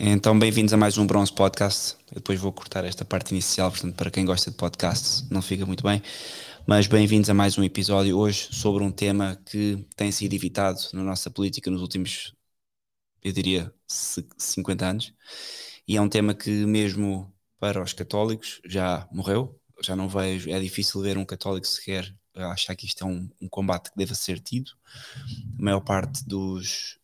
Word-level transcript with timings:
Então, 0.00 0.38
bem-vindos 0.38 0.72
a 0.72 0.76
mais 0.76 0.96
um 0.96 1.04
Bronze 1.04 1.32
Podcast. 1.32 1.96
Eu 2.12 2.16
depois 2.16 2.38
vou 2.38 2.52
cortar 2.52 2.84
esta 2.84 3.04
parte 3.04 3.32
inicial, 3.32 3.68
portanto, 3.68 3.96
para 3.96 4.12
quem 4.12 4.24
gosta 4.24 4.48
de 4.48 4.56
podcasts, 4.56 5.28
não 5.28 5.42
fica 5.42 5.66
muito 5.66 5.82
bem. 5.82 6.00
Mas 6.64 6.86
bem-vindos 6.86 7.28
a 7.28 7.34
mais 7.34 7.58
um 7.58 7.64
episódio 7.64 8.16
hoje 8.16 8.48
sobre 8.52 8.84
um 8.84 8.92
tema 8.92 9.36
que 9.44 9.84
tem 9.96 10.12
sido 10.12 10.32
evitado 10.34 10.78
na 10.92 11.02
nossa 11.02 11.28
política 11.28 11.68
nos 11.68 11.82
últimos, 11.82 12.32
eu 13.24 13.32
diria, 13.32 13.74
50 13.88 14.86
anos. 14.86 15.12
E 15.86 15.96
é 15.96 16.00
um 16.00 16.08
tema 16.08 16.32
que, 16.32 16.64
mesmo 16.64 17.34
para 17.58 17.82
os 17.82 17.92
católicos, 17.92 18.60
já 18.64 19.08
morreu. 19.10 19.60
Já 19.82 19.96
não 19.96 20.08
vejo, 20.08 20.48
é 20.48 20.60
difícil 20.60 21.00
ver 21.02 21.18
um 21.18 21.24
católico 21.24 21.66
sequer 21.66 22.14
achar 22.36 22.76
que 22.76 22.86
isto 22.86 23.02
é 23.02 23.06
um, 23.06 23.28
um 23.42 23.48
combate 23.48 23.90
que 23.90 23.96
deva 23.96 24.14
ser 24.14 24.38
tido. 24.38 24.70
A 25.58 25.62
maior 25.62 25.80
parte 25.80 26.24
dos 26.24 26.98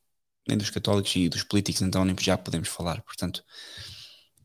nem 0.48 0.58
dos 0.58 0.70
católicos 0.70 1.14
e 1.16 1.28
dos 1.28 1.42
políticos, 1.42 1.82
então 1.82 2.04
nem 2.04 2.14
já 2.20 2.36
podemos 2.36 2.68
falar. 2.68 3.02
Portanto, 3.02 3.44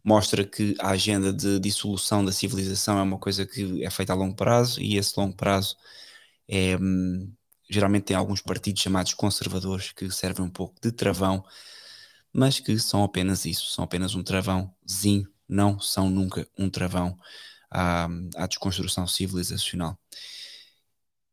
mostra 0.04 0.46
que 0.46 0.76
a 0.80 0.90
agenda 0.90 1.34
de 1.34 1.60
dissolução 1.60 2.24
da 2.24 2.32
civilização 2.32 2.98
é 3.00 3.04
uma 3.04 3.20
coisa 3.20 3.46
que 3.46 3.84
é 3.84 3.90
feita 3.90 4.14
a 4.14 4.16
longo 4.16 4.36
prazo 4.36 4.82
e 4.82 4.98
esse 4.98 5.14
longo 5.20 5.36
prazo 5.36 5.76
é, 6.48 6.78
hum, 6.78 7.32
geralmente 7.70 8.06
tem 8.06 8.18
alguns 8.18 8.42
partidos 8.42 8.82
chamados 8.82 9.14
conservadores 9.14 9.92
que 9.92 10.10
servem 10.12 10.46
um 10.46 10.50
pouco 10.50 10.76
de 10.82 10.92
travão, 10.92 11.44
mas 12.34 12.60
que 12.60 12.80
são 12.80 13.04
apenas 13.04 13.46
isso, 13.46 13.68
são 13.72 13.84
apenas 13.84 14.16
um 14.16 14.24
travãozinho, 14.24 15.28
não 15.48 15.80
são 15.80 16.10
nunca 16.10 16.48
um 16.58 16.70
travão 16.70 17.18
à, 17.70 18.08
à 18.36 18.48
desconstrução 18.48 19.08
civilizacional. 19.08 19.98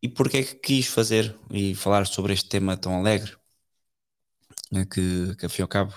E 0.03 0.09
porquê 0.09 0.39
é 0.39 0.43
que 0.45 0.55
quis 0.57 0.87
fazer 0.87 1.37
e 1.51 1.75
falar 1.75 2.07
sobre 2.07 2.33
este 2.33 2.49
tema 2.49 2.77
tão 2.77 2.95
alegre? 2.99 3.37
Né, 4.71 4.85
que, 4.85 5.35
que, 5.37 5.63
ao 5.63 5.69
cabo, 5.69 5.95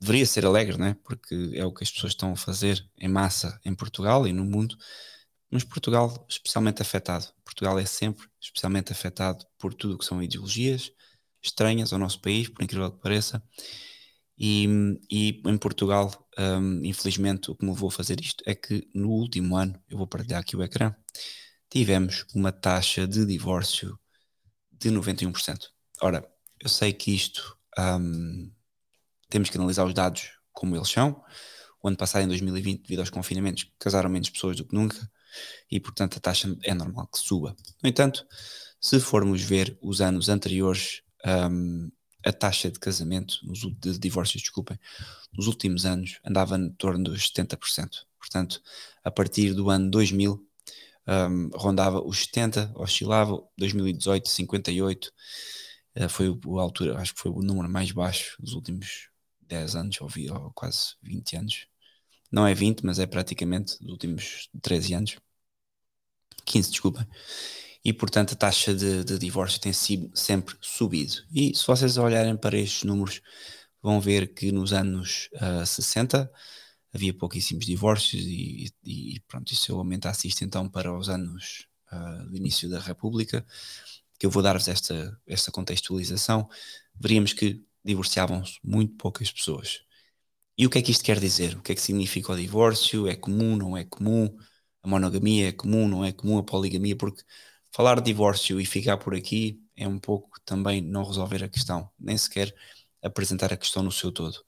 deveria 0.00 0.26
ser 0.26 0.44
alegre, 0.44 0.76
né? 0.78 0.96
porque 1.04 1.52
é 1.54 1.64
o 1.64 1.72
que 1.72 1.84
as 1.84 1.90
pessoas 1.90 2.12
estão 2.12 2.32
a 2.32 2.36
fazer 2.36 2.84
em 2.98 3.08
massa 3.08 3.60
em 3.64 3.74
Portugal 3.74 4.26
e 4.26 4.32
no 4.32 4.44
mundo, 4.44 4.76
mas 5.50 5.64
Portugal 5.64 6.26
especialmente 6.28 6.82
afetado. 6.82 7.26
Portugal 7.44 7.78
é 7.78 7.84
sempre 7.84 8.26
especialmente 8.40 8.92
afetado 8.92 9.44
por 9.58 9.74
tudo 9.74 9.94
o 9.94 9.98
que 9.98 10.04
são 10.04 10.22
ideologias 10.22 10.90
estranhas 11.42 11.92
ao 11.92 11.98
nosso 11.98 12.20
país, 12.20 12.48
por 12.48 12.62
incrível 12.62 12.90
que 12.90 13.00
pareça. 13.00 13.42
E, 14.38 14.66
e 15.10 15.42
em 15.44 15.58
Portugal, 15.58 16.10
um, 16.38 16.84
infelizmente, 16.84 17.50
o 17.50 17.54
que 17.54 17.64
me 17.64 17.70
levou 17.70 17.88
a 17.88 17.92
fazer 17.92 18.20
isto 18.20 18.42
é 18.46 18.54
que 18.54 18.88
no 18.94 19.10
último 19.10 19.56
ano, 19.56 19.80
eu 19.88 19.98
vou 19.98 20.06
partilhar 20.06 20.40
aqui 20.40 20.56
o 20.56 20.62
ecrã, 20.62 20.94
tivemos 21.70 22.24
uma 22.34 22.50
taxa 22.50 23.06
de 23.06 23.24
divórcio 23.26 23.98
de 24.70 24.90
91%. 24.90 25.68
Ora, 26.00 26.26
eu 26.60 26.68
sei 26.68 26.92
que 26.92 27.14
isto 27.14 27.56
um, 27.78 28.50
temos 29.28 29.48
que 29.50 29.56
analisar 29.56 29.84
os 29.84 29.94
dados 29.94 30.32
como 30.52 30.76
eles 30.76 30.88
são. 30.88 31.22
O 31.82 31.88
ano 31.88 31.96
passado, 31.96 32.22
em 32.22 32.28
2020, 32.28 32.82
devido 32.82 33.00
aos 33.00 33.10
confinamentos, 33.10 33.70
casaram 33.78 34.10
menos 34.10 34.30
pessoas 34.30 34.56
do 34.56 34.64
que 34.64 34.74
nunca 34.74 35.10
e, 35.70 35.80
portanto, 35.80 36.18
a 36.18 36.20
taxa 36.20 36.54
é 36.62 36.74
normal 36.74 37.08
que 37.08 37.18
suba. 37.18 37.56
No 37.82 37.88
entanto, 37.88 38.26
se 38.80 39.00
formos 39.00 39.42
ver 39.42 39.76
os 39.80 40.00
anos 40.00 40.28
anteriores, 40.28 41.02
um, 41.50 41.90
a 42.24 42.32
taxa 42.32 42.70
de 42.70 42.78
casamento, 42.78 43.36
de 43.80 43.98
divórcios, 43.98 44.42
desculpem, 44.42 44.78
nos 45.32 45.46
últimos 45.46 45.84
anos 45.84 46.20
andava 46.24 46.56
em 46.56 46.70
torno 46.70 47.04
dos 47.04 47.32
70%. 47.32 48.06
Portanto, 48.18 48.62
a 49.02 49.10
partir 49.10 49.54
do 49.54 49.70
ano 49.70 49.90
2000, 49.90 50.46
um, 51.08 51.50
rondava 51.54 52.00
os 52.00 52.24
70, 52.24 52.72
oscilava, 52.76 53.42
2018, 53.58 54.28
58, 54.28 55.08
Uh, 55.08 55.12
foi 56.08 56.26
a 56.26 56.60
altura, 56.60 56.98
acho 56.98 57.14
que 57.14 57.20
foi 57.20 57.30
o 57.30 57.42
número 57.42 57.68
mais 57.68 57.92
baixo 57.92 58.36
dos 58.40 58.54
últimos 58.54 59.08
10 59.42 59.76
anos, 59.76 60.00
ou, 60.00 60.08
vi, 60.08 60.30
ou 60.30 60.50
quase 60.52 60.94
20 61.02 61.36
anos. 61.36 61.66
Não 62.30 62.46
é 62.46 62.54
20, 62.54 62.84
mas 62.84 62.98
é 62.98 63.06
praticamente 63.06 63.78
dos 63.80 63.92
últimos 63.92 64.48
13 64.62 64.94
anos. 64.94 65.16
15, 66.44 66.70
desculpa. 66.70 67.06
E 67.84 67.92
portanto 67.92 68.32
a 68.32 68.36
taxa 68.36 68.74
de, 68.74 69.04
de 69.04 69.18
divórcio 69.18 69.60
tem 69.60 69.72
sido, 69.72 70.10
sempre 70.16 70.56
subido. 70.60 71.14
E 71.32 71.54
se 71.54 71.66
vocês 71.66 71.96
olharem 71.98 72.36
para 72.36 72.58
estes 72.58 72.84
números, 72.84 73.20
vão 73.82 74.00
ver 74.00 74.32
que 74.34 74.52
nos 74.52 74.72
anos 74.72 75.28
uh, 75.34 75.66
60 75.66 76.30
havia 76.94 77.12
pouquíssimos 77.12 77.66
divórcios 77.66 78.22
e, 78.24 78.72
e, 78.84 79.20
pronto, 79.26 79.52
isso 79.52 79.74
aumentasse 79.74 80.28
isto 80.28 80.44
então 80.44 80.68
para 80.68 80.96
os 80.96 81.08
anos 81.08 81.66
uh, 81.90 82.28
do 82.28 82.36
início 82.36 82.68
da 82.68 82.78
República 82.78 83.44
que 84.22 84.26
eu 84.26 84.30
vou 84.30 84.40
dar-vos 84.40 84.68
esta, 84.68 85.20
esta 85.26 85.50
contextualização, 85.50 86.48
veríamos 86.94 87.32
que 87.32 87.60
divorciavam-se 87.84 88.56
muito 88.62 88.94
poucas 88.94 89.32
pessoas. 89.32 89.80
E 90.56 90.64
o 90.64 90.70
que 90.70 90.78
é 90.78 90.82
que 90.82 90.92
isto 90.92 91.02
quer 91.02 91.18
dizer? 91.18 91.56
O 91.56 91.60
que 91.62 91.72
é 91.72 91.74
que 91.74 91.80
significa 91.80 92.30
o 92.32 92.36
divórcio? 92.36 93.08
É 93.08 93.16
comum, 93.16 93.56
não 93.56 93.76
é 93.76 93.84
comum? 93.84 94.32
A 94.80 94.86
monogamia 94.86 95.48
é 95.48 95.52
comum, 95.52 95.88
não 95.88 96.04
é 96.04 96.12
comum? 96.12 96.38
A 96.38 96.44
poligamia? 96.44 96.94
Porque 96.96 97.20
falar 97.72 97.96
de 97.96 98.04
divórcio 98.04 98.60
e 98.60 98.64
ficar 98.64 98.96
por 98.96 99.12
aqui 99.12 99.60
é 99.74 99.88
um 99.88 99.98
pouco 99.98 100.40
também 100.44 100.80
não 100.80 101.04
resolver 101.04 101.42
a 101.42 101.48
questão, 101.48 101.90
nem 101.98 102.16
sequer 102.16 102.54
apresentar 103.02 103.52
a 103.52 103.56
questão 103.56 103.82
no 103.82 103.90
seu 103.90 104.12
todo. 104.12 104.38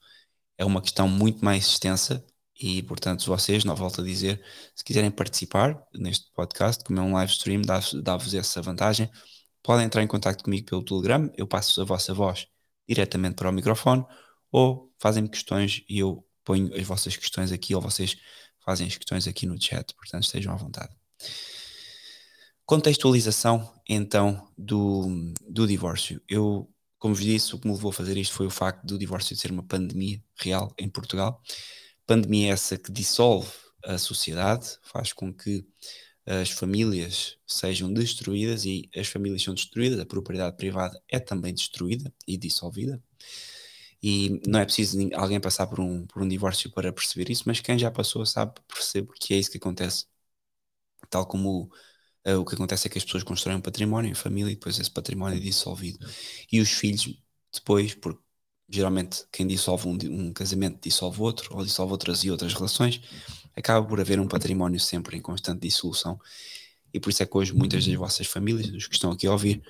É 0.57 0.63
uma 0.63 0.81
questão 0.81 1.09
muito 1.09 1.43
mais 1.43 1.67
extensa 1.67 2.25
e, 2.57 2.81
portanto, 2.83 3.25
vocês, 3.25 3.65
não 3.65 3.75
volto 3.75 3.99
a 3.99 4.05
dizer, 4.05 4.41
se 4.73 4.85
quiserem 4.85 5.11
participar 5.11 5.85
neste 5.93 6.31
podcast, 6.31 6.81
como 6.85 6.97
é 7.01 7.03
um 7.03 7.13
live 7.15 7.33
stream, 7.33 7.61
dá-vos 8.01 8.33
essa 8.33 8.61
vantagem 8.61 9.11
podem 9.65 9.85
entrar 9.85 10.03
em 10.03 10.07
contato 10.07 10.43
comigo 10.43 10.67
pelo 10.67 10.83
Telegram, 10.83 11.31
eu 11.35 11.47
passo 11.47 11.81
a 11.81 11.83
vossa 11.83 12.13
voz 12.13 12.47
diretamente 12.87 13.35
para 13.35 13.49
o 13.49 13.51
microfone 13.51 14.05
ou 14.51 14.93
fazem-me 14.99 15.27
questões 15.27 15.83
e 15.89 15.97
eu 15.97 16.23
ponho 16.43 16.71
as 16.75 16.85
vossas 16.85 17.17
questões 17.17 17.51
aqui 17.51 17.73
ou 17.73 17.81
vocês 17.81 18.15
fazem 18.63 18.85
as 18.85 18.95
questões 18.95 19.27
aqui 19.27 19.47
no 19.47 19.59
chat, 19.59 19.91
portanto 19.95 20.23
estejam 20.23 20.53
à 20.53 20.55
vontade. 20.55 20.95
Contextualização 22.63 23.73
então 23.89 24.47
do, 24.55 25.33
do 25.49 25.65
divórcio. 25.65 26.21
Eu, 26.29 26.71
como 26.99 27.15
vos 27.15 27.23
disse, 27.23 27.55
o 27.55 27.59
que 27.59 27.67
me 27.67 27.73
levou 27.73 27.89
a 27.89 27.93
fazer 27.93 28.17
isto 28.17 28.35
foi 28.35 28.45
o 28.45 28.51
facto 28.51 28.85
do 28.85 28.99
divórcio 28.99 29.35
ser 29.35 29.51
uma 29.51 29.63
pandemia 29.63 30.23
real 30.39 30.71
em 30.77 30.87
Portugal. 30.87 31.41
Pandemia 32.05 32.53
essa 32.53 32.77
que 32.77 32.91
dissolve 32.91 33.49
a 33.83 33.97
sociedade, 33.97 34.77
faz 34.83 35.11
com 35.11 35.33
que 35.33 35.65
as 36.25 36.49
famílias 36.49 37.37
sejam 37.45 37.93
destruídas 37.93 38.65
e 38.65 38.89
as 38.95 39.07
famílias 39.07 39.43
são 39.43 39.53
destruídas, 39.53 39.99
a 39.99 40.05
propriedade 40.05 40.57
privada 40.57 40.99
é 41.07 41.19
também 41.19 41.53
destruída 41.53 42.13
e 42.27 42.37
dissolvida. 42.37 43.01
E 44.01 44.41
não 44.47 44.59
é 44.59 44.65
preciso 44.65 44.97
alguém 45.15 45.39
passar 45.39 45.67
por 45.67 45.79
um, 45.79 46.05
por 46.07 46.21
um 46.21 46.27
divórcio 46.27 46.71
para 46.71 46.93
perceber 46.93 47.29
isso, 47.31 47.43
mas 47.47 47.59
quem 47.59 47.77
já 47.77 47.91
passou 47.91 48.25
sabe, 48.25 48.53
percebe 48.67 49.09
que 49.19 49.33
é 49.33 49.37
isso 49.37 49.51
que 49.51 49.57
acontece. 49.57 50.05
Tal 51.09 51.25
como 51.27 51.71
uh, 52.27 52.39
o 52.39 52.45
que 52.45 52.55
acontece 52.55 52.87
é 52.87 52.89
que 52.89 52.97
as 52.97 53.05
pessoas 53.05 53.23
constroem 53.23 53.57
um 53.57 53.61
património, 53.61 54.11
a 54.11 54.15
família, 54.15 54.51
e 54.51 54.55
depois 54.55 54.79
esse 54.79 54.91
património 54.91 55.37
é 55.37 55.41
dissolvido. 55.41 55.99
E 56.51 56.59
os 56.59 56.69
filhos, 56.71 57.07
depois, 57.53 57.93
porque 57.95 58.21
geralmente 58.69 59.25
quem 59.31 59.47
dissolve 59.47 59.87
um, 59.87 59.97
um 60.27 60.33
casamento 60.33 60.81
dissolve 60.81 61.21
outro, 61.21 61.55
ou 61.55 61.63
dissolve 61.63 61.91
outras 61.93 62.23
e 62.23 62.31
outras 62.31 62.53
relações, 62.53 63.01
acaba 63.55 63.85
por 63.85 63.99
haver 63.99 64.19
um 64.19 64.27
património 64.27 64.79
sempre 64.79 65.17
em 65.17 65.21
constante 65.21 65.61
dissolução. 65.61 66.19
E 66.93 66.99
por 66.99 67.09
isso 67.09 67.23
é 67.23 67.25
que 67.25 67.37
hoje 67.37 67.53
muitas 67.53 67.85
das 67.85 67.95
vossas 67.95 68.27
famílias, 68.27 68.69
os 68.73 68.87
que 68.87 68.95
estão 68.95 69.11
aqui 69.11 69.27
a 69.27 69.31
ouvir, 69.31 69.61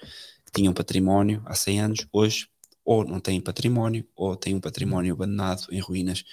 que 0.45 0.51
tinham 0.53 0.73
património 0.73 1.41
há 1.45 1.55
100 1.55 1.81
anos, 1.81 2.07
hoje 2.11 2.47
ou 2.83 3.03
não 3.03 3.19
têm 3.19 3.41
património, 3.41 4.07
ou 4.15 4.35
têm 4.35 4.53
um 4.55 4.61
património 4.61 5.13
abandonado 5.13 5.67
em 5.71 5.79
ruínas, 5.79 6.23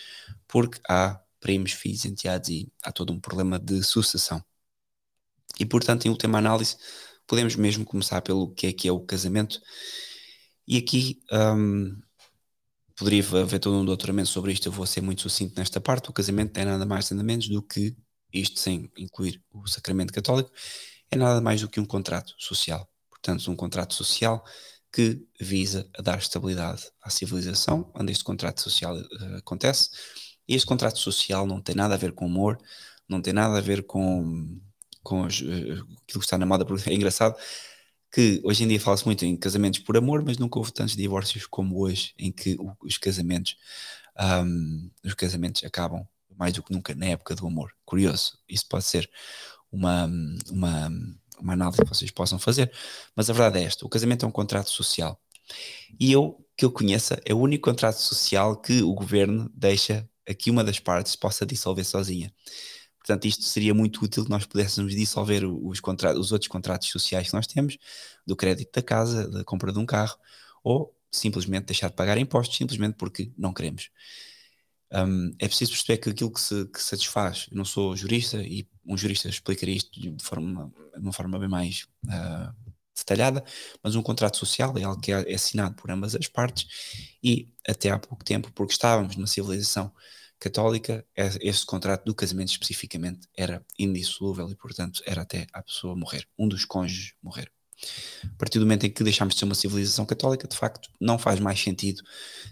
porque 0.47 0.79
há 0.89 1.19
primos, 1.41 1.73
filhos, 1.73 2.05
enteados 2.05 2.51
e 2.51 2.71
há 2.83 2.93
todo 2.93 3.13
um 3.13 3.19
problema 3.19 3.59
de 3.59 3.83
sucessão. 3.83 4.45
E 5.59 5.65
portanto, 5.65 6.07
em 6.07 6.11
última 6.11 6.39
análise, 6.39 6.77
podemos 7.27 7.57
mesmo 7.57 7.85
começar 7.85 8.21
pelo 8.21 8.53
que 8.53 8.67
é 8.67 8.73
que 8.73 8.87
é 8.87 8.93
o 8.93 9.01
casamento. 9.01 9.61
E 10.67 10.77
aqui 10.77 11.21
um, 11.33 11.99
poderia 13.03 13.25
haver 13.43 13.59
todo 13.59 13.77
um 13.77 13.85
doutoramento 13.85 14.29
sobre 14.29 14.53
isto, 14.53 14.69
eu 14.69 14.73
vou 14.73 14.87
ser 14.87 15.01
muito 15.01 15.23
sucinto 15.23 15.55
nesta 15.57 15.81
parte. 15.81 16.09
O 16.09 16.13
casamento 16.13 16.57
é 16.57 16.65
nada 16.65 16.87
mais 16.87 17.11
nada 17.11 17.25
menos 17.25 17.49
do 17.49 17.61
que, 17.61 17.97
isto 18.33 18.61
sem 18.61 18.89
incluir 18.97 19.43
o 19.53 19.67
sacramento 19.67 20.13
católico, 20.13 20.51
é 21.11 21.17
nada 21.17 21.41
mais 21.41 21.61
do 21.61 21.69
que 21.69 21.81
um 21.81 21.85
contrato 21.85 22.33
social. 22.39 22.89
Portanto, 23.11 23.51
um 23.51 23.57
contrato 23.57 23.93
social 23.95 24.45
que 24.93 25.21
visa 25.41 25.89
a 25.99 26.03
dar 26.03 26.19
estabilidade 26.19 26.85
à 27.03 27.11
civilização, 27.11 27.91
onde 27.95 28.13
este 28.13 28.23
contrato 28.23 28.61
social 28.61 28.97
uh, 28.97 29.37
acontece. 29.39 29.91
E 30.47 30.55
este 30.55 30.67
contrato 30.67 30.99
social 30.99 31.47
não 31.47 31.61
tem 31.61 31.75
nada 31.75 31.95
a 31.95 31.97
ver 31.97 32.13
com 32.13 32.27
amor, 32.27 32.59
não 33.09 33.21
tem 33.21 33.33
nada 33.33 33.59
a 33.59 33.61
ver 33.61 33.85
com, 33.85 34.61
com 35.03 35.23
uh, 35.23 35.27
aquilo 35.27 35.91
que 36.05 36.19
está 36.19 36.39
na 36.39 36.47
moda, 36.47 36.65
porque 36.65 36.89
é 36.91 36.95
engraçado 36.95 37.35
que 38.13 38.41
hoje 38.45 38.65
em 38.65 38.69
dia 38.69 38.79
fala-se 38.79 39.07
muito 39.07 39.25
em 39.25 39.35
casamentos 39.37 39.81
por 39.81 39.97
amor, 39.97 40.23
mas 40.23 40.37
nunca 40.37 40.59
houve 40.59 40.73
tantos 40.73 40.95
divórcios 40.95 41.47
como 41.47 41.81
hoje, 41.81 42.13
em 42.19 42.31
que 42.31 42.57
os 42.81 42.99
casamentos, 42.99 43.57
um, 44.45 44.91
os 45.03 45.15
casamentos 45.15 45.65
acabam 45.65 46.07
mais 46.37 46.53
do 46.53 46.63
que 46.63 46.73
nunca 46.73 46.95
na 46.95 47.07
época 47.07 47.35
do 47.35 47.47
amor. 47.47 47.73
Curioso, 47.85 48.39
isso 48.49 48.67
pode 48.69 48.85
ser 48.85 49.11
uma, 49.71 50.11
uma, 50.51 50.91
uma 51.41 51.53
análise 51.55 51.83
que 51.83 51.89
vocês 51.89 52.11
possam 52.11 52.39
fazer, 52.39 52.71
mas 53.17 53.31
a 53.31 53.33
verdade 53.33 53.61
é 53.61 53.65
esta: 53.65 53.87
o 53.87 53.89
casamento 53.89 54.27
é 54.27 54.29
um 54.29 54.33
contrato 54.33 54.69
social. 54.69 55.19
E 55.99 56.13
eu 56.13 56.39
que 56.55 56.65
eu 56.65 56.71
conheça, 56.71 57.21
é 57.25 57.33
o 57.33 57.39
único 57.39 57.69
contrato 57.71 57.97
social 57.97 58.57
que 58.57 58.83
o 58.83 58.93
governo 58.93 59.51
deixa 59.55 60.09
a 60.29 60.35
que 60.35 60.51
uma 60.51 60.63
das 60.63 60.79
partes 60.79 61.17
possa 61.17 61.47
dissolver 61.47 61.85
sozinha. 61.85 62.33
Portanto, 63.05 63.25
isto 63.27 63.43
seria 63.43 63.75
muito 63.75 64.05
útil 64.05 64.25
que 64.25 64.31
nós 64.31 64.47
pudéssemos 64.47 64.95
dissolver 64.95 65.45
os, 65.45 65.81
os 66.17 66.33
outros 66.33 66.49
contratos 66.49 66.89
sociais 66.89 67.29
que 67.29 67.35
nós 67.35 67.49
temos, 67.49 67.77
do 68.25 68.37
crédito 68.37 68.73
da 68.73 68.83
casa, 68.83 69.29
da 69.29 69.43
compra 69.43 69.73
de 69.73 69.79
um 69.79 69.85
carro, 69.85 70.17
ou 70.63 70.97
simplesmente 71.11 71.67
deixar 71.67 71.89
de 71.89 71.97
pagar 71.97 72.17
impostos, 72.17 72.57
simplesmente 72.57 72.95
porque 72.95 73.33
não 73.37 73.53
queremos. 73.53 73.91
Um, 74.93 75.35
é 75.39 75.49
preciso 75.49 75.73
perceber 75.73 75.99
que 75.99 76.11
aquilo 76.11 76.31
que, 76.31 76.41
se, 76.41 76.67
que 76.67 76.81
satisfaz, 76.81 77.49
eu 77.51 77.57
não 77.57 77.65
sou 77.65 77.97
jurista 77.97 78.41
e 78.41 78.69
um 78.87 78.97
jurista 78.97 79.29
explicaria 79.29 79.75
isto 79.75 79.99
de, 79.99 80.23
forma, 80.23 80.73
de 80.95 81.01
uma 81.01 81.13
forma 81.13 81.39
bem 81.39 81.49
mais 81.49 81.89
uh, 82.07 82.55
detalhada, 82.95 83.43
mas 83.83 83.97
um 83.97 84.03
contrato 84.03 84.37
social 84.37 84.77
é 84.79 84.85
algo 84.85 85.01
que 85.01 85.11
é 85.11 85.35
assinado 85.35 85.75
por 85.75 85.91
ambas 85.91 86.15
as 86.15 86.29
partes 86.29 87.17
e 87.23 87.53
até 87.67 87.91
há 87.91 87.99
pouco 87.99 88.25
tempo, 88.25 88.53
porque 88.53 88.75
estávamos 88.75 89.17
numa 89.17 89.27
civilização 89.27 89.93
católica, 90.43 91.07
esse 91.41 91.65
contrato 91.65 92.05
do 92.05 92.15
casamento 92.15 92.51
especificamente 92.51 93.29
era 93.37 93.65
indissolúvel 93.79 94.51
e, 94.51 94.57
portanto, 94.57 95.01
era 95.07 95.23
até 95.23 95.47
a 95.53 95.63
pessoa 95.63 95.95
morrer, 95.95 96.27
um 96.37 96.49
dos 96.49 96.65
cônjuges 96.65 97.15
morrer. 97.23 97.49
A 98.25 98.37
partir 98.37 98.59
do 98.59 98.65
momento 98.65 98.85
em 98.85 98.91
que 98.91 99.05
deixamos 99.05 99.35
de 99.35 99.39
ser 99.39 99.45
uma 99.45 99.55
civilização 99.55 100.05
católica, 100.05 100.49
de 100.49 100.57
facto, 100.57 100.91
não 101.01 101.17
faz 101.17 101.39
mais 101.39 101.61
sentido 101.61 102.03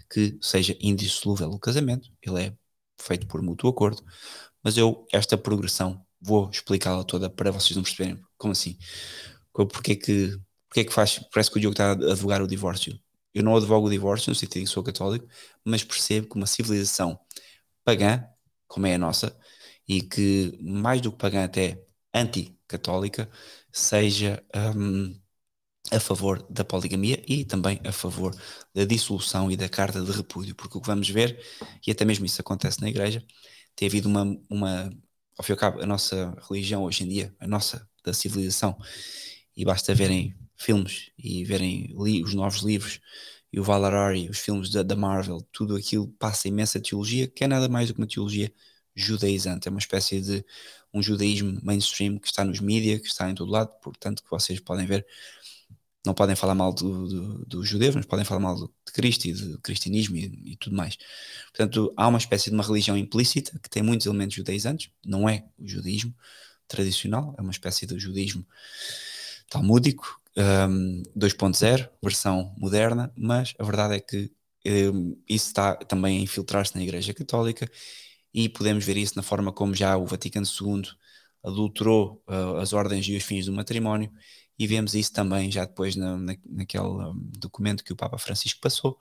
que 0.09 0.37
seja 0.41 0.77
indissolúvel 0.79 1.49
o 1.49 1.59
casamento, 1.59 2.09
ele 2.21 2.41
é 2.41 2.53
feito 2.97 3.27
por 3.27 3.41
mútuo 3.41 3.69
acordo, 3.69 4.01
mas 4.63 4.77
eu, 4.77 5.05
esta 5.11 5.37
progressão, 5.37 6.01
vou 6.21 6.49
explicá-la 6.49 7.03
toda 7.03 7.29
para 7.29 7.51
vocês 7.51 7.75
não 7.75 7.83
perceberem 7.83 8.21
como 8.37 8.53
assim, 8.53 8.77
porque 9.51 9.93
é 9.93 9.95
que, 9.97 10.39
porque 10.69 10.79
é 10.81 10.83
que 10.85 10.93
faz, 10.93 11.19
parece 11.33 11.51
que 11.51 11.57
o 11.57 11.59
Diogo 11.59 11.73
está 11.73 11.89
a 11.89 11.91
advogar 11.91 12.41
o 12.41 12.47
divórcio. 12.47 12.97
Eu 13.33 13.43
não 13.43 13.55
advogo 13.55 13.87
o 13.87 13.89
divórcio, 13.89 14.29
no 14.29 14.35
sentido 14.35 14.61
em 14.61 14.65
que 14.65 14.71
sou 14.71 14.83
católico, 14.83 15.27
mas 15.65 15.83
percebo 15.83 16.29
que 16.29 16.35
uma 16.35 16.47
civilização 16.47 17.19
pagã, 17.83 18.25
como 18.67 18.87
é 18.87 18.95
a 18.95 18.97
nossa, 18.97 19.37
e 19.87 20.01
que 20.01 20.57
mais 20.61 21.01
do 21.01 21.11
que 21.11 21.17
pagã 21.17 21.43
até 21.45 21.83
anti-católica, 22.13 23.29
seja 23.71 24.43
um, 24.75 25.19
a 25.91 25.99
favor 25.99 26.45
da 26.49 26.63
poligamia 26.63 27.23
e 27.27 27.43
também 27.45 27.79
a 27.85 27.91
favor 27.91 28.35
da 28.73 28.85
dissolução 28.85 29.51
e 29.51 29.57
da 29.57 29.67
carta 29.69 30.01
de 30.01 30.11
repúdio, 30.11 30.55
porque 30.55 30.77
o 30.77 30.81
que 30.81 30.87
vamos 30.87 31.09
ver, 31.09 31.39
e 31.85 31.91
até 31.91 32.05
mesmo 32.05 32.25
isso 32.25 32.41
acontece 32.41 32.81
na 32.81 32.89
igreja, 32.89 33.25
tem 33.75 33.87
havido 33.87 34.07
uma, 34.09 34.25
uma 34.49 34.91
ao 35.37 35.43
fim 35.43 35.53
e 35.53 35.55
ao 35.55 35.57
cabo, 35.59 35.81
a 35.81 35.85
nossa 35.85 36.35
religião 36.49 36.83
hoje 36.83 37.03
em 37.03 37.09
dia, 37.09 37.35
a 37.39 37.47
nossa 37.47 37.87
da 38.05 38.13
civilização, 38.13 38.77
e 39.55 39.65
basta 39.65 39.93
verem 39.93 40.35
filmes 40.57 41.11
e 41.17 41.43
verem 41.43 41.93
os 41.95 42.33
novos 42.33 42.61
livros 42.61 42.99
e 43.51 43.59
o 43.59 43.63
Valarari, 43.63 44.29
os 44.29 44.39
filmes 44.39 44.69
da, 44.69 44.81
da, 44.83 44.95
Marvel, 44.95 45.41
tudo 45.51 45.75
aquilo 45.75 46.07
passa 46.19 46.47
imensa 46.47 46.79
teologia, 46.79 47.27
que 47.27 47.43
é 47.43 47.47
nada 47.47 47.67
mais 47.67 47.87
do 47.89 47.93
que 47.93 47.99
uma 47.99 48.07
teologia 48.07 48.51
judaizante, 48.95 49.67
é 49.67 49.71
uma 49.71 49.79
espécie 49.79 50.21
de 50.21 50.45
um 50.93 51.01
judaísmo 51.01 51.59
mainstream 51.63 52.17
que 52.17 52.27
está 52.27 52.43
nos 52.45 52.59
mídias, 52.59 53.01
que 53.01 53.07
está 53.07 53.29
em 53.29 53.35
todo 53.35 53.51
lado, 53.51 53.71
portanto 53.81 54.23
que 54.23 54.29
vocês 54.29 54.59
podem 54.59 54.85
ver, 54.85 55.05
não 56.05 56.13
podem 56.13 56.35
falar 56.35 56.55
mal 56.55 56.73
dos 56.73 57.13
do, 57.13 57.45
do 57.45 57.63
judeus, 57.65 57.95
mas 57.95 58.05
podem 58.05 58.25
falar 58.25 58.39
mal 58.39 58.55
de 58.55 58.93
Cristo 58.93 59.25
e 59.25 59.33
do 59.33 59.59
cristianismo 59.59 60.15
e, 60.17 60.53
e, 60.53 60.55
tudo 60.57 60.75
mais. 60.75 60.97
Portanto, 61.51 61.93
há 61.95 62.07
uma 62.07 62.17
espécie 62.17 62.49
de 62.49 62.55
uma 62.55 62.63
religião 62.63 62.97
implícita 62.97 63.57
que 63.59 63.69
tem 63.69 63.83
muitos 63.83 64.05
elementos 64.07 64.35
judaizantes, 64.35 64.91
não 65.05 65.29
é 65.29 65.45
o 65.59 65.67
judaísmo 65.67 66.13
tradicional, 66.67 67.35
é 67.37 67.41
uma 67.41 67.51
espécie 67.51 67.85
de 67.85 67.99
judaísmo 67.99 68.45
talmúdico, 69.49 70.20
um, 70.37 71.03
2.0, 71.17 71.89
versão 72.01 72.53
moderna, 72.57 73.11
mas 73.17 73.53
a 73.59 73.63
verdade 73.63 73.95
é 73.95 73.99
que 73.99 74.31
um, 74.93 75.17
isso 75.27 75.47
está 75.47 75.75
também 75.75 76.19
a 76.19 76.21
infiltrar-se 76.21 76.75
na 76.75 76.83
Igreja 76.83 77.13
Católica 77.13 77.69
e 78.33 78.47
podemos 78.47 78.85
ver 78.85 78.97
isso 78.97 79.13
na 79.15 79.23
forma 79.23 79.51
como 79.51 79.75
já 79.75 79.97
o 79.97 80.05
Vaticano 80.05 80.45
II 80.45 80.83
adulterou 81.43 82.23
uh, 82.29 82.57
as 82.57 82.71
ordens 82.73 83.07
e 83.07 83.15
os 83.15 83.23
fins 83.23 83.45
do 83.47 83.53
matrimónio 83.53 84.11
e 84.57 84.67
vemos 84.67 84.93
isso 84.93 85.11
também 85.11 85.51
já 85.51 85.65
depois 85.65 85.95
na, 85.95 86.17
na, 86.17 86.35
naquele 86.45 86.83
um, 86.83 87.29
documento 87.39 87.83
que 87.83 87.93
o 87.93 87.95
Papa 87.95 88.17
Francisco 88.17 88.59
passou, 88.61 88.99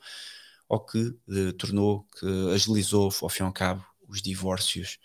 ou 0.69 0.81
que 0.81 0.99
uh, 0.99 1.53
tornou, 1.59 2.07
que 2.19 2.27
agilizou 2.55 3.13
ao 3.21 3.29
fim 3.29 3.43
e 3.43 3.47
ao 3.47 3.53
cabo 3.53 3.85
os 4.09 4.23
divórcios, 4.23 4.99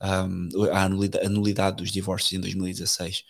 a 0.00 0.84
anulidade, 0.84 1.26
a 1.26 1.28
nulidade 1.28 1.76
dos 1.76 1.90
divórcios 1.92 2.32
em 2.32 2.40
2016 2.40 3.24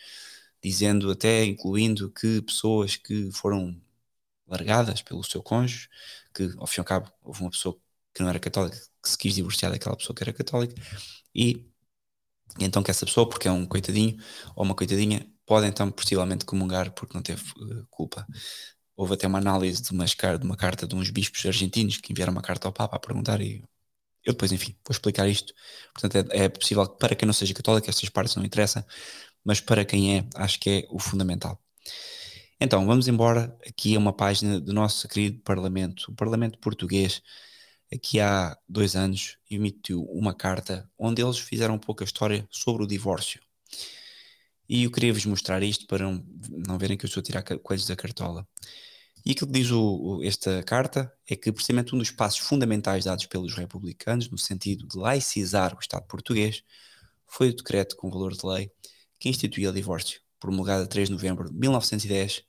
dizendo 0.62 1.10
até, 1.10 1.44
incluindo 1.44 2.10
que 2.12 2.42
pessoas 2.42 2.96
que 2.96 3.30
foram 3.32 3.80
largadas 4.46 5.02
pelo 5.02 5.22
seu 5.24 5.42
cônjuge, 5.42 5.88
que 6.34 6.50
ao 6.58 6.66
fim 6.66 6.80
e 6.80 6.82
ao 6.82 6.84
cabo 6.84 7.12
houve 7.22 7.40
uma 7.42 7.50
pessoa 7.50 7.76
que 8.14 8.22
não 8.22 8.28
era 8.28 8.40
católica, 8.40 8.76
que 9.02 9.08
se 9.08 9.18
quis 9.18 9.34
divorciar 9.34 9.72
daquela 9.72 9.96
pessoa 9.96 10.14
que 10.14 10.22
era 10.22 10.32
católica, 10.32 10.74
e, 11.34 11.66
e 12.58 12.64
então 12.64 12.82
que 12.82 12.90
essa 12.90 13.06
pessoa, 13.06 13.28
porque 13.28 13.48
é 13.48 13.52
um 13.52 13.66
coitadinho 13.66 14.16
ou 14.56 14.64
uma 14.64 14.74
coitadinha, 14.74 15.26
pode 15.46 15.66
então 15.66 15.90
possivelmente 15.90 16.44
comungar 16.44 16.92
porque 16.92 17.14
não 17.14 17.22
teve 17.22 17.42
uh, 17.58 17.86
culpa. 17.90 18.26
Houve 18.96 19.14
até 19.14 19.26
uma 19.26 19.38
análise 19.38 19.82
de, 19.82 19.92
umas, 19.92 20.10
de 20.10 20.44
uma 20.46 20.56
carta 20.56 20.86
de 20.86 20.94
uns 20.94 21.10
bispos 21.10 21.44
argentinos 21.46 21.96
que 21.98 22.12
enviaram 22.12 22.32
uma 22.32 22.42
carta 22.42 22.68
ao 22.68 22.72
Papa 22.72 22.96
a 22.96 23.00
perguntar 23.00 23.40
e 23.40 23.64
eu 24.24 24.32
depois, 24.34 24.52
enfim, 24.52 24.76
vou 24.86 24.92
explicar 24.92 25.28
isto. 25.28 25.54
Portanto, 25.94 26.30
é, 26.32 26.44
é 26.44 26.48
possível 26.48 26.86
que 26.88 26.98
para 26.98 27.14
quem 27.14 27.26
não 27.26 27.32
seja 27.32 27.54
católico 27.54 27.88
estas 27.88 28.08
partes 28.10 28.36
não 28.36 28.44
interessam, 28.44 28.84
mas 29.44 29.60
para 29.60 29.84
quem 29.84 30.19
é, 30.19 30.28
acho 30.34 30.58
que 30.60 30.70
é 30.70 30.87
o 30.90 30.98
fundamental. 30.98 31.60
Então, 32.60 32.87
vamos 32.87 33.08
embora 33.08 33.56
aqui 33.66 33.96
a 33.96 33.98
uma 33.98 34.12
página 34.12 34.60
do 34.60 34.72
nosso 34.72 35.08
querido 35.08 35.40
Parlamento. 35.40 36.10
O 36.10 36.14
Parlamento 36.14 36.58
Português, 36.58 37.22
aqui 37.90 38.20
há 38.20 38.54
dois 38.69 38.94
anos, 38.94 39.38
emitiu 39.50 40.02
uma 40.04 40.34
carta 40.34 40.88
onde 40.98 41.22
eles 41.22 41.38
fizeram 41.38 41.76
um 41.76 41.78
pouco 41.78 42.02
a 42.02 42.06
história 42.06 42.46
sobre 42.50 42.84
o 42.84 42.87
divórcio. 42.87 43.40
E 44.69 44.84
eu 44.84 44.90
queria 44.90 45.12
vos 45.12 45.25
mostrar 45.25 45.62
isto 45.62 45.86
para 45.86 46.04
não, 46.04 46.22
não 46.69 46.78
verem 46.78 46.98
que 46.98 47.04
eu 47.04 47.08
estou 47.08 47.20
a 47.20 47.25
tirar 47.25 47.43
coisas 47.43 47.86
da 47.86 47.96
cartola. 47.96 48.46
E 49.25 49.32
aquilo 49.32 49.50
que 49.50 49.58
diz 49.58 49.70
o, 49.70 50.20
esta 50.22 50.62
carta 50.62 51.12
é 51.28 51.34
que, 51.36 51.50
precisamente, 51.50 51.94
um 51.94 51.98
dos 51.98 52.10
passos 52.10 52.40
fundamentais 52.40 53.04
dados 53.04 53.26
pelos 53.26 53.54
republicanos, 53.54 54.31
no 54.31 54.38
sentido 54.38 54.86
de 54.86 54.98
laicizar 54.98 55.75
o 55.75 55.81
Estado 55.81 56.06
português, 56.06 56.62
foi 57.26 57.48
o 57.48 57.56
decreto 57.56 57.96
com 57.96 58.10
valor 58.10 58.32
de 58.32 58.46
lei 58.46 58.70
que 59.20 59.28
instituía 59.28 59.70
o 59.70 59.72
divórcio, 59.72 60.20
promulgado 60.40 60.84
a 60.84 60.87
3 60.87 61.08
de 61.08 61.12
novembro 61.14 61.49
de 61.50 61.55
1910 61.56 62.43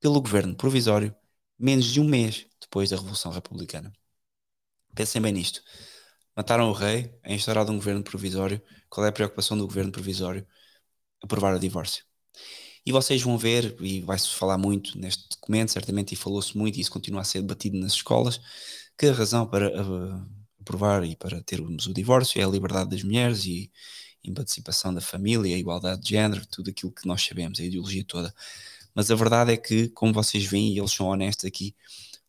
pelo 0.00 0.20
governo 0.20 0.56
provisório, 0.56 1.14
menos 1.58 1.84
de 1.86 2.00
um 2.00 2.08
mês 2.08 2.46
depois 2.60 2.90
da 2.90 2.96
Revolução 2.96 3.30
Republicana. 3.30 3.92
Pensem 4.94 5.20
bem 5.20 5.32
nisto. 5.32 5.62
Mataram 6.34 6.70
o 6.70 6.72
rei, 6.72 7.14
é 7.22 7.34
instaurado 7.34 7.70
um 7.70 7.76
governo 7.76 8.02
provisório. 8.02 8.60
Qual 8.88 9.04
é 9.06 9.10
a 9.10 9.12
preocupação 9.12 9.56
do 9.56 9.66
governo 9.66 9.92
provisório? 9.92 10.46
Aprovar 11.22 11.54
o 11.54 11.60
divórcio. 11.60 12.04
E 12.86 12.92
vocês 12.92 13.22
vão 13.22 13.38
ver, 13.38 13.76
e 13.80 14.00
vai-se 14.00 14.30
falar 14.30 14.58
muito 14.58 14.98
neste 14.98 15.28
documento, 15.28 15.72
certamente, 15.72 16.12
e 16.12 16.16
falou-se 16.16 16.56
muito, 16.56 16.76
e 16.78 16.80
isso 16.80 16.90
continua 16.90 17.20
a 17.20 17.24
ser 17.24 17.40
debatido 17.40 17.78
nas 17.78 17.92
escolas, 17.92 18.40
que 18.98 19.06
a 19.06 19.12
razão 19.12 19.46
para 19.46 19.68
uh, 19.68 20.26
aprovar 20.60 21.04
e 21.04 21.16
para 21.16 21.42
termos 21.42 21.86
o 21.86 21.94
divórcio 21.94 22.40
é 22.40 22.44
a 22.44 22.48
liberdade 22.48 22.90
das 22.90 23.02
mulheres 23.02 23.46
e, 23.46 23.70
emancipação 24.24 24.92
da 24.94 25.00
família, 25.00 25.56
igualdade 25.56 26.02
de 26.02 26.10
género, 26.10 26.46
tudo 26.46 26.70
aquilo 26.70 26.92
que 26.92 27.06
nós 27.06 27.22
sabemos, 27.22 27.60
a 27.60 27.64
ideologia 27.64 28.04
toda. 28.04 28.34
Mas 28.94 29.10
a 29.10 29.14
verdade 29.14 29.52
é 29.52 29.56
que, 29.56 29.88
como 29.90 30.12
vocês 30.12 30.44
veem, 30.44 30.72
e 30.72 30.78
eles 30.78 30.92
são 30.92 31.06
honestos 31.06 31.44
aqui, 31.44 31.74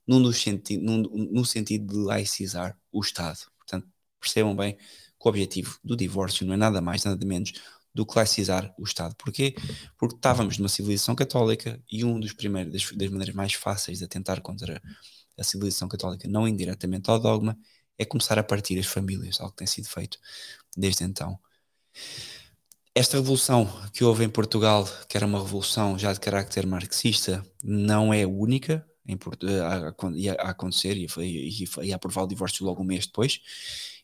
num 0.07 0.21
dos 0.21 0.37
senti 0.41 0.77
num, 0.77 1.01
no 1.03 1.45
sentido 1.45 1.93
de 1.93 1.99
laicizar 1.99 2.77
o 2.91 3.01
Estado. 3.01 3.39
Portanto, 3.57 3.87
percebam 4.19 4.55
bem 4.55 4.75
que 4.75 4.81
o 5.25 5.29
objetivo 5.29 5.79
do 5.83 5.95
divórcio 5.95 6.45
não 6.45 6.53
é 6.53 6.57
nada 6.57 6.81
mais, 6.81 7.03
nada 7.03 7.25
menos 7.25 7.53
do 7.93 8.05
que 8.05 8.15
laicizar 8.15 8.73
o 8.77 8.83
Estado. 8.83 9.15
Porquê? 9.15 9.55
Porque 9.97 10.15
estávamos 10.15 10.57
numa 10.57 10.69
civilização 10.69 11.15
católica 11.15 11.81
e 11.89 12.03
um 12.03 12.19
dos 12.19 12.33
primeiros 12.33 12.73
das, 12.73 12.91
das 12.91 13.09
maneiras 13.09 13.33
mais 13.33 13.53
fáceis 13.53 13.99
de 13.99 14.05
atentar 14.05 14.41
contra 14.41 14.81
a 15.37 15.43
civilização 15.43 15.87
católica, 15.87 16.27
não 16.27 16.47
indiretamente 16.47 17.09
ao 17.09 17.19
dogma, 17.19 17.57
é 17.97 18.05
começar 18.05 18.37
a 18.37 18.43
partir 18.43 18.77
as 18.77 18.85
famílias, 18.85 19.39
algo 19.39 19.51
que 19.51 19.57
tem 19.59 19.67
sido 19.67 19.87
feito 19.87 20.19
desde 20.75 21.03
então. 21.03 21.39
Esta 22.97 23.17
revolução 23.17 23.69
que 23.91 24.05
houve 24.05 24.23
em 24.23 24.29
Portugal, 24.29 24.87
que 25.09 25.17
era 25.17 25.25
uma 25.25 25.39
revolução 25.39 25.99
já 25.99 26.13
de 26.13 26.19
carácter 26.19 26.65
marxista, 26.65 27.45
não 27.61 28.13
é 28.13 28.25
única 28.25 28.85
em, 29.05 29.17
a, 29.61 29.67
a, 29.67 30.47
a, 30.47 30.49
acontecer 30.51 30.95
e, 30.95 31.91
a 31.91 31.95
aprovar 31.95 32.23
o 32.23 32.27
divórcio 32.27 32.65
logo 32.65 32.81
um 32.81 32.85
mês 32.85 33.05
depois. 33.05 33.41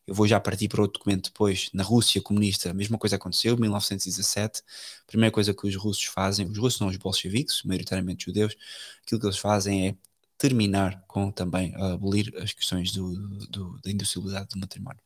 Eu 0.06 0.14
vou 0.14 0.28
já 0.28 0.42
partir 0.42 0.68
para 0.68 0.82
outro 0.82 1.00
documento 1.00 1.30
depois. 1.30 1.70
Na 1.74 1.84
Rússia 1.84 2.22
comunista, 2.22 2.70
a 2.70 2.74
mesma 2.74 2.98
coisa 2.98 3.16
aconteceu, 3.16 3.56
1917. 3.56 4.62
A 5.04 5.08
primeira 5.08 5.32
coisa 5.32 5.54
que 5.54 5.66
os 5.66 5.76
russos 5.78 6.04
fazem, 6.04 6.46
os 6.48 6.58
russos 6.58 6.78
são 6.78 6.88
os 6.88 6.98
bolcheviques, 6.98 7.64
maioritariamente 7.64 8.26
judeus, 8.26 8.58
aquilo 9.06 9.22
que 9.22 9.28
eles 9.28 9.38
fazem 9.38 9.88
é 9.88 9.96
terminar 10.38 11.02
com 11.08 11.32
também 11.32 11.74
abolir 11.76 12.34
as 12.38 12.52
questões 12.52 12.92
do, 12.92 13.14
do, 13.48 13.80
da 13.82 13.90
industrialidade 13.90 14.50
do 14.50 14.60
matrimónio. 14.60 15.02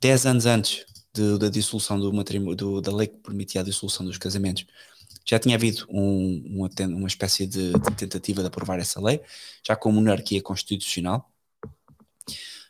Dez 0.00 0.24
anos 0.24 0.46
antes 0.46 0.84
de, 1.14 1.38
da 1.38 1.48
dissolução 1.48 1.98
do 1.98 2.12
matrimônio, 2.12 2.56
do, 2.56 2.80
da 2.80 2.94
lei 2.94 3.06
que 3.06 3.18
permitia 3.18 3.60
a 3.60 3.64
dissolução 3.64 4.04
dos 4.04 4.18
casamentos, 4.18 4.66
Já 5.24 5.38
tinha 5.38 5.56
havido 5.56 5.86
um, 5.88 6.42
uma, 6.46 6.70
uma 6.88 7.08
espécie 7.08 7.46
de, 7.46 7.72
de 7.72 7.90
tentativa 7.96 8.42
de 8.42 8.48
aprovar 8.48 8.78
essa 8.78 9.00
lei, 9.00 9.20
já 9.66 9.74
com 9.74 9.90
monarquia 9.90 10.42
constitucional. 10.42 11.30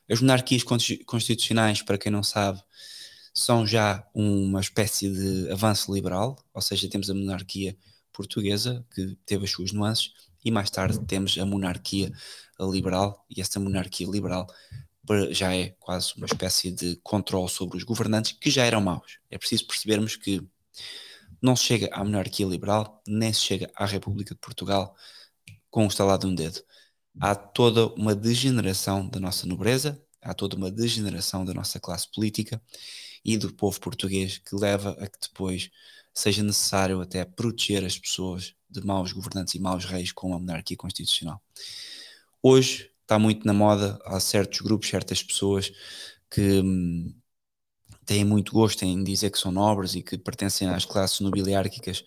As 0.09 0.21
monarquias 0.21 0.63
constitucionais, 0.63 1.83
para 1.83 1.99
quem 1.99 2.13
não 2.13 2.23
sabe, 2.23 2.63
são 3.33 3.67
já 3.67 4.07
uma 4.15 4.61
espécie 4.61 5.11
de 5.11 5.51
avanço 5.51 5.93
liberal, 5.93 6.37
ou 6.53 6.63
seja, 6.63 6.89
temos 6.89 7.11
a 7.11 7.15
monarquia 7.15 7.77
portuguesa, 8.13 8.87
que 8.95 9.17
teve 9.27 9.45
as 9.45 9.51
suas 9.51 9.73
nuances, 9.73 10.13
e 10.45 10.51
mais 10.51 10.71
tarde 10.71 11.01
temos 11.07 11.37
a 11.39 11.45
monarquia 11.45 12.13
liberal, 12.61 13.27
e 13.29 13.41
essa 13.41 13.59
monarquia 13.59 14.07
liberal 14.07 14.47
já 15.31 15.55
é 15.55 15.71
quase 15.79 16.15
uma 16.17 16.27
espécie 16.27 16.71
de 16.71 16.97
controle 17.03 17.49
sobre 17.49 17.77
os 17.77 17.83
governantes 17.83 18.33
que 18.33 18.51
já 18.51 18.65
eram 18.65 18.81
maus. 18.81 19.19
É 19.31 19.39
preciso 19.39 19.67
percebermos 19.67 20.17
que 20.17 20.43
não 21.41 21.55
se 21.55 21.65
chega 21.65 21.91
à 21.93 22.03
monarquia 22.03 22.47
liberal, 22.47 23.03
nem 23.07 23.33
se 23.33 23.41
chega 23.41 23.71
à 23.75 23.85
República 23.85 24.35
de 24.35 24.41
Portugal 24.41 24.97
com 25.71 25.85
o 25.85 25.89
estalado 25.89 26.27
de 26.27 26.33
um 26.33 26.35
dedo. 26.35 26.63
Há 27.21 27.35
toda 27.35 27.87
uma 27.89 28.15
degeneração 28.15 29.07
da 29.09 29.21
nossa 29.21 29.47
nobreza, 29.47 30.03
há 30.23 30.33
toda 30.33 30.57
uma 30.57 30.71
degeneração 30.71 31.45
da 31.45 31.53
nossa 31.53 31.79
classe 31.79 32.11
política 32.11 32.61
e 33.25 33.37
do 33.37 33.53
povo 33.53 33.79
português 33.81 34.39
que 34.39 34.57
leva 34.57 34.91
a 35.01 35.07
que 35.07 35.19
depois 35.21 35.71
seja 36.15 36.43
necessário 36.43 37.01
até 37.01 37.25
proteger 37.25 37.85
as 37.85 37.99
pessoas 37.99 38.55
de 38.71 38.85
maus 38.85 39.13
governantes 39.13 39.55
e 39.55 39.59
maus 39.59 39.85
reis 39.85 40.13
com 40.13 40.35
a 40.35 40.39
monarquia 40.39 40.77
constitucional. 40.77 41.43
Hoje 42.43 42.91
está 43.05 43.19
muito 43.19 43.47
na 43.47 43.53
moda, 43.53 43.99
há 44.05 44.19
certos 44.21 44.61
grupos, 44.61 44.89
certas 44.89 45.23
pessoas 45.23 45.71
que 46.31 46.61
hum, 46.61 47.15
têm 48.05 48.25
muito 48.25 48.53
gosto 48.53 48.83
em 48.85 49.03
dizer 49.05 49.31
que 49.31 49.39
são 49.39 49.53
nobres 49.53 49.95
e 49.95 50.03
que 50.03 50.19
pertencem 50.19 50.69
às 50.69 50.85
classes 50.85 51.21
nobiliárquicas 51.21 52.05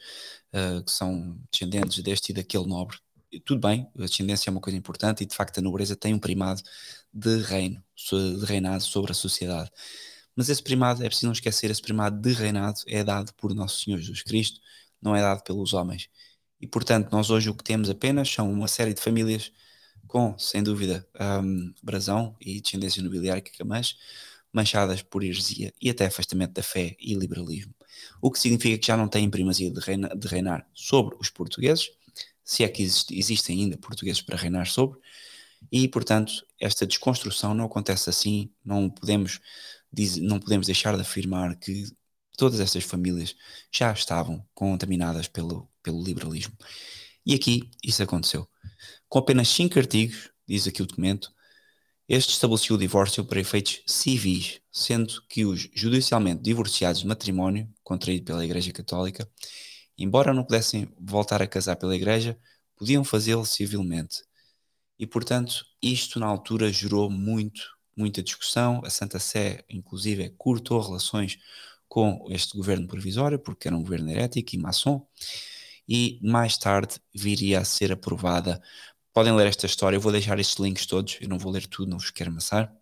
uh, 0.53 0.83
que 0.83 0.91
são 0.91 1.39
descendentes 1.51 2.03
deste 2.03 2.31
e 2.31 2.33
daquele 2.33 2.67
nobre. 2.67 2.97
E 3.31 3.39
tudo 3.39 3.61
bem, 3.67 3.89
a 3.97 4.01
descendência 4.05 4.49
é 4.49 4.51
uma 4.51 4.61
coisa 4.61 4.77
importante 4.77 5.23
e 5.23 5.25
de 5.25 5.35
facto 5.35 5.59
a 5.59 5.61
nobreza 5.61 5.95
tem 5.95 6.13
um 6.13 6.19
primado 6.19 6.61
de 7.13 7.41
reino, 7.41 7.83
de 8.11 8.45
reinado 8.45 8.83
sobre 8.83 9.11
a 9.11 9.15
sociedade. 9.15 9.69
Mas 10.35 10.49
esse 10.49 10.63
primado, 10.63 11.03
é 11.03 11.07
preciso 11.07 11.27
não 11.27 11.33
esquecer, 11.33 11.69
esse 11.71 11.81
primado 11.81 12.19
de 12.21 12.31
reinado 12.33 12.79
é 12.87 13.03
dado 13.03 13.33
por 13.35 13.53
Nosso 13.55 13.83
Senhor 13.83 13.99
Jesus 13.99 14.23
Cristo, 14.23 14.59
não 15.01 15.15
é 15.15 15.21
dado 15.21 15.43
pelos 15.43 15.73
homens. 15.73 16.09
E 16.61 16.67
portanto, 16.67 17.11
nós 17.11 17.29
hoje 17.29 17.49
o 17.49 17.55
que 17.55 17.63
temos 17.63 17.89
apenas 17.89 18.29
são 18.29 18.51
uma 18.51 18.67
série 18.67 18.93
de 18.93 19.01
famílias 19.01 19.51
com, 20.07 20.37
sem 20.37 20.63
dúvida, 20.63 21.07
um, 21.43 21.73
brasão 21.83 22.35
e 22.39 22.61
descendência 22.61 23.03
nobiliárquica, 23.03 23.63
mas 23.65 23.95
manchadas 24.51 25.01
por 25.01 25.23
heresia 25.23 25.73
e 25.81 25.89
até 25.89 26.05
afastamento 26.05 26.53
da 26.53 26.63
fé 26.63 26.95
e 26.99 27.13
liberalismo. 27.13 27.73
O 28.21 28.31
que 28.31 28.39
significa 28.39 28.77
que 28.77 28.87
já 28.87 28.97
não 28.97 29.07
têm 29.07 29.29
primazia 29.29 29.71
de, 29.71 29.79
reina, 29.79 30.09
de 30.15 30.27
reinar 30.27 30.67
sobre 30.73 31.15
os 31.19 31.29
portugueses, 31.29 31.91
se 32.43 32.63
é 32.63 32.69
que 32.69 32.81
existe, 32.81 33.17
existem 33.17 33.63
ainda 33.63 33.77
portugueses 33.77 34.21
para 34.21 34.37
reinar 34.37 34.67
sobre, 34.67 34.99
e 35.71 35.87
portanto 35.87 36.45
esta 36.59 36.85
desconstrução 36.85 37.53
não 37.53 37.65
acontece 37.65 38.09
assim, 38.09 38.49
não 38.63 38.89
podemos 38.89 39.39
diz, 39.91 40.17
não 40.17 40.39
podemos 40.39 40.67
deixar 40.67 40.95
de 40.95 41.01
afirmar 41.01 41.55
que 41.57 41.85
todas 42.37 42.59
estas 42.59 42.83
famílias 42.83 43.35
já 43.71 43.91
estavam 43.91 44.45
contaminadas 44.53 45.27
pelo, 45.27 45.67
pelo 45.81 46.03
liberalismo. 46.03 46.55
E 47.27 47.35
aqui 47.35 47.69
isso 47.83 48.01
aconteceu. 48.01 48.47
Com 49.09 49.19
apenas 49.19 49.49
cinco 49.49 49.77
artigos, 49.77 50.29
diz 50.47 50.65
aqui 50.65 50.81
o 50.81 50.85
documento, 50.85 51.29
este 52.07 52.31
estabeleceu 52.31 52.77
o 52.77 52.79
divórcio 52.79 53.25
para 53.25 53.41
efeitos 53.41 53.81
civis, 53.85 54.61
sendo 54.71 55.21
que 55.27 55.43
os 55.43 55.69
judicialmente 55.75 56.41
divorciados 56.41 57.01
de 57.01 57.07
matrimónio, 57.07 57.67
contraído 57.83 58.23
pela 58.23 58.45
Igreja 58.45 58.71
Católica, 58.71 59.29
embora 59.97 60.33
não 60.33 60.45
pudessem 60.45 60.87
voltar 60.97 61.41
a 61.41 61.47
casar 61.47 61.75
pela 61.75 61.97
Igreja, 61.97 62.39
podiam 62.77 63.03
fazê-lo 63.03 63.45
civilmente. 63.45 64.23
E, 64.97 65.05
portanto, 65.05 65.65
isto 65.81 66.21
na 66.21 66.27
altura 66.27 66.71
gerou 66.71 67.09
muito 67.09 67.75
muita 67.93 68.23
discussão. 68.23 68.81
A 68.85 68.89
Santa 68.89 69.19
Sé, 69.19 69.65
inclusive, 69.69 70.29
cortou 70.37 70.79
relações 70.79 71.37
com 71.89 72.25
este 72.29 72.55
governo 72.55 72.87
provisório, 72.87 73.37
porque 73.37 73.67
era 73.67 73.75
um 73.75 73.81
governo 73.81 74.09
herético 74.11 74.55
e 74.55 74.57
maçom, 74.57 75.05
e 75.87 76.19
mais 76.23 76.57
tarde 76.57 76.99
viria 77.15 77.59
a 77.59 77.65
ser 77.65 77.91
aprovada. 77.91 78.61
Podem 79.13 79.35
ler 79.35 79.47
esta 79.47 79.65
história, 79.65 79.97
eu 79.97 80.01
vou 80.01 80.11
deixar 80.11 80.39
estes 80.39 80.57
links 80.59 80.85
todos, 80.85 81.17
eu 81.21 81.29
não 81.29 81.39
vou 81.39 81.51
ler 81.51 81.67
tudo, 81.67 81.89
não 81.89 81.99
vos 81.99 82.11
quero 82.11 82.29
amassar, 82.31 82.73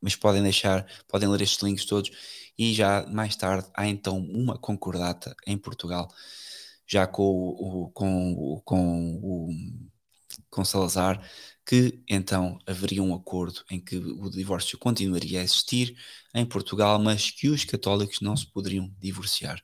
mas 0.00 0.16
podem 0.16 0.42
deixar, 0.42 0.86
podem 1.08 1.28
ler 1.28 1.42
estes 1.42 1.62
links 1.62 1.84
todos, 1.84 2.10
e 2.58 2.74
já 2.74 3.06
mais 3.06 3.36
tarde 3.36 3.68
há 3.74 3.86
então 3.86 4.18
uma 4.18 4.58
concordata 4.58 5.34
em 5.46 5.56
Portugal, 5.58 6.08
já 6.86 7.06
com 7.06 7.22
o, 7.22 7.90
com, 7.92 8.60
com 8.64 9.20
o 9.22 9.50
com 10.50 10.64
Salazar, 10.64 11.22
que 11.64 12.02
então 12.08 12.58
haveria 12.66 13.02
um 13.02 13.14
acordo 13.14 13.64
em 13.70 13.80
que 13.80 13.96
o 13.96 14.30
divórcio 14.30 14.78
continuaria 14.78 15.40
a 15.40 15.44
existir 15.44 15.96
em 16.34 16.44
Portugal, 16.46 16.98
mas 16.98 17.30
que 17.30 17.48
os 17.48 17.64
católicos 17.64 18.20
não 18.20 18.36
se 18.36 18.46
poderiam 18.46 18.92
divorciar. 18.98 19.62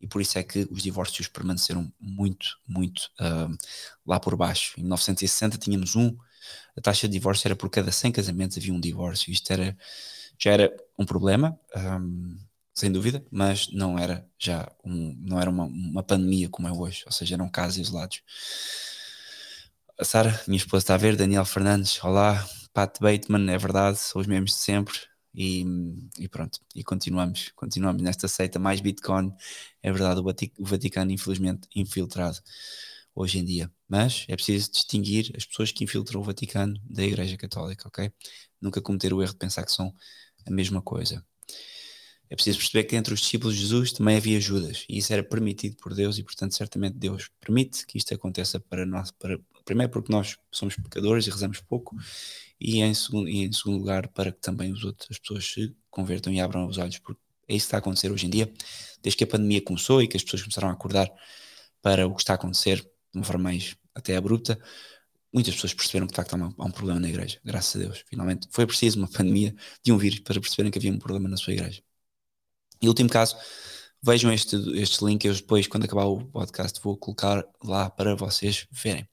E 0.00 0.06
por 0.06 0.20
isso 0.22 0.38
é 0.38 0.42
que 0.42 0.66
os 0.70 0.82
divórcios 0.82 1.28
permaneceram 1.28 1.92
muito, 2.00 2.58
muito 2.66 3.10
uh, 3.20 3.56
lá 4.06 4.18
por 4.18 4.34
baixo. 4.36 4.74
Em 4.78 4.82
1960 4.82 5.58
tínhamos 5.58 5.94
um, 5.94 6.16
a 6.76 6.80
taxa 6.80 7.06
de 7.06 7.12
divórcio 7.12 7.48
era 7.48 7.56
por 7.56 7.68
cada 7.68 7.92
100 7.92 8.12
casamentos 8.12 8.56
havia 8.56 8.72
um 8.72 8.80
divórcio. 8.80 9.30
Isto 9.30 9.52
era, 9.52 9.76
já 10.38 10.52
era 10.52 10.74
um 10.98 11.04
problema, 11.04 11.58
um, 11.76 12.38
sem 12.74 12.90
dúvida, 12.90 13.24
mas 13.30 13.70
não 13.72 13.98
era 13.98 14.26
já 14.38 14.70
um, 14.84 15.14
não 15.20 15.40
era 15.40 15.50
uma, 15.50 15.64
uma 15.64 16.02
pandemia 16.02 16.48
como 16.48 16.66
é 16.68 16.72
hoje, 16.72 17.02
ou 17.04 17.12
seja, 17.12 17.34
eram 17.34 17.48
casos 17.48 17.78
isolados. 17.78 18.22
Sara, 20.02 20.40
minha 20.46 20.56
esposa, 20.56 20.82
está 20.82 20.94
a 20.94 20.96
ver. 20.98 21.14
Daniel 21.16 21.44
Fernandes, 21.44 22.02
olá. 22.02 22.46
Pat 22.72 22.98
Bateman, 23.00 23.52
é 23.52 23.58
verdade, 23.58 23.98
são 23.98 24.20
os 24.20 24.26
mesmos 24.26 24.52
de 24.52 24.58
sempre. 24.58 24.98
E, 25.34 25.64
e, 26.18 26.28
pronto, 26.28 26.58
e 26.74 26.82
continuamos, 26.82 27.52
continuamos 27.54 28.02
nesta 28.02 28.26
seita 28.26 28.58
mais 28.58 28.80
Bitcoin. 28.80 29.32
É 29.82 29.92
verdade, 29.92 30.20
o 30.20 30.64
Vaticano, 30.64 31.12
infelizmente, 31.12 31.68
infiltrado 31.74 32.38
hoje 33.14 33.38
em 33.38 33.44
dia. 33.44 33.70
Mas 33.88 34.24
é 34.28 34.34
preciso 34.34 34.70
distinguir 34.70 35.32
as 35.36 35.44
pessoas 35.44 35.72
que 35.72 35.84
infiltram 35.84 36.20
o 36.20 36.24
Vaticano 36.24 36.80
da 36.84 37.02
Igreja 37.04 37.36
Católica, 37.36 37.88
ok? 37.88 38.12
Nunca 38.60 38.80
cometer 38.80 39.12
o 39.12 39.22
erro 39.22 39.32
de 39.32 39.38
pensar 39.38 39.64
que 39.64 39.72
são 39.72 39.94
a 40.46 40.50
mesma 40.50 40.82
coisa. 40.82 41.24
É 42.28 42.36
preciso 42.36 42.58
perceber 42.58 42.84
que 42.84 42.94
entre 42.94 43.12
os 43.12 43.20
discípulos 43.20 43.56
de 43.56 43.62
Jesus 43.62 43.92
também 43.92 44.16
havia 44.16 44.40
Judas, 44.40 44.84
e 44.88 44.98
isso 44.98 45.12
era 45.12 45.22
permitido 45.22 45.76
por 45.76 45.92
Deus, 45.94 46.16
e 46.16 46.22
portanto, 46.22 46.54
certamente 46.54 46.96
Deus 46.96 47.28
permite 47.40 47.84
que 47.84 47.98
isto 47.98 48.14
aconteça 48.14 48.60
para 48.60 48.86
nós, 48.86 49.10
para, 49.10 49.36
primeiro 49.64 49.92
porque 49.92 50.12
nós 50.12 50.36
somos 50.50 50.76
pecadores 50.76 51.26
e 51.26 51.30
rezamos 51.30 51.60
pouco, 51.60 51.96
e 52.60 52.80
em 52.80 52.94
segundo, 52.94 53.28
e 53.28 53.44
em 53.44 53.52
segundo 53.52 53.78
lugar 53.78 54.08
para 54.08 54.32
que 54.32 54.40
também 54.40 54.72
os 54.72 54.84
outros, 54.84 55.08
as 55.10 55.18
pessoas 55.18 55.44
se 55.46 55.74
convertam 55.90 56.32
e 56.32 56.40
abram 56.40 56.66
os 56.66 56.78
olhos, 56.78 56.98
porque 56.98 57.20
é 57.48 57.54
isso 57.54 57.66
que 57.66 57.68
está 57.68 57.78
a 57.78 57.80
acontecer 57.80 58.10
hoje 58.12 58.26
em 58.26 58.30
dia, 58.30 58.52
desde 59.02 59.16
que 59.16 59.24
a 59.24 59.26
pandemia 59.26 59.62
começou 59.62 60.02
e 60.02 60.08
que 60.08 60.16
as 60.16 60.22
pessoas 60.22 60.42
começaram 60.42 60.68
a 60.68 60.72
acordar 60.72 61.10
para 61.82 62.06
o 62.06 62.14
que 62.14 62.22
está 62.22 62.34
a 62.34 62.36
acontecer 62.36 62.80
de 62.80 63.18
uma 63.18 63.24
forma 63.24 63.44
mais 63.44 63.76
até 63.94 64.16
abrupta, 64.16 64.58
muitas 65.32 65.54
pessoas 65.54 65.74
perceberam 65.74 66.06
que 66.06 66.12
de 66.12 66.16
facto 66.16 66.34
há, 66.34 66.36
uma, 66.36 66.54
há 66.58 66.64
um 66.64 66.70
problema 66.70 67.00
na 67.00 67.08
igreja, 67.08 67.40
graças 67.44 67.76
a 67.76 67.84
Deus. 67.84 68.04
Finalmente 68.08 68.48
foi 68.50 68.66
preciso 68.66 68.98
uma 68.98 69.08
pandemia 69.10 69.54
de 69.82 69.92
um 69.92 69.98
vírus 69.98 70.20
para 70.20 70.40
perceberem 70.40 70.70
que 70.70 70.78
havia 70.78 70.92
um 70.92 70.98
problema 70.98 71.28
na 71.28 71.36
sua 71.36 71.52
igreja. 71.52 71.82
E 72.82 72.88
último 72.88 73.10
caso, 73.10 73.36
vejam 74.02 74.32
este, 74.32 74.56
este 74.78 75.04
link, 75.04 75.24
eu 75.24 75.34
depois, 75.34 75.66
quando 75.66 75.84
acabar 75.84 76.04
o 76.04 76.24
podcast, 76.26 76.80
vou 76.82 76.96
colocar 76.96 77.44
lá 77.62 77.90
para 77.90 78.14
vocês 78.14 78.66
verem. 78.70 79.06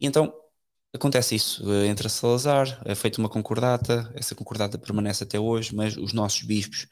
E 0.00 0.06
então 0.06 0.32
acontece 0.94 1.34
isso, 1.34 1.62
entra 1.84 2.08
Salazar, 2.08 2.80
é 2.84 2.94
feita 2.94 3.18
uma 3.20 3.28
concordata, 3.28 4.10
essa 4.14 4.34
concordata 4.34 4.78
permanece 4.78 5.24
até 5.24 5.38
hoje, 5.38 5.74
mas 5.74 5.96
os 5.96 6.12
nossos 6.12 6.42
bispos 6.42 6.86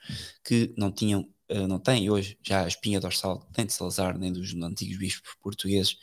que 0.45 0.73
não 0.77 0.91
tinham, 0.93 1.29
eh, 1.49 1.67
não 1.67 1.79
têm 1.79 2.11
hoje 2.11 2.39
já 2.43 2.65
a 2.65 2.69
espinha 2.69 3.01
dorsal 3.01 3.49
nem 3.57 3.67
de 3.67 3.73
Salazar, 3.73 4.19
nem 4.19 4.33
dos 4.33 4.55
antigos 4.55 4.99
bispos 4.99 5.35
portugueses, 5.41 5.97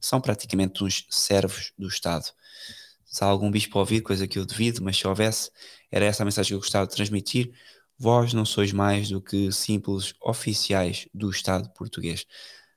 são 0.00 0.20
praticamente 0.20 0.84
uns 0.84 1.06
servos 1.10 1.72
do 1.78 1.88
Estado. 1.88 2.26
Se 3.04 3.22
há 3.22 3.26
algum 3.26 3.50
bispo 3.50 3.78
ouvir, 3.78 4.00
coisa 4.00 4.26
que 4.26 4.38
eu 4.38 4.46
devido, 4.46 4.82
mas 4.82 4.96
se 4.96 5.06
houvesse, 5.06 5.50
era 5.90 6.04
essa 6.06 6.22
a 6.22 6.24
mensagem 6.24 6.50
que 6.50 6.54
eu 6.54 6.60
gostava 6.60 6.86
de 6.86 6.94
transmitir, 6.94 7.52
Vós 8.02 8.32
não 8.32 8.44
sois 8.44 8.72
mais 8.72 9.10
do 9.10 9.20
que 9.20 9.52
simples 9.52 10.12
oficiais 10.20 11.06
do 11.14 11.30
Estado 11.30 11.70
português. 11.72 12.26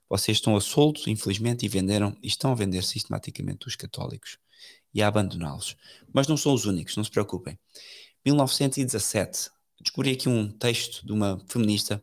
Vocês 0.08 0.38
estão 0.38 0.56
a 0.56 0.62
solto, 0.62 1.10
infelizmente, 1.10 1.66
e 1.66 1.68
venderam 1.68 2.16
e 2.22 2.28
estão 2.28 2.52
a 2.52 2.56
vender 2.56 2.84
sistematicamente 2.84 3.68
os 3.68 3.76
católicos 3.76 4.38
e 4.94 5.02
a 5.02 5.08
abandoná-los. 5.08 5.76
Mas 6.14 6.28
não 6.28 6.38
são 6.38 6.54
os 6.54 6.66
únicos, 6.66 6.96
não 6.96 7.04
se 7.04 7.10
preocupem. 7.10 7.58
1917, 8.24 9.50
descobri 9.82 10.12
aqui 10.12 10.30
um 10.30 10.48
texto 10.48 11.04
de 11.04 11.12
uma 11.12 11.44
feminista, 11.50 12.00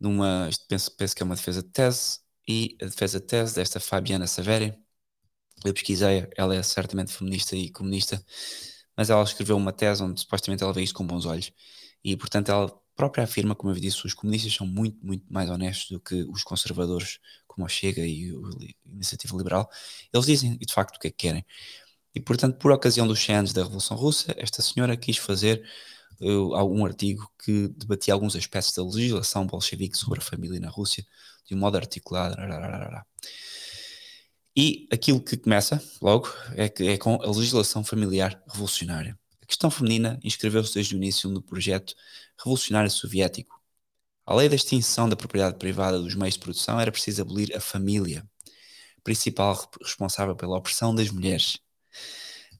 numa, 0.00 0.50
penso, 0.68 0.90
penso 0.96 1.14
que 1.14 1.22
é 1.22 1.24
uma 1.24 1.36
defesa 1.36 1.62
de 1.62 1.68
tese, 1.68 2.18
e 2.48 2.76
a 2.82 2.86
defesa 2.86 3.20
de 3.20 3.26
tese 3.26 3.54
desta 3.54 3.78
Fabiana 3.78 4.26
Saveri, 4.26 4.74
eu 5.64 5.72
pesquisei, 5.72 6.28
ela 6.36 6.56
é 6.56 6.62
certamente 6.64 7.12
feminista 7.12 7.54
e 7.54 7.70
comunista, 7.70 8.20
mas 8.96 9.10
ela 9.10 9.22
escreveu 9.22 9.56
uma 9.56 9.72
tese 9.72 10.02
onde 10.02 10.20
supostamente 10.20 10.64
ela 10.64 10.72
vê 10.72 10.82
isto 10.82 10.96
com 10.96 11.06
bons 11.06 11.24
olhos 11.24 11.52
e 12.04 12.16
portanto 12.16 12.50
ela 12.50 12.80
própria 13.00 13.24
afirma, 13.24 13.54
como 13.54 13.72
eu 13.72 13.80
disse, 13.80 14.04
os 14.04 14.12
comunistas 14.12 14.52
são 14.54 14.66
muito, 14.66 14.98
muito 15.04 15.24
mais 15.32 15.48
honestos 15.48 15.90
do 15.90 15.98
que 15.98 16.22
os 16.24 16.42
conservadores, 16.42 17.18
como 17.46 17.64
a 17.64 17.68
Chega 17.68 18.06
e 18.06 18.30
a 18.30 18.90
Iniciativa 18.92 19.34
Liberal. 19.36 19.70
Eles 20.12 20.26
dizem, 20.26 20.58
de 20.58 20.72
facto, 20.72 20.96
o 20.96 21.00
que 21.00 21.08
é 21.08 21.10
que 21.10 21.16
querem. 21.16 21.46
E, 22.14 22.20
portanto, 22.20 22.58
por 22.58 22.70
ocasião 22.72 23.06
dos 23.06 23.18
100 23.20 23.36
anos 23.36 23.52
da 23.54 23.62
Revolução 23.62 23.96
Russa, 23.96 24.34
esta 24.36 24.60
senhora 24.60 24.96
quis 24.98 25.16
fazer 25.16 25.64
uh, 26.20 26.64
um 26.64 26.84
artigo 26.84 27.30
que 27.42 27.68
debatia 27.68 28.12
alguns 28.12 28.36
aspectos 28.36 28.74
da 28.74 28.84
legislação 28.84 29.46
bolchevique 29.46 29.96
sobre 29.96 30.18
a 30.18 30.22
família 30.22 30.60
na 30.60 30.68
Rússia, 30.68 31.02
de 31.46 31.54
um 31.54 31.58
modo 31.58 31.76
articulado. 31.76 32.36
E 34.54 34.86
aquilo 34.92 35.22
que 35.22 35.38
começa 35.38 35.82
logo 36.02 36.28
é, 36.54 36.68
que 36.68 36.86
é 36.86 36.98
com 36.98 37.14
a 37.22 37.30
legislação 37.30 37.82
familiar 37.82 38.42
revolucionária. 38.46 39.18
Questão 39.50 39.68
feminina 39.68 40.16
inscreveu-se 40.22 40.72
desde 40.72 40.94
o 40.94 40.96
início 40.96 41.28
no 41.28 41.42
projeto 41.42 41.92
revolucionário 42.38 42.88
soviético. 42.88 43.60
A 44.24 44.32
lei 44.32 44.48
da 44.48 44.54
extinção 44.54 45.08
da 45.08 45.16
propriedade 45.16 45.58
privada 45.58 45.98
dos 45.98 46.14
meios 46.14 46.34
de 46.34 46.40
produção 46.40 46.78
era 46.78 46.92
preciso 46.92 47.22
abolir 47.22 47.52
a 47.56 47.60
família, 47.60 48.24
principal 49.02 49.68
responsável 49.82 50.36
pela 50.36 50.56
opressão 50.56 50.94
das 50.94 51.10
mulheres. 51.10 51.58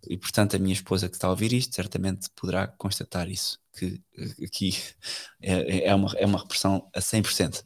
E 0.09 0.19
portanto, 0.19 0.57
a 0.57 0.59
minha 0.59 0.73
esposa 0.73 1.09
que 1.09 1.15
está 1.15 1.29
a 1.29 1.31
ouvir 1.31 1.53
isto 1.53 1.77
certamente 1.77 2.29
poderá 2.35 2.67
constatar 2.67 3.31
isso, 3.31 3.61
que 3.73 4.03
aqui 4.45 4.77
é, 5.41 5.87
é, 5.87 5.95
uma, 5.95 6.13
é 6.17 6.27
uma 6.27 6.41
repressão 6.41 6.91
a 6.93 6.99
100%. 6.99 7.63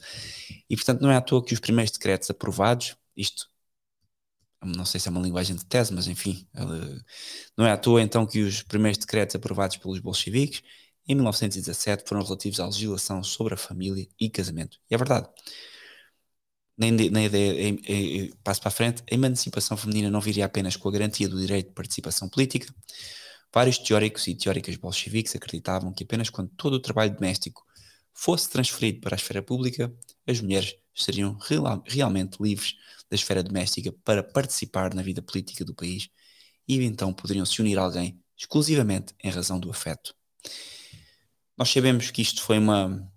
E 0.69 0.77
portanto, 0.77 1.01
não 1.01 1.11
é 1.11 1.17
à 1.17 1.23
toa 1.23 1.43
que 1.43 1.55
os 1.55 1.61
primeiros 1.61 1.93
decretos 1.93 2.29
aprovados, 2.29 2.95
isto 3.17 3.49
não 4.65 4.85
sei 4.85 5.01
se 5.01 5.09
é 5.09 5.11
uma 5.11 5.21
linguagem 5.21 5.57
de 5.57 5.65
tese, 5.65 5.93
mas 5.93 6.07
enfim, 6.07 6.47
não 7.57 7.67
é 7.67 7.73
à 7.73 7.77
toa 7.77 8.03
então 8.03 8.27
que 8.27 8.43
os 8.43 8.63
primeiros 8.63 8.99
decretos 8.99 9.37
aprovados 9.37 9.77
pelos 9.77 10.01
bolcheviques 10.01 10.63
em 11.07 11.15
1917 11.15 12.05
foram 12.07 12.23
relativos 12.23 12.61
à 12.61 12.67
legislação 12.67 13.23
sobre 13.23 13.55
a 13.55 13.57
família 13.57 14.07
e 14.19 14.31
casamento. 14.31 14.79
E 14.91 14.95
é 14.95 14.99
verdade. 14.99 15.29
Nem, 16.77 16.91
nem 16.91 17.27
ideia, 17.27 17.69
em, 17.69 17.81
em, 17.87 18.33
passo 18.43 18.61
para 18.61 18.69
a 18.69 18.73
frente, 18.73 19.03
a 19.11 19.15
emancipação 19.15 19.77
feminina 19.77 20.11
não 20.11 20.21
viria 20.21 20.45
apenas 20.45 20.77
com 20.77 20.89
a 20.89 20.93
garantia 20.93 21.29
do 21.29 21.39
direito 21.41 21.69
de 21.69 21.75
participação 21.75 22.29
política. 22.29 22.73
Vários 23.53 23.79
teóricos 23.79 24.27
e 24.27 24.35
teóricas 24.35 24.75
bolcheviques 24.77 25.37
acreditavam 25.37 25.93
que 25.93 26.03
apenas 26.03 26.31
quando 26.31 26.51
todo 26.57 26.75
o 26.75 26.81
trabalho 26.81 27.15
doméstico 27.15 27.65
fosse 28.15 28.49
transferido 28.49 29.01
para 29.01 29.15
a 29.15 29.19
esfera 29.19 29.43
pública, 29.43 29.93
as 30.27 30.41
mulheres 30.41 30.77
seriam 30.95 31.37
real, 31.39 31.83
realmente 31.87 32.41
livres 32.41 32.77
da 33.11 33.17
esfera 33.17 33.43
doméstica 33.43 33.93
para 34.05 34.23
participar 34.23 34.95
na 34.95 35.03
vida 35.03 35.21
política 35.21 35.65
do 35.65 35.75
país 35.75 36.09
e 36.67 36.83
então 36.83 37.13
poderiam 37.13 37.45
se 37.45 37.61
unir 37.61 37.79
a 37.79 37.83
alguém 37.83 38.19
exclusivamente 38.37 39.15
em 39.23 39.31
razão 39.31 39.59
do 39.59 39.71
afeto. 39.71 40.15
Nós 41.57 41.71
sabemos 41.71 42.11
que 42.11 42.23
isto 42.23 42.43
foi 42.43 42.59
uma. 42.59 43.09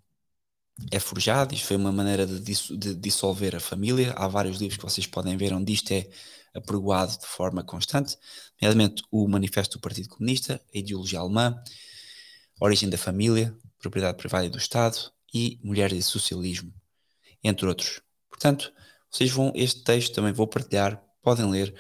é 0.92 1.00
forjado, 1.00 1.54
isto 1.54 1.68
foi 1.68 1.78
uma 1.78 1.92
maneira 1.92 2.26
de, 2.26 2.78
de 2.78 2.96
dissolver 2.96 3.56
a 3.56 3.60
família. 3.60 4.14
Há 4.14 4.28
vários 4.28 4.58
livros 4.60 4.78
que 4.78 4.84
vocês 4.84 5.08
podem 5.08 5.38
ver 5.38 5.54
onde 5.54 5.74
isto 5.74 5.92
é 5.92 6.10
apregoado 6.54 7.18
de 7.18 7.26
forma 7.26 7.64
constante, 7.64 8.18
nomeadamente 8.60 9.04
o 9.12 9.28
Manifesto 9.28 9.78
do 9.78 9.82
Partido 9.82 10.10
Comunista, 10.10 10.62
a 10.74 10.78
ideologia 10.78 11.20
alemã, 11.20 11.62
a 12.60 12.66
origem 12.66 12.90
da 12.90 12.98
família, 12.98 13.56
propriedade 13.80 14.18
privada 14.18 14.46
e 14.46 14.50
do 14.50 14.58
Estado 14.58 15.12
e 15.34 15.60
mulheres 15.64 15.98
e 15.98 16.04
socialismo, 16.04 16.74
entre 17.44 17.68
outros. 17.68 18.02
Portanto, 18.30 18.72
vocês 19.12 19.32
vão, 19.32 19.52
este 19.56 19.84
texto 19.84 20.14
também 20.14 20.34
vou 20.34 20.48
partilhar, 20.48 21.02
podem 21.22 21.50
ler. 21.50 21.74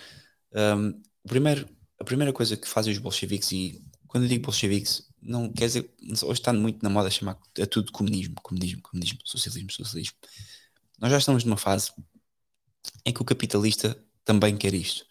Um, 0.54 1.02
primeiro, 1.28 1.68
a 2.00 2.04
primeira 2.04 2.34
coisa 2.34 2.56
que 2.56 2.68
fazem 2.68 2.94
os 2.94 3.00
bolcheviques, 3.00 3.52
e 3.52 3.84
quando 4.08 4.24
eu 4.24 4.30
digo 4.30 4.46
bolcheviques, 4.46 5.08
não 5.22 5.52
quer 5.52 5.68
dizer, 5.68 5.94
hoje 6.24 6.40
está 6.40 6.54
muito 6.54 6.82
na 6.82 6.90
moda 6.90 7.10
chamar 7.10 7.38
a 7.62 7.66
tudo 7.66 7.92
comunismo, 7.92 8.36
comunismo, 8.42 8.82
comunismo, 8.82 9.20
socialismo, 9.26 9.72
socialismo. 9.72 10.18
Nós 11.00 11.12
já 11.12 11.18
estamos 11.18 11.44
numa 11.44 11.58
fase 11.58 11.92
em 13.06 13.14
que 13.14 13.22
o 13.22 13.26
capitalista 13.26 14.02
também 14.24 14.58
quer 14.58 14.74
isto. 14.74 15.06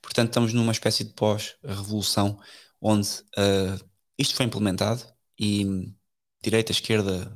Portanto, 0.00 0.28
estamos 0.28 0.52
numa 0.52 0.72
espécie 0.72 1.04
de 1.04 1.12
pós-revolução 1.12 2.40
onde 2.80 3.08
uh, 3.38 3.90
isto 4.18 4.34
foi 4.34 4.46
implementado 4.46 5.02
e 5.38 5.92
direita, 6.42 6.72
esquerda, 6.72 7.32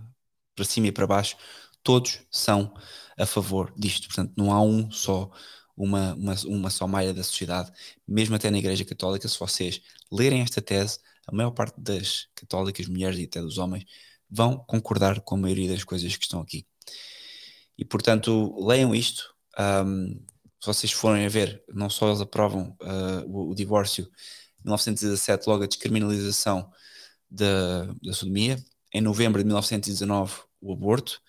para 0.54 0.64
cima 0.64 0.88
e 0.88 0.92
para 0.92 1.06
baixo, 1.06 1.36
todos 1.82 2.20
são 2.30 2.74
a 3.18 3.26
favor 3.26 3.72
disto. 3.76 4.08
Portanto, 4.08 4.32
não 4.36 4.52
há 4.52 4.60
um 4.60 4.90
só, 4.90 5.30
uma, 5.76 6.14
uma, 6.14 6.34
uma 6.46 6.70
só 6.70 6.86
malha 6.86 7.14
da 7.14 7.22
sociedade, 7.22 7.70
mesmo 8.06 8.34
até 8.34 8.50
na 8.50 8.58
Igreja 8.58 8.84
Católica, 8.84 9.28
se 9.28 9.38
vocês 9.38 9.80
lerem 10.10 10.40
esta 10.42 10.60
tese, 10.60 10.98
a 11.26 11.34
maior 11.34 11.50
parte 11.50 11.80
das 11.80 12.28
católicas, 12.34 12.86
mulheres 12.88 13.18
e 13.18 13.24
até 13.24 13.40
dos 13.40 13.58
homens, 13.58 13.84
vão 14.30 14.56
concordar 14.58 15.20
com 15.20 15.34
a 15.34 15.38
maioria 15.38 15.70
das 15.70 15.84
coisas 15.84 16.16
que 16.16 16.24
estão 16.24 16.40
aqui. 16.40 16.66
E 17.78 17.84
portanto, 17.84 18.54
leiam 18.64 18.94
isto. 18.94 19.34
Um, 19.58 20.24
se 20.60 20.66
vocês 20.66 20.92
forem 20.92 21.26
a 21.26 21.28
ver, 21.28 21.62
não 21.72 21.90
só 21.90 22.08
eles 22.08 22.20
aprovam 22.20 22.76
uh, 22.80 23.24
o, 23.28 23.50
o, 23.50 23.54
divórcio 23.54 24.04
em 24.60 24.64
1917, 24.64 25.48
logo 25.48 25.64
a 25.64 25.66
descriminalização 25.66 26.70
da, 27.30 27.86
da 28.02 28.12
sodomia, 28.12 28.56
em 28.96 29.00
novembro 29.02 29.42
de 29.42 29.46
1919 29.46 30.40
o 30.58 30.72
aborto, 30.72 31.20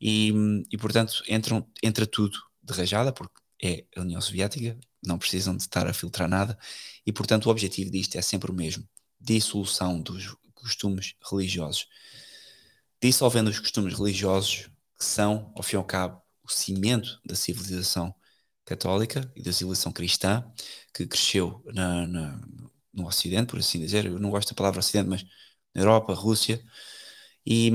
e, 0.00 0.32
e 0.70 0.78
portanto 0.78 1.24
entram, 1.28 1.66
entra 1.82 2.06
tudo 2.06 2.38
de 2.62 2.72
rajada, 2.72 3.12
porque 3.12 3.34
é 3.60 3.84
a 3.96 4.02
União 4.02 4.20
Soviética, 4.20 4.78
não 5.04 5.18
precisam 5.18 5.56
de 5.56 5.62
estar 5.62 5.88
a 5.88 5.92
filtrar 5.92 6.28
nada, 6.28 6.56
e 7.04 7.12
portanto 7.12 7.46
o 7.46 7.50
objetivo 7.50 7.90
disto 7.90 8.14
é 8.16 8.22
sempre 8.22 8.52
o 8.52 8.54
mesmo: 8.54 8.88
dissolução 9.20 10.00
dos 10.00 10.36
costumes 10.54 11.16
religiosos. 11.28 11.88
Dissolvendo 13.02 13.48
os 13.48 13.58
costumes 13.58 13.94
religiosos, 13.94 14.70
que 14.96 15.04
são, 15.04 15.52
ao 15.56 15.62
fim 15.64 15.76
e 15.76 15.78
ao 15.78 15.84
cabo, 15.84 16.22
o 16.44 16.48
cimento 16.48 17.20
da 17.24 17.34
civilização 17.34 18.14
católica 18.64 19.32
e 19.34 19.42
da 19.42 19.52
civilização 19.52 19.90
cristã, 19.90 20.44
que 20.94 21.06
cresceu 21.06 21.60
na, 21.74 22.06
na, 22.06 22.40
no 22.92 23.06
Ocidente, 23.08 23.48
por 23.48 23.58
assim 23.58 23.80
dizer. 23.80 24.06
Eu 24.06 24.20
não 24.20 24.30
gosto 24.30 24.50
da 24.50 24.54
palavra 24.54 24.78
Ocidente, 24.80 25.08
mas 25.08 25.24
na 25.74 25.82
Europa, 25.82 26.14
Rússia. 26.14 26.62
E, 27.46 27.70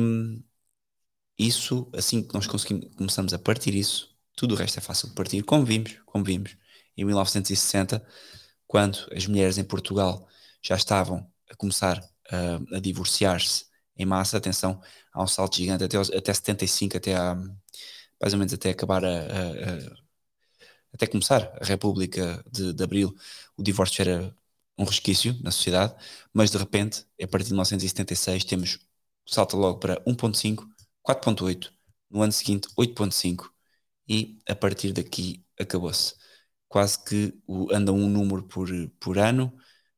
isso, 1.38 1.90
assim 1.94 2.24
que 2.24 2.34
nós 2.34 2.48
conseguimos, 2.48 2.94
começamos 2.96 3.34
a 3.34 3.40
partir 3.40 3.74
isso, 3.76 4.16
tudo 4.36 4.54
o 4.56 4.58
resto 4.58 4.78
é 4.80 4.82
fácil 4.82 5.10
de 5.10 5.16
partir, 5.16 5.44
como 5.44 5.66
vimos, 5.66 5.98
como 6.06 6.24
vimos 6.24 6.56
em 6.98 7.04
1960, 7.06 8.06
quando 8.68 8.98
as 9.14 9.28
mulheres 9.28 9.58
em 9.58 9.64
Portugal 9.64 10.28
já 10.62 10.76
estavam 10.76 11.30
a 11.50 11.56
começar 11.56 12.00
a, 12.32 12.78
a 12.78 12.80
divorciar-se 12.80 13.66
em 13.98 14.06
massa, 14.06 14.38
atenção, 14.38 14.82
há 15.14 15.24
um 15.24 15.28
salto 15.28 15.58
gigante 15.58 15.84
até, 15.84 15.98
até 15.98 16.34
75, 16.34 16.98
até 16.98 17.16
a, 17.16 17.36
mais 18.22 18.34
ou 18.34 18.40
menos 18.40 18.54
até 18.54 18.72
acabar 18.72 19.04
a, 19.06 19.10
a, 19.10 20.06
até 20.94 21.08
começar 21.08 21.52
a 21.62 21.66
República 21.66 22.44
de, 22.52 22.74
de 22.74 22.84
Abril, 22.84 23.16
o 23.58 23.64
divórcio 23.64 24.02
era 24.02 24.36
um 24.78 24.84
resquício 24.86 25.38
na 25.42 25.52
sociedade, 25.52 25.96
mas 26.34 26.52
de 26.52 26.58
repente, 26.58 27.06
a 27.22 27.28
partir 27.28 27.48
de 27.48 27.54
1976, 27.54 28.44
temos 28.46 28.80
salta 29.26 29.58
logo 29.58 29.80
para 29.80 30.02
1.5 30.06 30.66
4.8, 31.06 31.72
no 32.10 32.22
ano 32.22 32.32
seguinte 32.32 32.68
8.5 32.78 33.50
e 34.08 34.40
a 34.48 34.56
partir 34.56 34.92
daqui 34.92 35.46
acabou-se. 35.60 36.16
Quase 36.68 37.04
que 37.04 37.34
anda 37.72 37.94
um 37.94 38.10
número 38.10 38.44
por, 38.44 38.70
por 39.00 39.18
ano 39.20 39.56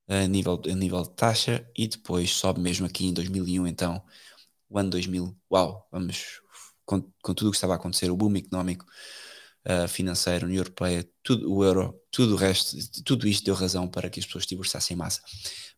a 0.07 0.27
nível, 0.27 0.61
a 0.65 0.75
nível 0.75 1.01
de 1.03 1.15
taxa 1.15 1.69
e 1.75 1.87
depois 1.87 2.31
sobe 2.31 2.59
mesmo 2.59 2.85
aqui 2.85 3.05
em 3.07 3.13
2001, 3.13 3.67
então 3.67 4.03
o 4.69 4.77
ano 4.77 4.89
2000, 4.89 5.35
uau, 5.51 5.87
vamos 5.91 6.41
com, 6.85 7.01
com 7.21 7.33
tudo 7.33 7.47
o 7.47 7.51
que 7.51 7.57
estava 7.57 7.73
a 7.73 7.75
acontecer, 7.77 8.11
o 8.11 8.17
boom 8.17 8.35
económico, 8.35 8.85
uh, 9.65 9.87
financeiro, 9.87 10.45
União 10.45 10.59
Europeia, 10.59 11.09
tudo, 11.23 11.53
o 11.53 11.63
euro, 11.63 11.99
tudo 12.11 12.33
o 12.35 12.37
resto, 12.37 12.75
tudo 13.03 13.27
isto 13.27 13.45
deu 13.45 13.55
razão 13.55 13.87
para 13.87 14.09
que 14.09 14.19
as 14.19 14.25
pessoas 14.25 14.45
divorciassem 14.45 14.95
em 14.95 14.97
massa. 14.97 15.21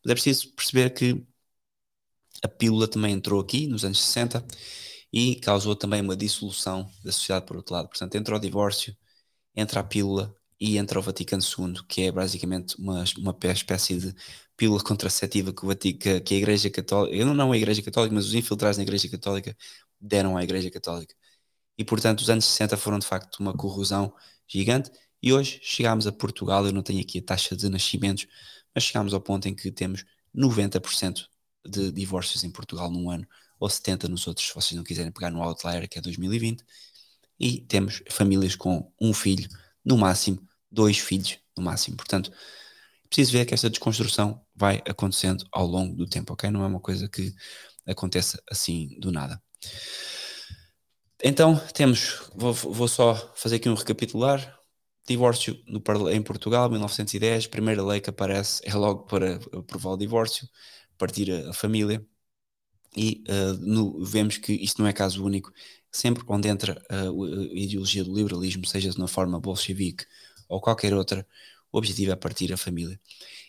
Mas 0.04 0.12
é 0.12 0.14
preciso 0.14 0.54
perceber 0.56 0.90
que 0.92 1.26
a 2.44 2.48
pílula 2.48 2.88
também 2.88 3.14
entrou 3.14 3.40
aqui 3.40 3.68
nos 3.68 3.84
anos 3.86 4.04
60 4.04 4.46
e 5.12 5.36
causou 5.36 5.76
também 5.76 6.02
uma 6.02 6.16
dissolução 6.16 6.90
da 7.04 7.12
sociedade 7.12 7.46
por 7.46 7.58
outro 7.58 7.74
lado. 7.74 7.90
Portanto, 7.90 8.16
entra 8.16 8.36
o 8.36 8.40
divórcio, 8.40 8.96
entra 9.56 9.80
a 9.82 9.84
pílula 9.84 10.34
e 10.60 10.78
entra 10.78 11.00
o 11.00 11.02
Vaticano 11.02 11.42
II, 11.44 11.84
que 11.88 12.04
é 12.04 12.12
basicamente 12.12 12.76
uma, 12.78 13.04
uma 13.18 13.38
espécie 13.52 13.98
de 13.98 14.14
pílula 14.58 14.84
contraceptiva 14.84 15.54
que, 15.54 15.64
o 15.64 15.68
Vatica, 15.68 16.20
que 16.22 16.36
a 16.36 16.38
Igreja 16.38 16.70
Católica, 16.70 17.26
não 17.26 17.52
a 17.52 17.58
Igreja 17.58 17.82
Católica, 17.82 18.14
mas 18.14 18.26
os 18.28 18.34
infiltrados 18.34 18.78
na 18.78 18.84
Igreja 18.84 19.10
Católica 19.10 19.56
deram 20.00 20.38
à 20.38 20.44
Igreja 20.44 20.70
Católica. 20.70 21.16
E 21.78 21.84
portanto, 21.86 22.20
os 22.22 22.30
anos 22.30 22.46
60 22.46 22.78
foram 22.78 23.00
de 23.00 23.08
facto 23.08 23.40
uma 23.40 23.54
corrosão 23.54 24.14
gigante. 24.48 24.92
E 25.22 25.34
hoje 25.34 25.60
chegámos 25.64 26.08
a 26.08 26.12
Portugal, 26.12 26.66
eu 26.66 26.74
não 26.74 26.84
tenho 26.84 27.02
aqui 27.02 27.20
a 27.20 27.22
taxa 27.24 27.56
de 27.56 27.70
nascimentos, 27.70 28.28
mas 28.76 28.84
chegámos 28.84 29.14
ao 29.14 29.22
ponto 29.22 29.48
em 29.48 29.56
que 29.56 29.72
temos 29.72 30.06
90% 30.36 31.26
de 31.66 31.92
divórcios 31.92 32.44
em 32.44 32.52
Portugal 32.52 32.90
num 32.90 33.10
ano, 33.10 33.28
ou 33.60 33.70
70 33.70 34.08
nos 34.08 34.26
outros, 34.28 34.48
se 34.48 34.56
vocês 34.56 34.76
não 34.78 34.84
quiserem 34.84 35.12
pegar 35.12 35.30
no 35.30 35.42
Outlier, 35.42 35.88
que 35.88 36.00
é 36.00 36.02
2020. 36.02 36.64
E 37.40 37.62
temos 37.62 38.02
famílias 38.10 38.56
com 38.56 38.92
um 39.00 39.14
filho, 39.14 39.48
no 39.84 39.98
máximo, 39.98 40.42
dois 40.72 40.98
filhos, 40.98 41.38
no 41.58 41.64
máximo. 41.64 41.98
Portanto, 41.98 42.32
preciso 43.10 43.32
ver 43.32 43.46
que 43.46 43.54
esta 43.54 43.70
desconstrução 43.70 44.42
vai 44.56 44.82
acontecendo 44.88 45.46
ao 45.52 45.66
longo 45.66 45.96
do 45.96 46.06
tempo, 46.08 46.34
ok? 46.34 46.50
Não 46.50 46.64
é 46.64 46.68
uma 46.68 46.80
coisa 46.80 47.08
que 47.08 47.34
aconteça 47.88 48.42
assim 48.50 48.98
do 49.00 49.12
nada. 49.12 49.42
Então, 51.24 51.58
temos, 51.74 52.30
vou, 52.36 52.54
vou 52.54 52.88
só 52.88 53.16
fazer 53.36 53.58
aqui 53.58 53.68
um 53.68 53.74
recapitular. 53.74 54.58
Divórcio 55.08 55.60
no, 55.68 55.82
em 56.10 56.22
Portugal, 56.22 56.70
1910, 56.70 57.48
primeira 57.48 57.84
lei 57.84 58.00
que 58.00 58.10
aparece 58.10 58.62
é 58.64 58.74
logo 58.76 59.06
para 59.06 59.36
aprovar 59.58 59.94
o 59.94 59.98
divórcio, 59.98 60.48
partir 61.00 61.32
a, 61.32 61.50
a 61.50 61.54
família, 61.54 62.06
e 62.96 63.24
uh, 63.30 63.54
no, 63.60 64.04
vemos 64.06 64.38
que 64.38 64.54
isto 64.54 64.82
não 64.82 64.88
é 64.88 64.94
caso 64.94 65.24
único. 65.24 65.52
Sempre 65.92 66.24
onde 66.28 66.48
entra 66.48 66.82
uh, 66.92 67.24
a 67.24 67.58
ideologia 67.58 68.04
do 68.04 68.14
liberalismo, 68.16 68.66
seja 68.66 68.92
na 68.98 69.08
forma 69.08 69.40
bolchevique 69.40 70.06
ou 70.48 70.62
qualquer 70.62 70.94
outra, 70.94 71.28
o 71.72 71.78
objetivo 71.78 72.12
é 72.12 72.16
partir 72.16 72.52
a 72.54 72.58
família. 72.58 73.00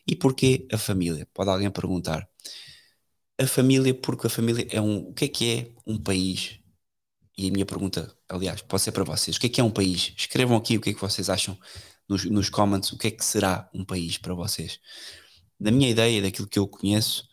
E 0.07 0.17
porquê 0.17 0.67
a 0.73 0.79
família? 0.79 1.27
Pode 1.35 1.51
alguém 1.51 1.71
perguntar. 1.71 2.29
A 3.39 3.47
família, 3.47 3.95
porque 3.95 4.27
a 4.27 4.31
família 4.31 4.67
é 4.71 4.81
um. 4.81 5.09
O 5.09 5.15
que 5.15 5.25
é 5.25 5.29
que 5.29 5.51
é 5.51 5.75
um 5.87 5.99
país? 5.99 6.59
E 7.37 7.49
a 7.49 7.53
minha 7.53 7.67
pergunta, 7.67 8.15
aliás, 8.29 8.61
pode 8.63 8.83
ser 8.83 8.93
para 8.93 9.05
vocês: 9.05 9.37
o 9.37 9.41
que 9.41 9.47
é 9.47 9.51
que 9.51 9.61
é 9.61 9.65
um 9.65 9.71
país? 9.71 10.13
Escrevam 10.17 10.57
aqui 10.57 10.77
o 10.77 10.81
que 10.81 10.91
é 10.91 10.95
que 10.95 11.01
vocês 11.01 11.31
acham 11.31 11.59
nos, 12.09 12.25
nos 12.27 12.51
comments, 12.51 12.93
o 12.93 12.99
que 12.99 13.09
é 13.09 13.11
que 13.11 13.25
será 13.25 13.71
um 13.75 13.85
país 13.85 14.19
para 14.19 14.35
vocês. 14.35 14.79
Da 15.59 15.71
minha 15.71 15.89
ideia, 15.91 16.23
daquilo 16.23 16.49
que 16.49 16.59
eu 16.59 16.69
conheço, 16.69 17.30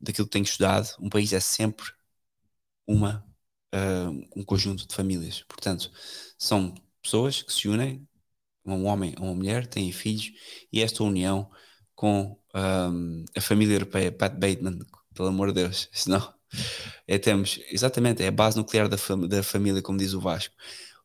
daquilo 0.00 0.26
que 0.26 0.32
tenho 0.32 0.44
estudado, 0.44 0.94
um 1.00 1.08
país 1.08 1.32
é 1.32 1.40
sempre 1.40 1.86
uma, 2.86 3.24
uh, 3.74 4.28
um 4.36 4.44
conjunto 4.44 4.86
de 4.86 4.94
famílias. 4.94 5.42
Portanto, 5.48 5.90
são 6.38 6.74
pessoas 7.02 7.42
que 7.42 7.52
se 7.52 7.68
unem, 7.68 8.06
um 8.64 8.86
homem 8.86 9.14
ou 9.18 9.26
uma 9.26 9.34
mulher, 9.34 9.66
têm 9.66 9.90
filhos, 9.92 10.32
e 10.72 10.82
esta 10.82 11.02
união 11.02 11.50
com 11.94 12.38
um, 12.54 13.24
a 13.36 13.40
família 13.40 13.74
europeia, 13.74 14.12
Pat 14.12 14.32
Bateman, 14.34 14.78
pelo 15.14 15.28
amor 15.28 15.48
de 15.48 15.62
Deus, 15.62 15.88
senão 15.92 16.32
é, 17.06 17.18
temos, 17.18 17.60
exatamente, 17.70 18.22
é 18.22 18.28
a 18.28 18.32
base 18.32 18.56
nuclear 18.56 18.88
da, 18.88 18.96
fam 18.98 19.26
da 19.26 19.42
família, 19.42 19.82
como 19.82 19.98
diz 19.98 20.14
o 20.14 20.20
Vasco. 20.20 20.54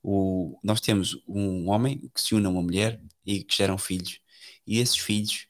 O, 0.01 0.59
nós 0.63 0.81
temos 0.81 1.17
um 1.27 1.69
homem 1.69 2.09
que 2.13 2.21
se 2.21 2.35
une 2.35 2.45
a 2.45 2.49
uma 2.49 2.61
mulher 2.61 3.01
e 3.25 3.43
que 3.43 3.55
geram 3.55 3.77
filhos, 3.77 4.19
e 4.67 4.79
esses 4.79 4.97
filhos 4.97 5.47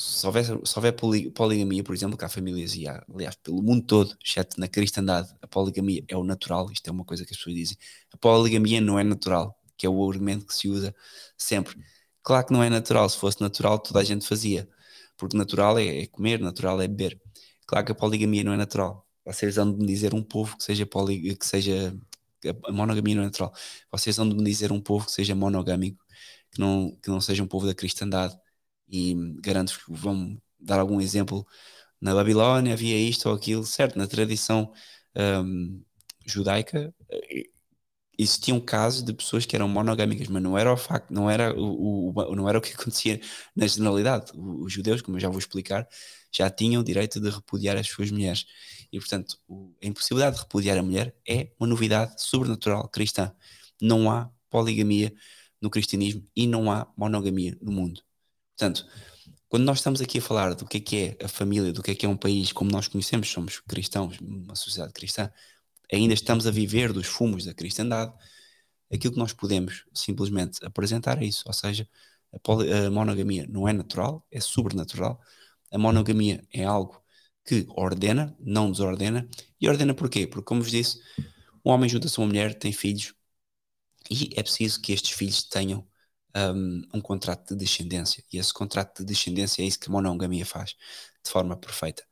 se 0.00 0.24
houver, 0.24 0.44
se 0.44 0.78
houver 0.78 0.92
poligamia, 0.92 1.82
por 1.82 1.92
exemplo, 1.92 2.16
que 2.16 2.24
há 2.24 2.28
famílias 2.28 2.76
e 2.76 2.86
há, 2.86 3.04
aliás, 3.12 3.34
pelo 3.34 3.60
mundo 3.60 3.84
todo, 3.84 4.16
exceto 4.24 4.60
na 4.60 4.68
cristandade, 4.68 5.34
a 5.42 5.46
poligamia 5.48 6.04
é 6.06 6.16
o 6.16 6.22
natural, 6.22 6.70
isto 6.70 6.86
é 6.88 6.92
uma 6.92 7.04
coisa 7.04 7.24
que 7.24 7.32
as 7.32 7.36
pessoas 7.36 7.56
dizem. 7.56 7.76
A 8.12 8.16
poligamia 8.16 8.80
não 8.80 8.96
é 8.96 9.02
natural, 9.02 9.60
que 9.76 9.84
é 9.84 9.90
o 9.90 10.08
argumento 10.08 10.46
que 10.46 10.54
se 10.54 10.68
usa 10.68 10.94
sempre. 11.36 11.76
Claro 12.22 12.46
que 12.46 12.52
não 12.52 12.62
é 12.62 12.70
natural, 12.70 13.08
se 13.08 13.16
fosse 13.18 13.40
natural 13.40 13.76
toda 13.80 13.98
a 13.98 14.04
gente 14.04 14.24
fazia, 14.24 14.68
porque 15.16 15.36
natural 15.36 15.76
é, 15.80 16.02
é 16.02 16.06
comer, 16.06 16.38
natural 16.38 16.80
é 16.80 16.86
beber. 16.86 17.20
Claro 17.66 17.84
que 17.84 17.90
a 17.90 17.94
poligamia 17.96 18.44
não 18.44 18.52
é 18.52 18.56
natural. 18.56 19.04
Vocês 19.24 19.56
vão 19.56 19.72
de 19.72 19.78
me 19.80 19.86
dizer 19.86 20.14
um 20.14 20.22
povo 20.22 20.56
que 20.56 20.62
seja, 20.62 20.86
poli, 20.86 21.34
que 21.36 21.44
seja 21.46 21.92
a 22.66 22.72
monogamia 22.72 23.16
não 23.16 23.22
é 23.22 23.26
natural. 23.26 23.52
Vocês 23.90 24.16
vão 24.16 24.28
de 24.28 24.36
me 24.36 24.44
dizer 24.44 24.70
um 24.70 24.80
povo 24.80 25.06
que 25.06 25.12
seja 25.12 25.34
monogâmico, 25.34 26.04
que 26.52 26.60
não, 26.60 26.96
que 27.02 27.10
não 27.10 27.20
seja 27.20 27.42
um 27.42 27.48
povo 27.48 27.66
da 27.66 27.74
cristandade 27.74 28.38
e 28.88 29.14
garanto 29.40 29.72
que 29.84 29.92
vão 29.92 30.40
dar 30.60 30.80
algum 30.80 31.00
exemplo. 31.00 31.46
Na 32.00 32.14
Babilónia 32.14 32.74
havia 32.74 32.96
isto 32.98 33.28
ou 33.28 33.34
aquilo, 33.36 33.64
certo? 33.66 33.98
Na 33.98 34.06
tradição 34.08 34.72
um, 35.16 35.82
judaica 36.26 36.94
eh, 37.10 37.44
existiam 38.18 38.60
casos 38.60 39.02
de 39.04 39.12
pessoas 39.14 39.46
que 39.46 39.54
eram 39.56 39.68
monogâmicas, 39.68 40.26
mas 40.28 40.42
não 40.42 40.58
era 40.58 40.72
o 40.72 40.76
facto, 40.76 41.10
não 41.12 41.30
era 41.30 41.54
o, 41.58 42.10
o 42.10 42.34
não 42.36 42.48
era 42.48 42.58
o 42.58 42.60
que 42.60 42.72
acontecia 42.74 43.20
na 43.54 43.66
generalidade. 43.66 44.32
Os 44.34 44.72
judeus, 44.72 45.00
como 45.02 45.16
eu 45.16 45.20
já 45.20 45.28
vou 45.28 45.38
explicar, 45.38 45.86
já 46.32 46.50
tinham 46.50 46.80
o 46.82 46.84
direito 46.84 47.20
de 47.20 47.30
repudiar 47.30 47.76
as 47.76 47.86
suas 47.88 48.10
mulheres. 48.10 48.44
E, 48.92 48.98
portanto, 48.98 49.38
a 49.82 49.86
impossibilidade 49.86 50.36
de 50.36 50.42
repudiar 50.42 50.76
a 50.78 50.82
mulher 50.82 51.14
é 51.28 51.50
uma 51.60 51.66
novidade 51.68 52.20
sobrenatural 52.22 52.88
cristã. 52.88 53.32
Não 53.80 54.10
há 54.10 54.30
poligamia 54.50 55.12
no 55.60 55.70
cristianismo 55.70 56.24
e 56.34 56.46
não 56.46 56.70
há 56.70 56.86
monogamia 56.96 57.56
no 57.62 57.70
mundo. 57.72 58.02
Portanto, 58.58 58.84
quando 59.48 59.62
nós 59.62 59.78
estamos 59.78 60.00
aqui 60.00 60.18
a 60.18 60.22
falar 60.22 60.52
do 60.56 60.66
que 60.66 60.78
é 60.78 60.80
que 60.80 60.96
é 61.20 61.24
a 61.24 61.28
família, 61.28 61.72
do 61.72 61.80
que 61.80 61.92
é 61.92 61.94
que 61.94 62.04
é 62.04 62.08
um 62.08 62.16
país 62.16 62.50
como 62.50 62.72
nós 62.72 62.88
conhecemos, 62.88 63.30
somos 63.30 63.60
cristãos, 63.60 64.18
uma 64.20 64.56
sociedade 64.56 64.92
cristã, 64.92 65.30
ainda 65.92 66.12
estamos 66.12 66.44
a 66.44 66.50
viver 66.50 66.92
dos 66.92 67.06
fumos 67.06 67.44
da 67.44 67.54
cristandade, 67.54 68.12
aquilo 68.92 69.12
que 69.12 69.18
nós 69.18 69.32
podemos 69.32 69.84
simplesmente 69.94 70.58
apresentar 70.66 71.22
é 71.22 71.26
isso, 71.26 71.44
ou 71.46 71.52
seja, 71.52 71.88
a, 72.32 72.38
poli, 72.40 72.72
a 72.72 72.90
monogamia 72.90 73.46
não 73.48 73.68
é 73.68 73.72
natural, 73.72 74.26
é 74.28 74.40
sobrenatural, 74.40 75.20
a 75.70 75.78
monogamia 75.78 76.42
é 76.52 76.64
algo 76.64 77.00
que 77.44 77.64
ordena, 77.70 78.36
não 78.40 78.72
desordena, 78.72 79.28
e 79.60 79.68
ordena 79.68 79.94
porquê? 79.94 80.26
Porque, 80.26 80.44
como 80.44 80.62
vos 80.62 80.72
disse, 80.72 81.00
um 81.64 81.70
homem 81.70 81.88
junta-se 81.88 82.18
a 82.18 82.22
uma 82.22 82.28
mulher, 82.28 82.54
tem 82.58 82.72
filhos, 82.72 83.14
e 84.10 84.30
é 84.34 84.42
preciso 84.42 84.80
que 84.80 84.92
estes 84.92 85.12
filhos 85.12 85.44
tenham 85.44 85.86
um, 86.36 86.82
um, 86.94 87.00
contrato 87.00 87.54
de 87.54 87.64
descendência. 87.64 88.22
E 88.32 88.38
esse 88.38 88.52
contrato 88.52 88.98
de 89.00 89.04
descendência 89.04 89.62
é 89.62 89.66
isso 89.66 89.78
que 89.78 89.88
a 89.88 89.92
monogamia 89.92 90.46
faz 90.46 90.74
de 91.24 91.30
forma 91.30 91.56
perfeita. 91.56 92.04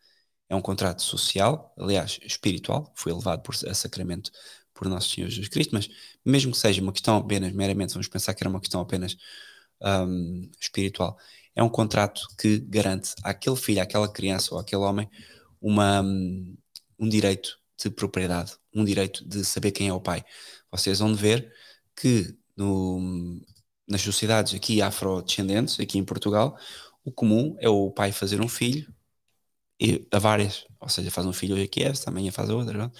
É 0.49 0.55
um 0.55 0.63
contrato 0.63 1.03
social, 1.03 1.75
aliás, 1.79 2.19
espiritual, 2.23 2.93
foi 2.97 3.13
elevado 3.13 3.43
por, 3.43 3.55
a 3.69 3.75
sacramento 3.75 4.31
por 4.73 4.89
Nosso 4.89 5.11
Senhor 5.11 5.29
Jesus 5.29 5.49
Cristo, 5.49 5.75
mas 5.75 5.89
mesmo 6.25 6.53
que 6.53 6.59
seja 6.59 6.83
uma 6.83 6.93
questão 6.93 7.17
apenas, 7.17 7.53
meramente, 7.53 7.95
vamos 7.95 8.09
pensar 8.09 8.35
que 8.35 8.43
era 8.43 8.51
uma 8.51 8.61
questão 8.61 8.81
apenas 8.81 9.17
um, 9.81 10.51
espiritual, 10.61 11.19
é 11.55 11.63
um 11.63 11.69
contrato 11.69 12.23
que 12.39 12.59
garante 12.59 13.15
àquele 13.25 13.57
filho, 13.57 13.83
àquela 13.83 14.09
criança 14.13 14.55
ou 14.55 14.61
àquele 14.61 14.83
homem 14.83 15.09
uma, 15.61 16.03
um, 16.03 16.57
um 16.99 17.09
direito 17.09 17.59
de 17.83 17.91
propriedade, 17.91 18.53
um 18.75 18.85
direito 18.85 19.27
de 19.27 19.45
saber 19.45 19.73
quem 19.73 19.89
é 19.89 19.93
o 19.93 20.01
pai. 20.01 20.25
Vocês 20.71 20.99
vão 20.99 21.15
ver 21.15 21.51
que 21.95 22.37
no, 22.57 23.41
nas 23.89 24.03
sociedades 24.03 24.55
aqui 24.55 24.83
afrodescendentes, 24.83 25.79
aqui 25.81 25.99
em 25.99 26.05
Portugal, 26.05 26.59
o 27.05 27.13
comum 27.13 27.57
é 27.61 27.69
o 27.69 27.91
pai 27.91 28.13
fazer 28.13 28.41
um 28.41 28.49
filho, 28.49 28.93
e 29.81 30.07
a 30.11 30.19
várias, 30.19 30.67
ou 30.81 30.89
seja, 30.89 31.11
faz 31.11 31.27
um 31.27 31.33
filho 31.33 31.55
hoje 31.55 31.65
aqui 31.65 31.83
esta, 31.83 32.11
amanhã 32.11 32.33
faz 32.33 32.49
outra. 32.51 32.77
Não? 32.77 32.93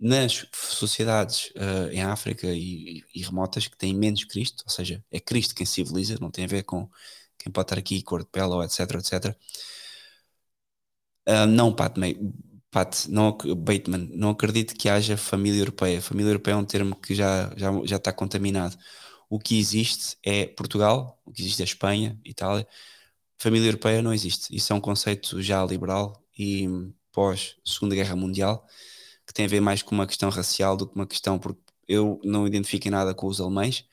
Nas 0.00 0.46
sociedades 0.52 1.52
uh, 1.56 1.90
em 1.92 2.02
África 2.02 2.46
e, 2.48 3.02
e, 3.14 3.22
remotas 3.22 3.68
que 3.68 3.76
têm 3.76 3.94
menos 3.94 4.24
Cristo, 4.24 4.64
ou 4.66 4.70
seja, 4.72 5.04
é 5.10 5.20
Cristo 5.20 5.54
quem 5.54 5.66
civiliza, 5.66 6.18
não 6.20 6.30
tem 6.30 6.44
a 6.44 6.48
ver 6.48 6.64
com 6.64 6.88
quem 7.38 7.52
pode 7.52 7.66
estar 7.66 7.78
aqui, 7.78 8.02
cor 8.02 8.22
de 8.22 8.30
pele, 8.30 8.46
ou 8.52 8.62
etc, 8.64 8.80
etc. 8.94 9.36
Uh, 11.28 11.46
não, 11.46 11.72
Pat, 11.74 11.96
Pat, 12.70 13.06
não, 13.08 13.36
Bateman, 13.56 14.10
não 14.14 14.30
acredito 14.30 14.74
que 14.74 14.88
haja 14.88 15.16
família 15.16 15.60
europeia. 15.60 16.00
Família 16.02 16.30
europeia 16.30 16.54
é 16.54 16.56
um 16.56 16.64
termo 16.64 16.96
que 16.96 17.14
já, 17.14 17.52
já, 17.56 17.70
já 17.84 17.96
está 17.96 18.12
contaminado 18.12 18.76
o 19.32 19.38
que 19.38 19.58
existe 19.58 20.18
é 20.22 20.46
Portugal, 20.46 21.18
o 21.24 21.32
que 21.32 21.40
existe 21.40 21.62
é 21.62 21.64
Espanha, 21.64 22.20
Itália. 22.22 22.68
Família 23.38 23.66
europeia 23.68 24.02
não 24.02 24.12
existe. 24.12 24.54
Isso 24.54 24.74
é 24.74 24.76
um 24.76 24.80
conceito 24.80 25.40
já 25.40 25.64
liberal 25.64 26.22
e 26.38 26.68
pós 27.10 27.56
Segunda 27.64 27.94
Guerra 27.94 28.14
Mundial, 28.14 28.66
que 29.26 29.32
tem 29.32 29.46
a 29.46 29.48
ver 29.48 29.62
mais 29.62 29.82
com 29.82 29.94
uma 29.94 30.06
questão 30.06 30.28
racial 30.28 30.76
do 30.76 30.86
que 30.86 30.94
uma 30.96 31.06
questão, 31.06 31.38
porque 31.38 31.62
eu 31.88 32.20
não 32.22 32.46
identifico 32.46 32.90
nada 32.90 33.14
com 33.14 33.26
os 33.26 33.40
alemães, 33.40 33.86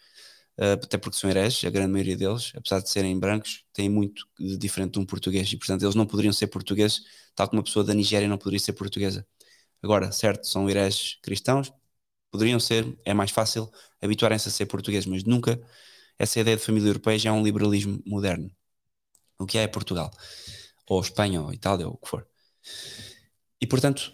eh, 0.58 0.74
até 0.74 0.98
porque 0.98 1.18
são 1.18 1.30
hereges, 1.30 1.64
a 1.64 1.70
grande 1.70 1.94
maioria 1.94 2.18
deles, 2.18 2.52
apesar 2.54 2.82
de 2.82 2.90
serem 2.90 3.18
brancos, 3.18 3.64
têm 3.74 3.90
muito 3.90 4.28
de 4.38 4.58
diferente 4.58 4.94
de 4.94 5.00
um 5.00 5.06
português 5.06 5.50
e, 5.54 5.58
portanto, 5.58 5.84
eles 5.84 5.96
não 5.96 6.06
poderiam 6.06 6.34
ser 6.34 6.48
portugueses, 6.48 7.02
tal 7.34 7.48
como 7.48 7.60
uma 7.60 7.64
pessoa 7.64 7.86
da 7.86 7.94
Nigéria 7.94 8.28
não 8.28 8.38
poderia 8.38 8.60
ser 8.60 8.74
portuguesa. 8.74 9.26
Agora, 9.82 10.12
certo, 10.12 10.48
são 10.48 10.70
hereges 10.70 11.18
cristãos, 11.24 11.72
poderiam 12.32 12.60
ser, 12.60 12.98
é 13.06 13.14
mais 13.14 13.32
fácil 13.32 13.72
habituarem-se 14.02 14.48
a 14.48 14.52
ser 14.52 14.66
portugueses, 14.66 15.06
mas 15.06 15.24
nunca 15.24 15.60
essa 16.18 16.40
ideia 16.40 16.58
de 16.58 16.64
família 16.64 16.90
europeia 16.90 17.18
já 17.18 17.30
é 17.30 17.34
um 17.34 17.44
liberalismo 17.44 18.02
moderno. 18.06 18.52
O 19.40 19.46
que 19.46 19.58
é 19.58 19.68
Portugal, 19.68 20.12
ou 20.88 21.00
Espanha, 21.02 21.42
ou 21.42 21.54
Itália, 21.54 21.88
ou 21.88 21.94
o 21.94 21.98
que 21.98 22.10
for. 22.10 22.28
E 23.62 23.66
portanto, 23.66 24.14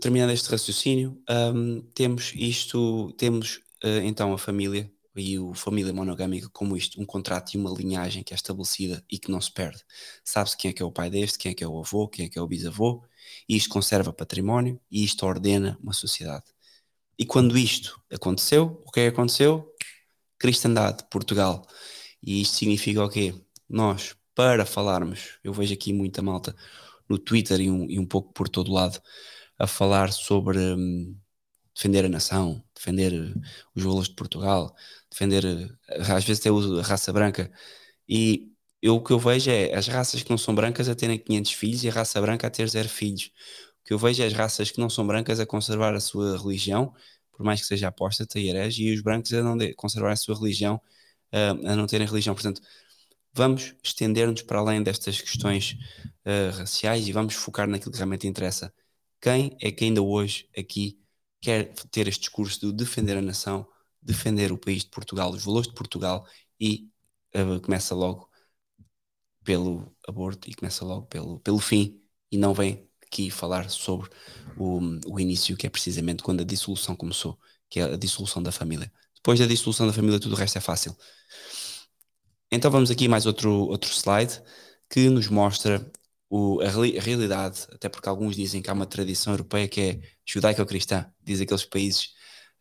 terminando 0.00 0.30
este 0.30 0.50
raciocínio, 0.50 1.20
um, 1.54 1.80
temos 1.94 2.32
isto, 2.34 3.12
temos 3.12 3.56
uh, 3.84 4.02
então 4.02 4.32
a 4.32 4.38
família 4.38 4.90
e 5.16 5.38
o 5.38 5.54
família 5.54 5.92
monogâmica 5.92 6.48
como 6.52 6.76
isto, 6.76 7.00
um 7.00 7.06
contrato 7.06 7.54
e 7.54 7.56
uma 7.56 7.70
linhagem 7.70 8.24
que 8.24 8.34
é 8.34 8.36
estabelecida 8.36 9.04
e 9.08 9.18
que 9.18 9.30
não 9.30 9.40
se 9.40 9.52
perde. 9.52 9.82
Sabe-se 10.24 10.56
quem 10.56 10.70
é 10.70 10.74
que 10.74 10.82
é 10.82 10.84
o 10.84 10.90
pai 10.90 11.08
deste, 11.08 11.38
quem 11.38 11.52
é 11.52 11.54
que 11.54 11.62
é 11.62 11.68
o 11.68 11.78
avô, 11.78 12.08
quem 12.08 12.26
é 12.26 12.28
que 12.28 12.38
é 12.38 12.42
o 12.42 12.48
bisavô, 12.48 13.04
e 13.48 13.56
isto 13.56 13.70
conserva 13.70 14.12
património 14.12 14.80
e 14.90 15.04
isto 15.04 15.24
ordena 15.24 15.78
uma 15.80 15.92
sociedade. 15.92 16.53
E 17.18 17.24
quando 17.26 17.56
isto 17.58 18.00
aconteceu, 18.12 18.82
o 18.86 18.90
que 18.90 19.00
é 19.00 19.10
que 19.10 19.14
aconteceu? 19.14 19.72
Cristandade, 20.38 21.04
Portugal. 21.10 21.66
E 22.22 22.42
isto 22.42 22.56
significa 22.56 23.04
o 23.04 23.08
quê? 23.08 23.34
Nós, 23.68 24.16
para 24.34 24.66
falarmos, 24.66 25.38
eu 25.44 25.52
vejo 25.52 25.74
aqui 25.74 25.92
muita 25.92 26.22
malta 26.22 26.54
no 27.08 27.18
Twitter 27.18 27.60
e 27.60 27.70
um, 27.70 27.90
e 27.90 27.98
um 27.98 28.06
pouco 28.06 28.32
por 28.32 28.48
todo 28.48 28.72
lado 28.72 29.00
a 29.58 29.66
falar 29.66 30.12
sobre 30.12 30.58
hum, 30.58 31.16
defender 31.74 32.04
a 32.04 32.08
nação, 32.08 32.62
defender 32.74 33.12
uh, 33.12 33.40
os 33.74 33.82
valores 33.82 34.08
de 34.08 34.14
Portugal, 34.16 34.74
defender, 35.10 35.44
uh, 35.44 35.78
às 36.14 36.24
vezes 36.24 36.40
até 36.40 36.50
uso 36.50 36.78
a 36.80 36.82
raça 36.82 37.12
branca. 37.12 37.52
E 38.08 38.52
eu, 38.82 38.96
o 38.96 39.02
que 39.04 39.12
eu 39.12 39.18
vejo 39.18 39.50
é 39.50 39.74
as 39.74 39.88
raças 39.88 40.22
que 40.22 40.30
não 40.30 40.38
são 40.38 40.54
brancas 40.54 40.88
a 40.88 40.94
terem 40.94 41.18
500 41.18 41.52
filhos 41.52 41.84
e 41.84 41.88
a 41.88 41.92
raça 41.92 42.20
branca 42.20 42.46
a 42.46 42.50
ter 42.50 42.68
zero 42.68 42.88
filhos. 42.88 43.30
Que 43.84 43.92
eu 43.92 43.98
vejo 43.98 44.22
é 44.22 44.26
as 44.26 44.32
raças 44.32 44.70
que 44.70 44.80
não 44.80 44.88
são 44.90 45.06
brancas 45.06 45.40
a 45.40 45.46
conservar 45.46 45.94
a 45.94 46.00
sua 46.00 46.38
religião, 46.38 46.94
por 47.32 47.44
mais 47.44 47.60
que 47.60 47.66
seja 47.66 47.88
apóstata 47.88 48.38
e 48.38 48.48
herege, 48.48 48.84
e 48.84 48.94
os 48.94 49.00
brancos 49.02 49.32
a 49.32 49.42
não 49.42 49.56
conservar 49.76 50.12
a 50.12 50.16
sua 50.16 50.36
religião, 50.36 50.80
uh, 51.32 51.68
a 51.68 51.76
não 51.76 51.86
terem 51.86 52.06
religião. 52.06 52.34
Portanto, 52.34 52.62
vamos 53.32 53.74
estender-nos 53.82 54.42
para 54.42 54.58
além 54.60 54.82
destas 54.82 55.20
questões 55.20 55.76
uh, 56.24 56.56
raciais 56.56 57.06
e 57.08 57.12
vamos 57.12 57.34
focar 57.34 57.68
naquilo 57.68 57.92
que 57.92 57.98
realmente 57.98 58.26
interessa. 58.26 58.72
Quem 59.20 59.56
é 59.60 59.72
que 59.72 59.84
ainda 59.84 60.02
hoje 60.02 60.48
aqui 60.56 60.98
quer 61.40 61.72
ter 61.90 62.08
este 62.08 62.20
discurso 62.22 62.60
de 62.60 62.72
defender 62.72 63.16
a 63.16 63.22
nação, 63.22 63.66
defender 64.00 64.52
o 64.52 64.58
país 64.58 64.84
de 64.84 64.90
Portugal, 64.90 65.30
os 65.30 65.44
valores 65.44 65.68
de 65.68 65.74
Portugal 65.74 66.26
e 66.60 66.88
uh, 67.36 67.60
começa 67.60 67.94
logo 67.94 68.28
pelo 69.42 69.94
aborto 70.08 70.48
e 70.48 70.54
começa 70.54 70.84
logo 70.84 71.06
pelo, 71.06 71.40
pelo 71.40 71.58
fim 71.58 72.00
e 72.30 72.38
não 72.38 72.54
vem 72.54 72.88
aqui 73.14 73.30
falar 73.30 73.70
sobre 73.70 74.10
o, 74.58 74.80
o 75.06 75.20
início, 75.20 75.56
que 75.56 75.66
é 75.66 75.70
precisamente 75.70 76.22
quando 76.22 76.40
a 76.40 76.44
dissolução 76.44 76.96
começou, 76.96 77.38
que 77.70 77.78
é 77.78 77.84
a 77.84 77.96
dissolução 77.96 78.42
da 78.42 78.50
família. 78.50 78.92
Depois 79.14 79.38
da 79.38 79.46
dissolução 79.46 79.86
da 79.86 79.92
família, 79.92 80.18
tudo 80.18 80.32
o 80.34 80.36
resto 80.36 80.58
é 80.58 80.60
fácil. 80.60 80.96
Então 82.50 82.70
vamos 82.70 82.90
aqui 82.90 83.08
mais 83.08 83.24
outro, 83.26 83.50
outro 83.50 83.90
slide 83.90 84.42
que 84.90 85.08
nos 85.08 85.28
mostra 85.28 85.90
o, 86.28 86.60
a, 86.60 86.66
a, 86.66 87.00
realidade, 87.00 87.66
até 87.72 87.88
porque 87.88 88.08
alguns 88.08 88.36
dizem 88.36 88.60
que 88.60 88.68
há 88.68 88.72
uma 88.72 88.86
tradição 88.86 89.32
europeia 89.32 89.68
que 89.68 89.80
é 89.80 90.00
judaico-cristã, 90.26 91.06
diz 91.22 91.40
aqueles 91.40 91.64
países, 91.64 92.10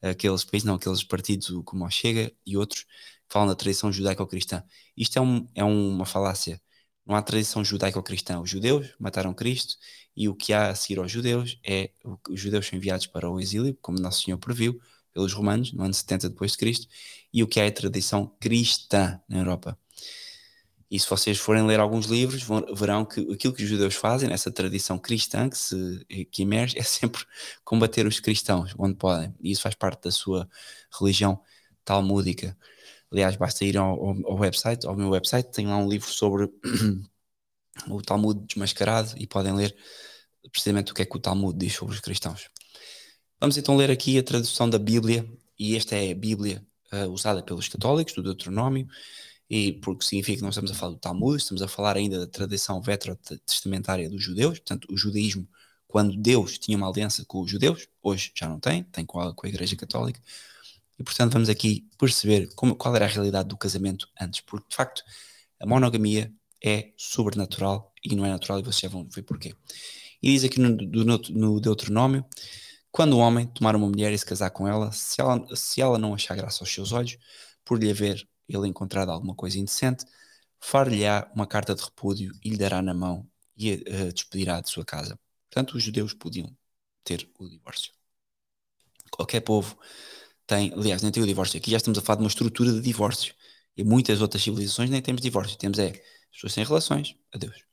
aqueles 0.02 0.44
países, 0.44 0.66
não, 0.66 0.76
aqueles 0.76 1.04
partidos 1.04 1.50
como 1.66 1.86
o 1.86 1.90
Chega 1.90 2.32
e 2.46 2.56
outros, 2.56 2.86
falam 3.28 3.48
da 3.48 3.56
tradição 3.56 3.92
judaico-cristã. 3.92 4.64
Isto 4.96 5.18
é, 5.18 5.22
um, 5.22 5.48
é 5.56 5.64
uma 5.64 6.06
falácia. 6.06 6.62
Não 7.06 7.16
há 7.16 7.22
tradição 7.22 7.64
judaico-cristã. 7.64 8.40
Os 8.40 8.50
judeus 8.50 8.94
mataram 9.00 9.34
Cristo 9.34 9.76
e 10.16 10.30
o 10.30 10.36
que 10.36 10.54
há 10.54 10.70
a 10.70 10.76
seguir 10.76 11.00
aos 11.00 11.12
judeus 11.12 11.60
é 11.64 11.92
os 12.30 12.40
judeus 12.40 12.68
são 12.68 12.78
enviados 12.78 13.08
para 13.08 13.30
o 13.30 13.40
exílio, 13.40 13.78
como 13.82 14.00
Nosso 14.00 14.24
Senhor 14.24 14.38
previu, 14.38 14.80
pelos 15.14 15.34
romanos, 15.34 15.74
no 15.74 15.84
ano 15.84 15.94
70 15.94 16.30
depois 16.30 16.54
de 16.54 16.58
Cristo, 16.58 16.88
e 17.34 17.44
o 17.44 17.48
que 17.48 17.60
há 17.60 17.66
é 17.66 17.68
a 17.68 17.72
tradição 17.72 18.28
cristã 18.40 19.20
na 19.28 19.40
Europa. 19.40 19.78
E 20.90 21.00
se 21.00 21.10
vocês 21.10 21.40
forem 21.40 21.66
ler 21.66 21.80
alguns 21.80 22.06
livros, 22.06 22.44
vão, 22.44 22.64
verão 22.76 23.04
que 23.04 23.20
aquilo 23.34 23.54
que 23.54 23.64
os 23.64 23.70
judeus 23.70 23.96
fazem, 23.96 24.30
nessa 24.30 24.52
tradição 24.52 25.00
cristã 25.00 25.50
que, 25.50 25.58
se, 25.58 26.06
que 26.32 26.44
emerge, 26.44 26.78
é 26.80 26.84
sempre 26.84 27.26
combater 27.64 28.06
os 28.06 28.20
cristãos, 28.20 28.76
onde 28.78 28.96
podem. 28.96 29.34
E 29.42 29.52
isso 29.52 29.64
faz 29.64 29.74
parte 29.74 30.04
da 30.04 30.12
sua 30.12 30.48
religião 31.00 31.42
talmúdica. 31.84 32.56
Aliás, 33.14 33.36
basta 33.36 33.64
ir 33.64 33.78
ao, 33.78 34.04
ao, 34.26 34.40
website, 34.40 34.88
ao 34.88 34.96
meu 34.96 35.12
website, 35.12 35.52
tem 35.52 35.68
lá 35.68 35.78
um 35.78 35.88
livro 35.88 36.10
sobre 36.10 36.46
o 37.88 38.02
Talmud 38.02 38.44
desmascarado 38.48 39.14
e 39.18 39.28
podem 39.28 39.54
ler 39.54 39.76
precisamente 40.52 40.92
o 40.92 40.96
que 40.96 41.04
é 41.04 41.06
que 41.06 41.16
o 41.16 41.20
Talmud 41.20 41.56
diz 41.56 41.76
sobre 41.76 41.94
os 41.94 42.02
cristãos. 42.02 42.50
Vamos 43.40 43.56
então 43.56 43.78
ler 43.78 43.92
aqui 43.92 44.18
a 44.18 44.24
tradução 44.24 44.68
da 44.68 44.80
Bíblia, 44.80 45.30
e 45.60 45.76
esta 45.76 45.96
é 45.96 46.12
a 46.12 46.16
Bíblia 46.16 46.66
uh, 46.92 47.08
usada 47.12 47.44
pelos 47.44 47.68
católicos, 47.68 48.16
do 48.16 48.24
Deuteronômio, 48.24 48.88
e 49.48 49.74
porque 49.74 50.06
significa 50.06 50.38
que 50.38 50.42
não 50.42 50.50
estamos 50.50 50.72
a 50.72 50.74
falar 50.74 50.94
do 50.94 51.00
Talmud, 51.00 51.38
estamos 51.38 51.62
a 51.62 51.68
falar 51.68 51.96
ainda 51.96 52.18
da 52.18 52.26
tradição 52.26 52.82
veterotestamentária 52.82 54.10
dos 54.10 54.24
judeus, 54.24 54.58
portanto, 54.58 54.88
o 54.90 54.98
judaísmo, 54.98 55.48
quando 55.88 56.18
Deus 56.18 56.58
tinha 56.58 56.76
uma 56.76 56.90
aliança 56.90 57.24
com 57.28 57.42
os 57.42 57.52
judeus, 57.52 57.88
hoje 58.02 58.32
já 58.34 58.50
não 58.50 58.60
tem, 58.60 58.82
tem 58.86 59.06
com 59.06 59.20
a, 59.20 59.36
com 59.36 59.46
a 59.46 59.50
Igreja 59.50 59.76
Católica, 59.76 60.20
e 61.00 61.04
portanto 61.04 61.34
vamos 61.34 61.50
aqui 61.50 61.88
perceber 61.98 62.54
como, 62.56 62.76
qual 62.76 62.96
era 62.96 63.06
a 63.06 63.08
realidade 63.08 63.50
do 63.50 63.58
casamento 63.58 64.08
antes, 64.20 64.42
porque 64.42 64.68
de 64.70 64.76
facto 64.76 65.04
a 65.60 65.66
monogamia 65.66 66.34
é 66.64 66.94
sobrenatural 66.98 67.94
e 68.04 68.16
não 68.16 68.26
é 68.26 68.30
natural, 68.30 68.60
e 68.60 68.64
vocês 68.64 68.80
já 68.82 68.90
vão 68.90 69.08
ver 69.10 69.24
porquê. 69.24 69.56
E 70.22 70.32
diz 70.32 70.44
aqui 70.44 70.60
no, 70.60 70.70
no, 70.70 71.18
no 71.18 71.60
Deuteronômio: 71.60 72.26
quando 72.92 73.14
o 73.14 73.20
homem 73.20 73.48
tomar 73.48 73.76
uma 73.76 73.88
mulher 73.88 74.14
e 74.14 74.18
se 74.18 74.26
casar 74.26 74.50
com 74.52 74.68
ela, 74.68 74.92
se 74.92 75.20
ela, 75.20 75.56
se 75.56 75.82
ela 75.82 75.98
não 75.98 76.14
achar 76.14 76.36
graça 76.36 76.64
aos 76.64 76.74
seus 76.74 76.92
olhos, 76.92 77.18
por 77.66 77.80
lhe 77.80 77.90
haver 77.90 78.28
ele 78.48 78.68
encontrado 78.68 79.10
alguma 79.10 79.36
coisa 79.36 79.60
indecente, 79.60 80.06
far-lhe-á 80.60 81.30
uma 81.36 81.48
carta 81.48 81.76
de 81.76 81.82
repúdio 81.84 82.32
e 82.44 82.50
lhe 82.50 82.58
dará 82.58 82.82
na 82.82 82.94
mão 82.94 83.28
e 83.58 83.74
a, 83.74 84.08
a 84.08 84.12
despedirá 84.12 84.62
de 84.62 84.70
sua 84.70 84.86
casa. 84.86 85.20
Portanto, 85.50 85.76
os 85.76 85.84
judeus 85.84 86.14
podiam 86.14 86.56
ter 87.04 87.30
o 87.38 87.48
divórcio. 87.48 87.94
Qualquer 89.12 89.42
povo 89.42 89.78
tem, 90.46 90.74
aliás, 90.74 91.02
nem 91.02 91.12
tem 91.12 91.24
o 91.24 91.28
divórcio. 91.28 91.58
Aqui 91.58 91.72
já 91.72 91.78
estamos 91.78 91.98
a 91.98 92.02
falar 92.02 92.18
de 92.18 92.24
uma 92.24 92.30
estrutura 92.30 92.72
de 92.72 92.82
divórcio. 92.82 93.34
E 93.76 93.84
muitas 93.84 94.22
outras 94.22 94.44
civilizações 94.44 94.90
nem 94.90 95.02
temos 95.02 95.22
divórcio. 95.22 95.58
Temos 95.58 95.80
é 95.80 95.88
as 95.88 96.36
pessoas 96.36 96.54
sem 96.54 96.64
relações, 96.64 97.16
adeus. 97.34 97.64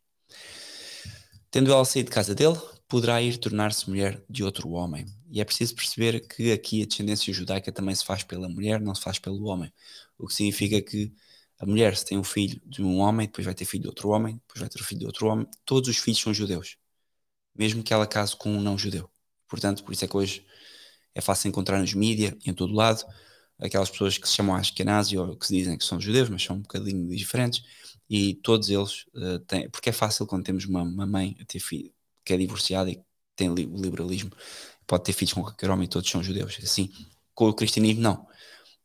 Tendo 1.50 1.72
ela 1.72 1.84
saído 1.84 2.10
de 2.10 2.14
casa 2.14 2.34
dele, 2.34 2.56
poderá 2.88 3.20
ir 3.20 3.36
tornar-se 3.38 3.88
mulher 3.88 4.22
de 4.28 4.44
outro 4.44 4.70
homem. 4.70 5.06
E 5.30 5.40
é 5.40 5.44
preciso 5.44 5.74
perceber 5.74 6.26
que 6.26 6.52
aqui 6.52 6.82
a 6.82 6.86
descendência 6.86 7.32
judaica 7.32 7.72
também 7.72 7.94
se 7.94 8.04
faz 8.04 8.22
pela 8.22 8.48
mulher, 8.48 8.80
não 8.80 8.94
se 8.94 9.02
faz 9.02 9.18
pelo 9.18 9.44
homem. 9.46 9.72
O 10.18 10.26
que 10.26 10.34
significa 10.34 10.80
que 10.80 11.12
a 11.58 11.66
mulher, 11.66 11.96
se 11.96 12.04
tem 12.06 12.18
um 12.18 12.24
filho 12.24 12.60
de 12.64 12.82
um 12.82 12.98
homem, 12.98 13.26
depois 13.26 13.44
vai 13.44 13.54
ter 13.54 13.64
filho 13.64 13.82
de 13.82 13.88
outro 13.88 14.08
homem, 14.08 14.40
depois 14.46 14.60
vai 14.60 14.68
ter 14.68 14.82
filho 14.82 15.00
de 15.00 15.06
outro 15.06 15.26
homem, 15.26 15.46
todos 15.64 15.88
os 15.88 15.98
filhos 15.98 16.20
são 16.20 16.32
judeus. 16.32 16.76
Mesmo 17.54 17.82
que 17.82 17.92
ela 17.92 18.06
case 18.06 18.34
com 18.34 18.50
um 18.50 18.60
não 18.60 18.78
judeu. 18.78 19.10
Portanto, 19.48 19.84
por 19.84 19.92
isso 19.92 20.04
é 20.04 20.08
que 20.08 20.16
hoje 20.16 20.46
é 21.14 21.20
fácil 21.20 21.48
encontrar 21.48 21.78
nos 21.80 21.94
mídias 21.94 22.34
e 22.44 22.50
em 22.50 22.54
todo 22.54 22.74
lado 22.74 23.04
aquelas 23.58 23.90
pessoas 23.90 24.16
que 24.16 24.28
se 24.28 24.34
chamam 24.34 24.56
Ashkenazi 24.56 25.18
ou 25.18 25.36
que 25.36 25.46
se 25.46 25.54
dizem 25.54 25.76
que 25.76 25.84
são 25.84 26.00
judeus, 26.00 26.28
mas 26.28 26.42
são 26.42 26.56
um 26.56 26.60
bocadinho 26.60 27.08
diferentes, 27.14 27.62
e 28.08 28.34
todos 28.36 28.70
eles 28.70 29.04
uh, 29.14 29.38
têm, 29.40 29.68
porque 29.70 29.90
é 29.90 29.92
fácil 29.92 30.26
quando 30.26 30.44
temos 30.44 30.64
uma, 30.64 30.82
uma 30.82 31.06
mãe 31.06 31.36
a 31.40 31.44
ter 31.44 31.60
filho 31.60 31.92
que 32.24 32.32
é 32.32 32.36
divorciada 32.36 32.90
e 32.90 33.00
tem 33.36 33.48
o 33.50 33.54
liberalismo, 33.54 34.30
pode 34.86 35.04
ter 35.04 35.12
filhos 35.12 35.32
com 35.32 35.42
qualquer 35.42 35.70
homem, 35.70 35.88
todos 35.88 36.10
são 36.10 36.22
judeus. 36.22 36.58
Assim, 36.62 36.90
com 37.34 37.48
o 37.48 37.54
cristianismo, 37.54 38.02
não. 38.02 38.26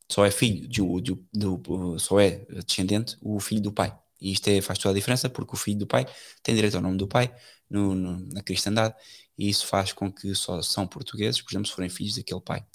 Só 0.10 0.26
é 0.26 0.32
filho 0.32 0.68
de, 0.68 0.82
de, 1.02 1.14
de, 1.34 2.00
só 2.00 2.20
é 2.20 2.46
descendente 2.66 3.18
o 3.22 3.40
filho 3.40 3.62
do 3.62 3.72
pai. 3.72 3.98
E 4.22 4.32
isto 4.32 4.48
é, 4.48 4.62
faz 4.62 4.80
toda 4.80 4.92
a 4.92 4.96
diferença 4.96 5.30
porque 5.30 5.56
o 5.56 5.58
filho 5.58 5.80
do 5.80 5.88
pai 5.88 6.06
tem 6.44 6.56
direito 6.56 6.76
ao 6.76 6.82
nome 6.82 6.98
do 6.98 7.08
pai 7.08 7.34
no, 7.70 7.96
no, 7.96 8.20
na 8.34 8.42
cristandade 8.44 8.96
e 9.38 9.50
isso 9.50 9.68
faz 9.68 9.92
com 9.94 10.12
que 10.12 10.34
só 10.36 10.62
são 10.62 10.88
portugueses, 10.88 11.42
por 11.42 11.52
exemplo, 11.52 11.68
se 11.68 11.74
forem 11.74 11.90
filhos 11.90 12.16
daquele 12.16 12.42
pai. 12.42 12.66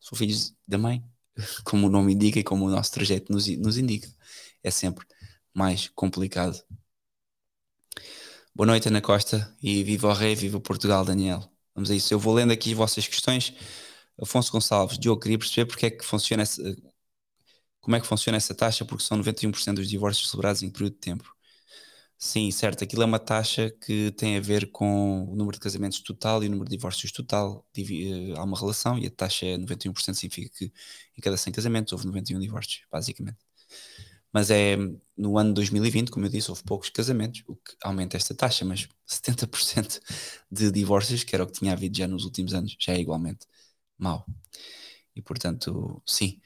Se 0.00 0.08
for 0.08 0.16
filhos 0.16 0.54
da 0.66 0.78
mãe, 0.78 1.04
como 1.64 1.86
o 1.86 1.90
nome 1.90 2.12
indica 2.14 2.38
e 2.38 2.44
como 2.44 2.66
o 2.66 2.70
nosso 2.70 2.92
trajeto 2.92 3.32
nos, 3.32 3.46
nos 3.58 3.78
indica, 3.78 4.08
é 4.62 4.70
sempre 4.70 5.06
mais 5.54 5.88
complicado. 5.94 6.62
Boa 8.54 8.66
noite, 8.66 8.88
Ana 8.88 9.00
Costa, 9.00 9.56
e 9.62 9.84
viva 9.84 10.08
o 10.08 10.12
rei, 10.12 10.34
viva 10.34 10.60
Portugal, 10.60 11.04
Daniel. 11.04 11.48
Vamos 11.74 11.90
a 11.90 11.94
isso. 11.94 12.12
Eu 12.12 12.18
vou 12.18 12.34
lendo 12.34 12.52
aqui 12.52 12.70
as 12.72 12.76
vossas 12.76 13.06
questões. 13.06 13.54
Afonso 14.20 14.50
Gonçalves, 14.50 14.98
eu 15.04 15.16
queria 15.18 15.38
perceber 15.38 15.66
porque 15.66 15.86
é 15.86 15.90
que 15.90 16.04
funciona 16.04 16.42
essa, 16.42 16.60
como 17.80 17.96
é 17.96 18.00
que 18.00 18.06
funciona 18.06 18.36
essa 18.36 18.54
taxa, 18.54 18.84
porque 18.84 19.04
são 19.04 19.18
91% 19.18 19.74
dos 19.76 19.88
divórcios 19.88 20.30
celebrados 20.30 20.62
em 20.62 20.70
período 20.70 20.94
de 20.94 20.98
tempo. 20.98 21.34
Sim, 22.20 22.50
certo. 22.50 22.82
Aquilo 22.82 23.02
é 23.02 23.06
uma 23.06 23.18
taxa 23.20 23.70
que 23.70 24.10
tem 24.12 24.36
a 24.36 24.40
ver 24.40 24.70
com 24.72 25.22
o 25.30 25.36
número 25.36 25.52
de 25.56 25.60
casamentos 25.60 26.00
total 26.00 26.42
e 26.42 26.48
o 26.48 26.50
número 26.50 26.68
de 26.68 26.76
divórcios 26.76 27.12
total. 27.12 27.64
Eh, 27.76 28.32
há 28.36 28.42
uma 28.42 28.58
relação 28.58 28.98
e 28.98 29.06
a 29.06 29.10
taxa 29.10 29.46
é 29.46 29.56
91%, 29.56 30.16
significa 30.18 30.50
que 30.58 30.64
em 31.16 31.20
cada 31.22 31.36
100 31.36 31.52
casamentos 31.52 31.92
houve 31.92 32.06
91 32.06 32.40
divórcios, 32.40 32.80
basicamente. 32.90 33.38
Mas 34.32 34.50
é 34.50 34.76
no 35.16 35.38
ano 35.38 35.54
2020, 35.54 36.10
como 36.10 36.26
eu 36.26 36.30
disse, 36.30 36.50
houve 36.50 36.62
poucos 36.64 36.90
casamentos, 36.90 37.42
o 37.48 37.56
que 37.56 37.74
aumenta 37.82 38.16
esta 38.16 38.34
taxa, 38.34 38.64
mas 38.64 38.88
70% 39.06 40.00
de 40.50 40.70
divórcios, 40.72 41.24
que 41.24 41.34
era 41.34 41.44
o 41.44 41.46
que 41.46 41.54
tinha 41.60 41.72
havido 41.72 41.96
já 41.98 42.08
nos 42.08 42.24
últimos 42.24 42.54
anos, 42.54 42.76
já 42.80 42.94
é 42.94 43.00
igualmente 43.00 43.46
mau. 43.98 44.26
E 45.16 45.22
portanto, 45.22 46.02
sim. 46.06 46.40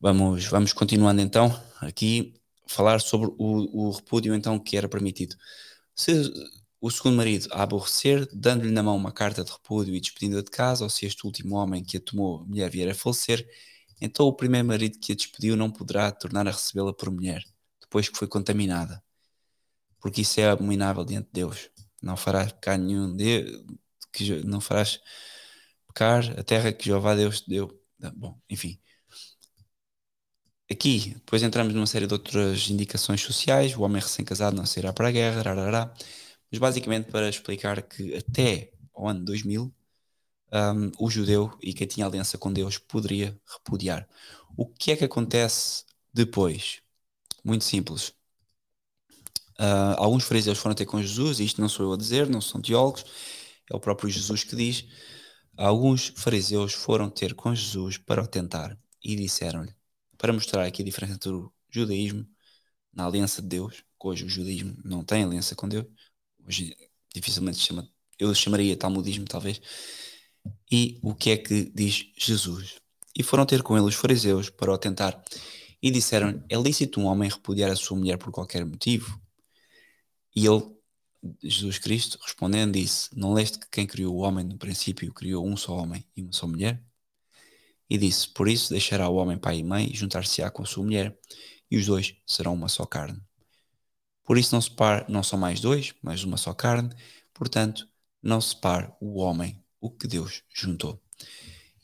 Vamos, 0.00 0.46
vamos 0.46 0.72
continuando 0.72 1.20
então 1.22 1.48
aqui 1.80 2.34
falar 2.72 3.00
sobre 3.00 3.28
o, 3.38 3.88
o 3.88 3.90
repúdio 3.90 4.34
então 4.34 4.58
que 4.58 4.76
era 4.76 4.88
permitido. 4.88 5.36
Se 5.94 6.12
o 6.80 6.90
segundo 6.90 7.16
marido 7.16 7.48
a 7.52 7.62
aborrecer, 7.62 8.28
dando-lhe 8.32 8.72
na 8.72 8.82
mão 8.82 8.96
uma 8.96 9.12
carta 9.12 9.44
de 9.44 9.52
repúdio 9.52 9.94
e 9.94 10.00
despedindo-a 10.00 10.42
de 10.42 10.50
casa, 10.50 10.84
ou 10.84 10.90
se 10.90 11.06
este 11.06 11.24
último 11.26 11.54
homem 11.56 11.84
que 11.84 11.96
a 11.96 12.00
tomou 12.00 12.44
mulher 12.44 12.68
vier 12.70 12.90
a 12.90 12.94
falecer, 12.94 13.46
então 14.00 14.26
o 14.26 14.32
primeiro 14.34 14.66
marido 14.66 14.98
que 14.98 15.12
a 15.12 15.14
despediu 15.14 15.56
não 15.56 15.70
poderá 15.70 16.10
tornar 16.10 16.48
a 16.48 16.50
recebê-la 16.50 16.92
por 16.92 17.10
mulher, 17.10 17.44
depois 17.80 18.08
que 18.08 18.18
foi 18.18 18.26
contaminada. 18.26 19.02
Porque 20.00 20.22
isso 20.22 20.40
é 20.40 20.50
abominável 20.50 21.04
diante 21.04 21.26
de 21.26 21.32
Deus. 21.32 21.70
Não 22.02 22.16
farás 22.16 22.52
pecar 22.52 22.76
nenhum 22.78 23.14
de, 23.14 23.64
que 24.12 24.42
não 24.44 24.60
farás 24.60 25.00
pecar 25.86 26.38
a 26.38 26.42
terra 26.42 26.72
que 26.72 26.86
Jeová 26.86 27.14
Deus 27.14 27.42
te 27.42 27.50
deu. 27.50 27.80
Bom, 28.16 28.40
enfim. 28.50 28.80
Aqui, 30.72 31.12
depois 31.16 31.42
entramos 31.42 31.74
numa 31.74 31.86
série 31.86 32.06
de 32.06 32.14
outras 32.14 32.70
indicações 32.70 33.20
sociais, 33.20 33.76
o 33.76 33.82
homem 33.82 34.00
recém-casado 34.00 34.56
não 34.56 34.64
sairá 34.64 34.90
para 34.90 35.08
a 35.08 35.10
guerra, 35.10 35.42
rarará, 35.42 35.94
mas 36.50 36.58
basicamente 36.58 37.10
para 37.10 37.28
explicar 37.28 37.82
que 37.82 38.16
até 38.16 38.72
o 38.94 39.06
ano 39.06 39.22
2000, 39.22 39.70
um, 40.50 40.90
o 40.98 41.10
judeu 41.10 41.52
e 41.62 41.74
quem 41.74 41.86
tinha 41.86 42.06
aliança 42.06 42.38
com 42.38 42.50
Deus 42.50 42.78
poderia 42.78 43.38
repudiar. 43.46 44.08
O 44.56 44.66
que 44.66 44.92
é 44.92 44.96
que 44.96 45.04
acontece 45.04 45.84
depois? 46.12 46.80
Muito 47.44 47.64
simples. 47.64 48.14
Uh, 49.60 49.94
alguns 49.98 50.24
fariseus 50.24 50.56
foram 50.56 50.74
ter 50.74 50.86
com 50.86 51.02
Jesus, 51.02 51.38
e 51.38 51.44
isto 51.44 51.60
não 51.60 51.68
sou 51.68 51.84
eu 51.84 51.92
a 51.92 51.98
dizer, 51.98 52.30
não 52.30 52.40
são 52.40 52.62
teólogos, 52.62 53.04
é 53.70 53.76
o 53.76 53.80
próprio 53.80 54.08
Jesus 54.08 54.42
que 54.42 54.56
diz. 54.56 54.86
Alguns 55.54 56.14
fariseus 56.16 56.72
foram 56.72 57.10
ter 57.10 57.34
com 57.34 57.54
Jesus 57.54 57.98
para 57.98 58.22
o 58.22 58.26
tentar 58.26 58.78
e 59.04 59.14
disseram-lhe, 59.16 59.74
para 60.22 60.32
mostrar 60.32 60.64
aqui 60.64 60.82
a 60.82 60.84
diferença 60.84 61.14
entre 61.14 61.30
o 61.30 61.52
judaísmo 61.68 62.24
na 62.92 63.06
aliança 63.06 63.42
de 63.42 63.48
Deus, 63.48 63.82
que 64.00 64.06
hoje 64.06 64.24
o 64.24 64.28
judaísmo 64.28 64.76
não 64.84 65.02
tem 65.04 65.24
aliança 65.24 65.56
com 65.56 65.68
Deus, 65.68 65.84
hoje 66.46 66.76
dificilmente 67.12 67.58
se 67.58 67.64
chama, 67.64 67.90
eu 68.20 68.32
chamaria 68.32 68.76
talmudismo 68.76 69.24
talvez, 69.24 69.60
e 70.70 71.00
o 71.02 71.12
que 71.12 71.30
é 71.30 71.36
que 71.36 71.64
diz 71.74 72.06
Jesus? 72.16 72.76
E 73.18 73.24
foram 73.24 73.44
ter 73.44 73.64
com 73.64 73.76
ele 73.76 73.86
os 73.86 73.96
fariseus 73.96 74.48
para 74.48 74.72
o 74.72 74.78
tentar 74.78 75.20
e 75.82 75.90
disseram 75.90 76.44
é 76.48 76.56
lícito 76.56 77.00
um 77.00 77.06
homem 77.06 77.28
repudiar 77.28 77.72
a 77.72 77.76
sua 77.76 77.96
mulher 77.98 78.16
por 78.16 78.30
qualquer 78.30 78.64
motivo? 78.64 79.20
E 80.36 80.46
ele, 80.46 80.62
Jesus 81.42 81.78
Cristo, 81.78 82.18
respondendo, 82.22 82.74
disse: 82.74 83.10
Não 83.16 83.32
leste 83.34 83.58
que 83.58 83.68
quem 83.68 83.86
criou 83.88 84.14
o 84.14 84.18
homem 84.20 84.44
no 84.44 84.56
princípio 84.56 85.12
criou 85.12 85.46
um 85.46 85.56
só 85.56 85.74
homem 85.76 86.04
e 86.16 86.22
uma 86.22 86.32
só 86.32 86.46
mulher? 86.46 86.80
E 87.92 87.98
disse: 87.98 88.26
Por 88.26 88.48
isso 88.48 88.70
deixará 88.70 89.06
o 89.10 89.16
homem 89.16 89.36
pai 89.36 89.58
e 89.58 89.62
mãe 89.62 89.90
e 89.92 89.94
juntar-se-á 89.94 90.50
com 90.50 90.62
a 90.62 90.66
sua 90.66 90.82
mulher, 90.82 91.14
e 91.70 91.76
os 91.76 91.84
dois 91.84 92.16
serão 92.26 92.54
uma 92.54 92.66
só 92.66 92.86
carne. 92.86 93.20
Por 94.24 94.38
isso 94.38 94.54
não 94.54 94.62
separe, 94.62 95.04
não 95.10 95.22
são 95.22 95.38
mais 95.38 95.60
dois, 95.60 95.92
mas 96.00 96.24
uma 96.24 96.38
só 96.38 96.54
carne. 96.54 96.88
Portanto, 97.34 97.86
não 98.22 98.40
separe 98.40 98.90
o 98.98 99.18
homem 99.20 99.62
o 99.78 99.90
que 99.90 100.08
Deus 100.08 100.42
juntou. 100.54 101.02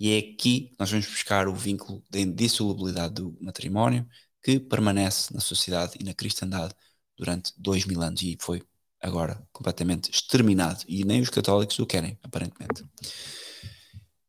E 0.00 0.14
é 0.14 0.18
aqui 0.18 0.34
que 0.70 0.76
nós 0.78 0.90
vamos 0.90 1.06
buscar 1.06 1.46
o 1.46 1.54
vínculo 1.54 2.02
da 2.08 2.18
indissolubilidade 2.18 3.14
do 3.16 3.36
matrimónio 3.38 4.08
que 4.42 4.58
permanece 4.58 5.34
na 5.34 5.40
sociedade 5.40 5.98
e 6.00 6.04
na 6.04 6.14
cristandade 6.14 6.74
durante 7.18 7.52
dois 7.58 7.84
mil 7.84 8.00
anos 8.00 8.22
e 8.22 8.38
foi 8.40 8.62
agora 8.98 9.46
completamente 9.52 10.10
exterminado 10.10 10.82
e 10.88 11.04
nem 11.04 11.20
os 11.20 11.28
católicos 11.28 11.78
o 11.78 11.84
querem, 11.86 12.18
aparentemente. 12.22 12.82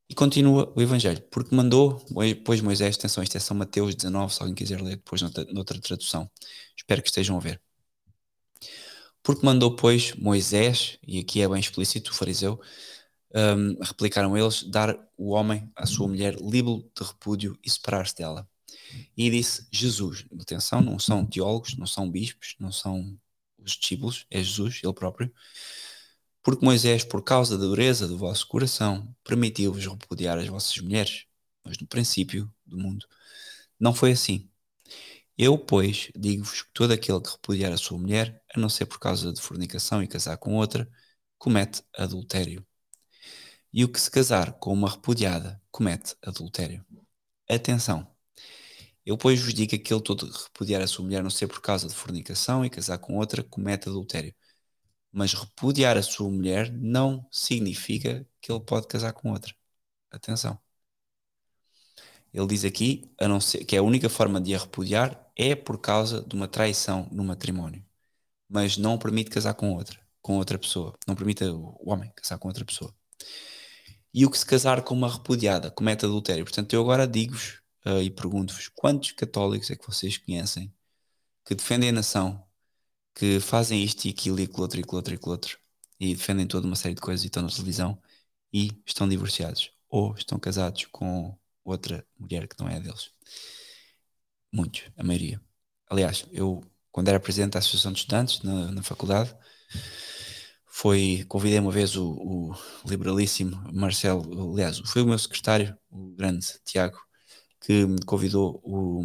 E 0.09 0.15
continua 0.15 0.73
o 0.75 0.81
Evangelho, 0.81 1.21
porque 1.29 1.55
mandou, 1.55 2.03
pois 2.43 2.61
Moisés, 2.61 2.95
atenção, 2.95 3.23
isto 3.23 3.37
é 3.37 3.39
São 3.39 3.55
Mateus 3.55 3.93
19, 3.93 4.33
se 4.33 4.41
alguém 4.41 4.55
quiser 4.55 4.81
ler 4.81 4.95
depois 4.95 5.21
noutra, 5.21 5.79
tradução. 5.79 6.29
Espero 6.75 7.01
que 7.03 7.09
estejam 7.09 7.37
a 7.37 7.39
ver. 7.39 7.61
Porque 9.21 9.45
mandou, 9.45 9.75
pois, 9.75 10.15
Moisés, 10.15 10.97
e 11.07 11.19
aqui 11.19 11.41
é 11.41 11.47
bem 11.47 11.59
explícito, 11.59 12.11
o 12.11 12.13
fariseu, 12.15 12.59
um, 13.35 13.77
replicaram 13.83 14.35
eles, 14.35 14.63
dar 14.63 14.97
o 15.15 15.29
homem 15.29 15.71
à 15.75 15.85
sua 15.85 16.07
mulher 16.07 16.35
livre 16.41 16.83
de 16.95 17.03
repúdio 17.03 17.57
e 17.63 17.69
separar-se 17.69 18.15
dela. 18.15 18.49
E 19.15 19.29
disse 19.29 19.67
Jesus, 19.71 20.25
atenção, 20.41 20.81
não 20.81 20.97
são 20.97 21.23
teólogos, 21.23 21.77
não 21.77 21.85
são 21.85 22.09
bispos, 22.09 22.55
não 22.59 22.71
são 22.71 23.15
os 23.59 23.73
discípulos, 23.73 24.25
é 24.31 24.41
Jesus, 24.41 24.81
ele 24.83 24.93
próprio. 24.93 25.31
Porque 26.43 26.65
Moisés, 26.65 27.04
por 27.04 27.23
causa 27.23 27.58
da 27.58 27.65
dureza 27.65 28.08
do 28.08 28.17
vosso 28.17 28.47
coração, 28.47 29.15
permitiu-vos 29.23 29.86
repudiar 29.86 30.38
as 30.38 30.47
vossas 30.47 30.78
mulheres, 30.80 31.25
mas 31.63 31.78
no 31.80 31.88
princípio 31.88 32.52
do 32.65 32.78
mundo 32.78 33.06
não 33.80 33.93
foi 33.93 34.12
assim. 34.13 34.49
Eu, 35.38 35.58
pois, 35.58 36.12
digo-vos 36.15 36.63
que 36.63 36.71
todo 36.73 36.91
aquele 36.93 37.21
que 37.21 37.32
repudiar 37.32 37.71
a 37.73 37.78
sua 37.78 37.97
mulher, 37.97 38.43
a 38.56 38.60
não 38.60 38.69
ser 38.69 38.86
por 38.86 38.99
causa 38.99 39.34
de 39.34 39.41
fornicação 39.41 40.04
e 40.04 40.08
casar 40.08 40.38
com 40.38 40.56
outra, 40.56 40.89
comete 41.38 41.84
adultério. 41.97 42.65
E 43.73 43.84
o 43.84 43.89
que 43.91 43.99
se 43.99 44.10
casar 44.12 44.54
com 44.60 44.73
uma 44.73 44.89
repudiada 44.89 45.62
comete 45.71 46.15
adultério. 46.23 46.86
Atenção! 47.49 48.08
Eu, 49.06 49.17
pois, 49.17 49.41
vos 49.41 49.54
digo 49.54 49.69
que 49.69 49.75
aquele 49.78 50.02
todo 50.02 50.25
repudiar 50.32 50.82
a 50.82 50.88
sua 50.88 51.04
mulher, 51.06 51.19
a 51.19 51.23
não 51.23 51.30
ser 51.30 51.47
por 51.47 51.62
causa 51.62 51.88
de 51.88 51.95
fornicação 51.95 52.63
e 52.65 52.69
casar 52.69 52.97
com 52.99 53.17
outra, 53.17 53.43
comete 53.43 53.89
adultério. 53.89 54.34
Mas 55.11 55.33
repudiar 55.33 55.97
a 55.97 56.03
sua 56.03 56.29
mulher 56.29 56.71
não 56.71 57.27
significa 57.31 58.27
que 58.41 58.51
ele 58.51 58.61
pode 58.61 58.87
casar 58.87 59.13
com 59.13 59.31
outra. 59.31 59.53
Atenção. 60.11 60.59
Ele 62.33 62.47
diz 62.47 62.63
aqui 62.63 63.11
a 63.19 63.27
não 63.27 63.39
ser, 63.41 63.65
que 63.65 63.75
a 63.75 63.81
única 63.83 64.09
forma 64.09 64.39
de 64.39 64.53
a 64.55 64.59
repudiar 64.59 65.31
é 65.35 65.55
por 65.55 65.79
causa 65.79 66.21
de 66.21 66.35
uma 66.35 66.47
traição 66.47 67.07
no 67.11 67.23
matrimónio. 67.23 67.83
Mas 68.47 68.77
não 68.77 68.97
permite 68.97 69.29
casar 69.31 69.53
com 69.55 69.73
outra, 69.73 69.99
com 70.21 70.37
outra 70.37 70.57
pessoa. 70.59 70.97
Não 71.07 71.15
permite 71.15 71.43
o 71.45 71.77
homem 71.89 72.11
casar 72.15 72.37
com 72.37 72.47
outra 72.47 72.65
pessoa. 72.65 72.93
E 74.13 74.25
o 74.25 74.31
que 74.31 74.37
se 74.37 74.45
casar 74.45 74.81
com 74.83 74.93
uma 74.95 75.11
repudiada 75.11 75.71
comete 75.71 76.05
adultério. 76.05 76.43
Portanto, 76.45 76.73
eu 76.73 76.81
agora 76.81 77.07
digo-vos 77.07 77.61
uh, 77.85 78.01
e 78.01 78.09
pergunto-vos 78.09 78.67
quantos 78.69 79.11
católicos 79.11 79.69
é 79.71 79.75
que 79.75 79.85
vocês 79.85 80.17
conhecem 80.17 80.73
que 81.45 81.55
defendem 81.55 81.89
a 81.89 81.93
nação, 81.93 82.43
que 83.19 83.39
fazem 83.41 83.84
isto 83.84 84.05
e 84.05 84.12
aquilo 84.12 84.39
e 84.39 84.43
aquilo 84.43 84.62
outro 84.62 84.79
e 84.79 84.84
aquilo 84.84 84.95
outro 84.95 85.13
e 85.13 85.15
aquilo 85.17 85.32
outro 85.34 85.60
e 85.99 86.15
defendem 86.15 86.47
toda 86.47 86.65
uma 86.65 86.75
série 86.77 86.95
de 86.95 87.01
coisas 87.01 87.25
e 87.25 87.27
estão 87.27 87.43
na 87.43 87.49
televisão 87.49 88.01
e 88.53 88.71
estão 88.86 89.10
divorciados 89.10 89.71
ou 89.89 90.15
estão 90.15 90.39
casados 90.39 90.86
com 90.86 91.38
outra 91.65 92.08
mulher 92.17 92.47
que 92.47 92.58
não 92.58 92.69
é 92.69 92.79
deles. 92.79 93.12
Muitos, 94.53 94.84
a 94.97 95.03
maioria. 95.03 95.41
Aliás, 95.89 96.25
eu, 96.32 96.63
quando 96.91 97.10
era 97.10 97.19
presidente 97.19 97.53
da 97.53 97.60
Associação 97.60 97.91
de 97.91 97.99
Estudantes 97.99 98.41
na, 98.41 98.71
na 98.71 98.84
faculdade, 98.84 99.36
foi, 100.65 101.25
convidei 101.27 101.60
uma 101.60 101.71
vez 101.71 101.97
o, 101.97 102.12
o, 102.13 102.55
liberalíssimo 102.88 103.62
Marcelo, 103.73 104.53
aliás, 104.53 104.79
foi 104.86 105.01
o 105.01 105.05
meu 105.05 105.19
secretário, 105.19 105.77
o 105.89 106.12
grande 106.15 106.47
Tiago, 106.63 106.97
que 107.60 107.86
me 107.86 108.01
convidou 108.05 108.62
o, 108.63 109.03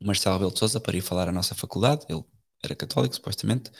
Marcelo 0.00 0.36
Abel 0.36 0.50
de 0.50 0.58
Souza 0.58 0.78
para 0.80 0.96
ir 0.96 1.00
falar 1.00 1.28
à 1.28 1.32
nossa 1.32 1.54
faculdade, 1.54 2.04
ele 2.08 2.22
era 2.66 2.74
católico 2.76 3.14
supostamente, 3.14 3.70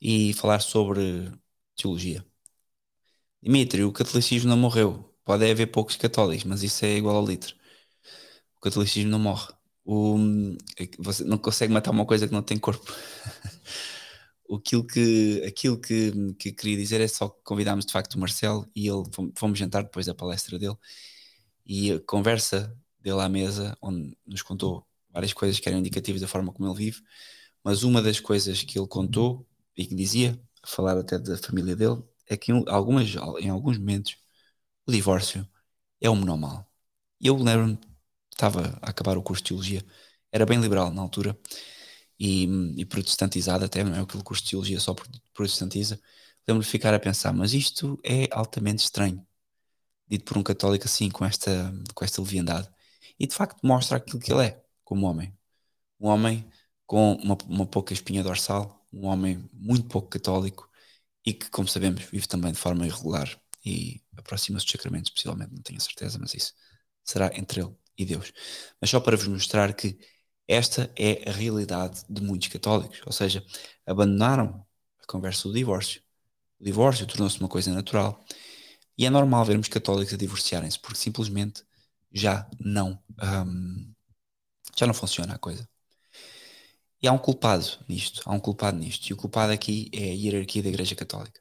e 0.00 0.32
falar 0.34 0.60
sobre 0.60 1.32
teologia. 1.76 2.24
Dimitri, 3.42 3.84
o 3.84 3.92
catolicismo 3.92 4.48
não 4.48 4.56
morreu. 4.56 5.14
Pode 5.24 5.48
haver 5.50 5.66
poucos 5.68 5.96
católicos, 5.96 6.44
mas 6.44 6.62
isso 6.62 6.84
é 6.84 6.96
igual 6.96 7.16
ao 7.16 7.26
litro. 7.26 7.54
O 8.56 8.60
catolicismo 8.60 9.10
não 9.10 9.18
morre. 9.18 9.52
O, 9.84 10.16
você 10.98 11.24
não 11.24 11.38
consegue 11.38 11.72
matar 11.72 11.90
uma 11.92 12.06
coisa 12.06 12.26
que 12.26 12.32
não 12.32 12.42
tem 12.42 12.58
corpo. 12.58 12.92
aquilo 14.54 14.86
que, 14.86 15.42
aquilo 15.46 15.80
que, 15.80 16.34
que 16.38 16.52
queria 16.52 16.76
dizer 16.76 17.00
é 17.00 17.08
só 17.08 17.28
que 17.28 17.42
convidámos 17.44 17.86
de 17.86 17.92
facto 17.92 18.14
o 18.14 18.18
Marcelo 18.18 18.68
e 18.74 18.88
ele 18.88 19.02
fomos 19.36 19.58
jantar 19.58 19.82
depois 19.84 20.06
da 20.06 20.14
palestra 20.14 20.58
dele 20.58 20.76
e 21.64 21.92
a 21.92 22.00
conversa 22.00 22.76
dele 23.00 23.20
à 23.20 23.28
mesa, 23.28 23.76
onde 23.82 24.16
nos 24.26 24.42
contou 24.42 24.86
várias 25.10 25.32
coisas 25.32 25.58
que 25.58 25.68
eram 25.68 25.78
indicativas 25.78 26.20
da 26.20 26.28
forma 26.28 26.52
como 26.52 26.68
ele 26.68 26.76
vive, 26.76 27.02
mas 27.66 27.82
uma 27.82 28.00
das 28.00 28.20
coisas 28.20 28.62
que 28.62 28.78
ele 28.78 28.86
contou 28.86 29.44
e 29.76 29.84
que 29.86 29.94
dizia, 29.96 30.40
a 30.62 30.68
falar 30.68 30.96
até 30.98 31.18
da 31.18 31.36
família 31.38 31.74
dele, 31.74 32.00
é 32.28 32.36
que 32.36 32.52
em, 32.52 32.64
algumas, 32.68 33.08
em 33.40 33.50
alguns 33.50 33.76
momentos 33.78 34.16
o 34.86 34.92
divórcio 34.92 35.48
é 36.00 36.08
um 36.10 36.16
normal. 36.24 36.70
E 37.20 37.26
eu 37.28 37.36
lembro-me, 37.36 37.78
estava 38.32 38.78
a 38.82 38.90
acabar 38.90 39.18
o 39.18 39.22
curso 39.22 39.42
de 39.42 39.48
Teologia, 39.48 39.84
era 40.32 40.46
bem 40.46 40.60
liberal 40.60 40.92
na 40.92 41.02
altura, 41.02 41.36
e, 42.20 42.44
e 42.76 42.84
protestantizado 42.86 43.64
até, 43.64 43.84
não 43.84 43.96
é? 43.96 44.00
Aquele 44.00 44.22
curso 44.22 44.44
de 44.44 44.50
Teologia 44.50 44.80
só 44.80 44.94
protestantiza. 45.34 46.00
Lembro-me 46.46 46.64
de 46.64 46.70
ficar 46.70 46.94
a 46.94 47.00
pensar, 47.00 47.32
mas 47.32 47.52
isto 47.54 47.98
é 48.04 48.28
altamente 48.32 48.84
estranho 48.84 49.26
dito 50.08 50.24
por 50.24 50.38
um 50.38 50.42
católico 50.42 50.84
assim, 50.84 51.10
com 51.10 51.24
esta, 51.24 51.74
com 51.94 52.04
esta 52.04 52.20
leviandade. 52.22 52.68
E 53.18 53.26
de 53.26 53.34
facto 53.34 53.60
mostra 53.66 53.96
aquilo 53.98 54.20
que 54.20 54.32
ele 54.32 54.46
é, 54.46 54.64
como 54.84 55.06
homem. 55.06 55.36
Um 56.00 56.08
homem 56.08 56.46
com 56.86 57.14
uma, 57.14 57.36
uma 57.46 57.66
pouca 57.66 57.92
espinha 57.92 58.22
dorsal, 58.22 58.86
um 58.92 59.06
homem 59.06 59.48
muito 59.52 59.88
pouco 59.88 60.08
católico 60.08 60.70
e 61.24 61.32
que, 61.34 61.50
como 61.50 61.68
sabemos, 61.68 62.04
vive 62.04 62.28
também 62.28 62.52
de 62.52 62.58
forma 62.58 62.86
irregular 62.86 63.28
e 63.64 64.00
aproxima-se 64.16 64.64
dos 64.64 64.72
sacramentos, 64.72 65.10
possivelmente, 65.10 65.52
não 65.52 65.62
tenho 65.62 65.80
certeza, 65.80 66.18
mas 66.18 66.34
isso 66.34 66.54
será 67.04 67.30
entre 67.36 67.60
ele 67.60 67.74
e 67.98 68.04
Deus. 68.04 68.32
Mas 68.80 68.90
só 68.90 69.00
para 69.00 69.16
vos 69.16 69.26
mostrar 69.26 69.74
que 69.74 69.98
esta 70.46 70.92
é 70.96 71.28
a 71.28 71.32
realidade 71.32 72.04
de 72.08 72.22
muitos 72.22 72.48
católicos, 72.48 73.00
ou 73.04 73.12
seja, 73.12 73.44
abandonaram 73.84 74.64
a 75.02 75.06
conversa 75.06 75.48
do 75.48 75.54
divórcio. 75.54 76.00
O 76.60 76.64
divórcio 76.64 77.06
tornou-se 77.06 77.40
uma 77.40 77.48
coisa 77.48 77.72
natural 77.72 78.24
e 78.96 79.04
é 79.04 79.10
normal 79.10 79.44
vermos 79.44 79.68
católicos 79.68 80.14
a 80.14 80.16
divorciarem-se, 80.16 80.78
porque 80.78 80.98
simplesmente 80.98 81.64
já 82.12 82.48
não, 82.60 83.02
um, 83.22 83.92
já 84.78 84.86
não 84.86 84.94
funciona 84.94 85.34
a 85.34 85.38
coisa. 85.38 85.68
E 87.02 87.08
há 87.08 87.12
um 87.12 87.18
culpado 87.18 87.66
nisto, 87.88 88.22
há 88.24 88.32
um 88.32 88.40
culpado 88.40 88.78
nisto. 88.78 89.08
E 89.08 89.12
o 89.12 89.16
culpado 89.16 89.52
aqui 89.52 89.90
é 89.92 90.04
a 90.10 90.14
hierarquia 90.14 90.62
da 90.62 90.68
Igreja 90.68 90.94
Católica. 90.94 91.40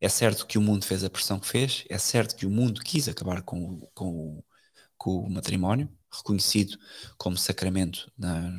É 0.00 0.08
certo 0.08 0.46
que 0.46 0.58
o 0.58 0.62
mundo 0.62 0.84
fez 0.84 1.04
a 1.04 1.10
pressão 1.10 1.40
que 1.40 1.46
fez, 1.48 1.84
é 1.88 1.98
certo 1.98 2.36
que 2.36 2.46
o 2.46 2.50
mundo 2.50 2.82
quis 2.82 3.08
acabar 3.08 3.42
com 3.42 3.60
o, 3.62 3.90
com 3.94 4.42
com 4.96 5.18
o 5.18 5.30
matrimónio, 5.30 5.88
reconhecido 6.10 6.78
como 7.18 7.36
sacramento 7.36 8.10
na, 8.16 8.50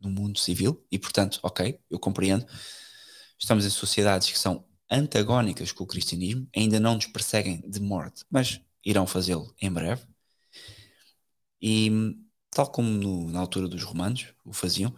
no 0.00 0.10
mundo 0.10 0.38
civil, 0.38 0.84
e 0.90 0.98
portanto, 0.98 1.40
ok, 1.42 1.78
eu 1.90 1.98
compreendo. 1.98 2.46
Estamos 3.38 3.64
em 3.64 3.70
sociedades 3.70 4.30
que 4.30 4.38
são 4.38 4.64
antagónicas 4.90 5.72
com 5.72 5.84
o 5.84 5.86
cristianismo, 5.86 6.48
ainda 6.54 6.78
não 6.80 6.94
nos 6.94 7.06
perseguem 7.06 7.60
de 7.68 7.80
morte, 7.80 8.24
mas 8.30 8.60
irão 8.84 9.06
fazê-lo 9.06 9.54
em 9.60 9.70
breve. 9.72 10.04
E 11.60 11.90
tal 12.50 12.70
como 12.70 12.88
no, 12.90 13.30
na 13.30 13.40
altura 13.40 13.68
dos 13.68 13.82
romanos 13.82 14.26
o 14.44 14.52
faziam, 14.52 14.94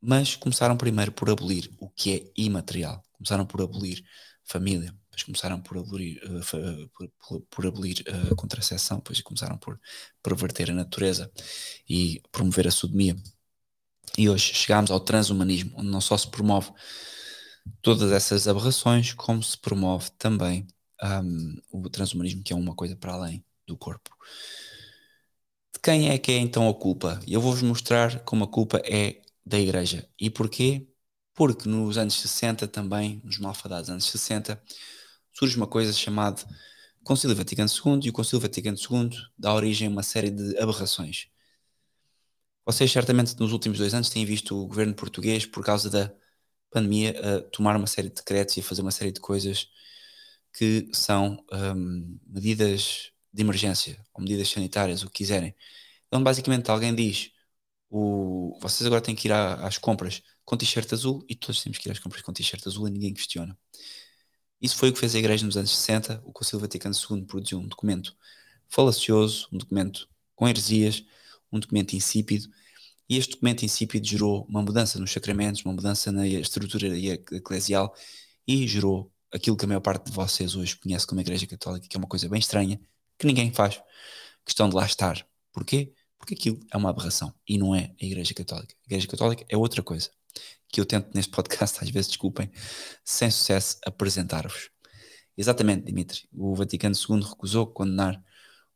mas 0.00 0.36
começaram 0.36 0.76
primeiro 0.76 1.12
por 1.12 1.30
abolir 1.30 1.70
o 1.78 1.88
que 1.90 2.14
é 2.14 2.32
imaterial. 2.36 3.02
Começaram 3.12 3.46
por 3.46 3.62
abolir 3.62 4.04
família, 4.44 4.94
depois 5.10 5.22
começaram 5.24 5.60
por 5.60 5.78
abolir, 5.78 6.22
uh, 6.24 6.88
por, 6.88 7.08
por, 7.08 7.40
por, 7.50 7.66
abolir 7.66 8.04
a 8.30 8.34
contracepção, 8.34 8.98
depois 8.98 9.20
começaram 9.20 9.58
por 9.58 9.80
perverter 10.22 10.70
a 10.70 10.74
natureza 10.74 11.30
e 11.88 12.20
promover 12.30 12.68
a 12.68 12.70
sodomia. 12.70 13.16
E 14.16 14.28
hoje 14.28 14.54
chegámos 14.54 14.90
ao 14.90 15.00
transhumanismo, 15.00 15.72
onde 15.76 15.88
não 15.88 16.00
só 16.00 16.16
se 16.16 16.28
promove 16.28 16.72
todas 17.82 18.12
essas 18.12 18.46
aberrações, 18.46 19.12
como 19.12 19.42
se 19.42 19.58
promove 19.58 20.10
também 20.18 20.66
um, 21.02 21.56
o 21.72 21.90
transhumanismo, 21.90 22.42
que 22.42 22.52
é 22.52 22.56
uma 22.56 22.74
coisa 22.74 22.96
para 22.96 23.12
além 23.12 23.44
do 23.66 23.76
corpo. 23.76 24.10
De 25.74 25.80
quem 25.80 26.10
é 26.10 26.18
que 26.18 26.32
é 26.32 26.38
então 26.38 26.68
a 26.68 26.74
culpa? 26.74 27.20
Eu 27.26 27.40
vou-vos 27.40 27.62
mostrar 27.62 28.20
como 28.20 28.44
a 28.44 28.48
culpa 28.48 28.80
é 28.84 29.20
da 29.46 29.58
Igreja. 29.58 30.08
E 30.18 30.28
porquê? 30.28 30.88
Porque 31.34 31.68
nos 31.68 31.96
anos 31.96 32.14
60 32.20 32.66
também, 32.68 33.20
nos 33.24 33.38
malfadados 33.38 33.88
anos 33.88 34.06
60, 34.06 34.60
surge 35.32 35.56
uma 35.56 35.66
coisa 35.66 35.92
chamada 35.92 36.42
Concílio 37.04 37.36
Vaticano 37.36 37.70
II 37.70 38.00
e 38.04 38.10
o 38.10 38.12
Concílio 38.12 38.40
Vaticano 38.40 38.76
II 38.76 39.10
dá 39.38 39.54
origem 39.54 39.86
a 39.86 39.90
uma 39.90 40.02
série 40.02 40.30
de 40.30 40.58
aberrações. 40.58 41.28
Vocês 42.64 42.90
certamente 42.90 43.38
nos 43.38 43.52
últimos 43.52 43.78
dois 43.78 43.94
anos 43.94 44.10
têm 44.10 44.24
visto 44.24 44.60
o 44.60 44.66
governo 44.66 44.92
português, 44.92 45.46
por 45.46 45.64
causa 45.64 45.88
da 45.88 46.12
pandemia, 46.68 47.14
a 47.20 47.42
tomar 47.42 47.76
uma 47.76 47.86
série 47.86 48.08
de 48.08 48.16
decretos 48.16 48.56
e 48.56 48.60
a 48.60 48.62
fazer 48.64 48.82
uma 48.82 48.90
série 48.90 49.12
de 49.12 49.20
coisas 49.20 49.70
que 50.52 50.88
são 50.92 51.44
um, 51.52 52.18
medidas 52.26 53.12
de 53.32 53.42
emergência 53.42 54.04
ou 54.12 54.22
medidas 54.22 54.48
sanitárias, 54.48 55.04
o 55.04 55.06
que 55.06 55.18
quiserem. 55.18 55.54
Então, 56.08 56.22
basicamente, 56.24 56.70
alguém 56.70 56.92
diz: 56.92 57.30
o, 57.90 58.58
vocês 58.60 58.86
agora 58.86 59.00
têm 59.00 59.14
que 59.14 59.28
ir 59.28 59.32
à, 59.32 59.54
às 59.66 59.78
compras 59.78 60.22
com 60.44 60.56
t-shirt 60.56 60.92
azul 60.92 61.24
e 61.28 61.34
todos 61.34 61.62
temos 61.62 61.78
que 61.78 61.88
ir 61.88 61.92
às 61.92 61.98
compras 61.98 62.22
com 62.22 62.32
t-shirt 62.32 62.66
azul 62.66 62.88
e 62.88 62.90
ninguém 62.90 63.14
questiona. 63.14 63.56
Isso 64.60 64.76
foi 64.76 64.88
o 64.90 64.92
que 64.92 64.98
fez 64.98 65.14
a 65.14 65.18
Igreja 65.18 65.44
nos 65.44 65.56
anos 65.56 65.76
60. 65.76 66.22
O 66.24 66.32
Conselho 66.32 66.60
Vaticano 66.60 66.94
II 66.94 67.22
produziu 67.24 67.58
um 67.58 67.66
documento 67.66 68.16
falacioso, 68.68 69.48
um 69.52 69.58
documento 69.58 70.08
com 70.34 70.48
heresias, 70.48 71.04
um 71.52 71.60
documento 71.60 71.94
insípido. 71.94 72.48
E 73.08 73.16
este 73.16 73.32
documento 73.32 73.64
insípido 73.64 74.06
gerou 74.06 74.46
uma 74.48 74.62
mudança 74.62 74.98
nos 74.98 75.12
sacramentos, 75.12 75.64
uma 75.64 75.74
mudança 75.74 76.10
na 76.10 76.26
estrutura 76.26 76.88
eclesial 76.98 77.94
e 78.46 78.66
gerou 78.66 79.12
aquilo 79.32 79.56
que 79.56 79.64
a 79.64 79.68
maior 79.68 79.80
parte 79.80 80.06
de 80.06 80.12
vocês 80.12 80.56
hoje 80.56 80.76
conhece 80.76 81.06
como 81.06 81.20
Igreja 81.20 81.46
Católica, 81.46 81.86
que 81.88 81.96
é 81.96 81.98
uma 81.98 82.08
coisa 82.08 82.28
bem 82.28 82.38
estranha, 82.38 82.80
que 83.18 83.26
ninguém 83.26 83.52
faz 83.52 83.80
questão 84.44 84.68
de 84.68 84.74
lá 84.74 84.86
estar. 84.86 85.26
Porquê? 85.52 85.92
Porque 86.26 86.34
aquilo 86.34 86.58
é 86.72 86.76
uma 86.76 86.90
aberração 86.90 87.32
e 87.48 87.56
não 87.56 87.72
é 87.72 87.94
a 88.02 88.04
Igreja 88.04 88.34
Católica. 88.34 88.74
A 88.82 88.86
Igreja 88.86 89.06
Católica 89.06 89.46
é 89.48 89.56
outra 89.56 89.80
coisa 89.80 90.10
que 90.68 90.80
eu 90.80 90.84
tento 90.84 91.14
neste 91.14 91.30
podcast, 91.30 91.78
às 91.84 91.88
vezes, 91.88 92.08
desculpem, 92.08 92.50
sem 93.04 93.30
sucesso, 93.30 93.78
apresentar-vos. 93.86 94.68
Exatamente, 95.36 95.84
Dimitri. 95.84 96.28
O 96.32 96.52
Vaticano 96.56 96.96
II 96.96 97.22
recusou 97.22 97.68
condenar 97.68 98.20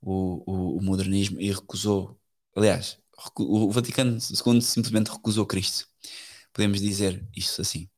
o, 0.00 0.44
o, 0.46 0.78
o 0.78 0.82
modernismo 0.82 1.40
e 1.40 1.50
recusou, 1.50 2.16
aliás, 2.54 2.98
o 3.36 3.68
Vaticano 3.72 4.12
II 4.12 4.62
simplesmente 4.62 5.10
recusou 5.10 5.44
Cristo. 5.44 5.88
Podemos 6.52 6.80
dizer 6.80 7.26
isto 7.36 7.60
assim. 7.62 7.88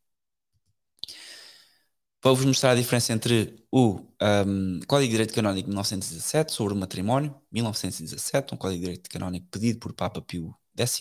Vou-vos 2.25 2.45
mostrar 2.45 2.71
a 2.71 2.75
diferença 2.77 3.13
entre 3.13 3.57
o 3.69 4.01
um, 4.47 4.81
Código 4.87 5.09
de 5.09 5.11
Direito 5.11 5.35
Canónico 5.35 5.65
de 5.65 5.71
1917 5.71 6.53
sobre 6.53 6.73
o 6.73 6.77
matrimónio, 6.77 7.35
1917, 7.51 8.55
um 8.55 8.57
Código 8.57 8.79
de 8.79 8.85
Direito 8.85 9.11
Canónico 9.11 9.49
pedido 9.51 9.81
por 9.81 9.93
Papa 9.93 10.23
Pio 10.23 10.55
X, 10.79 11.01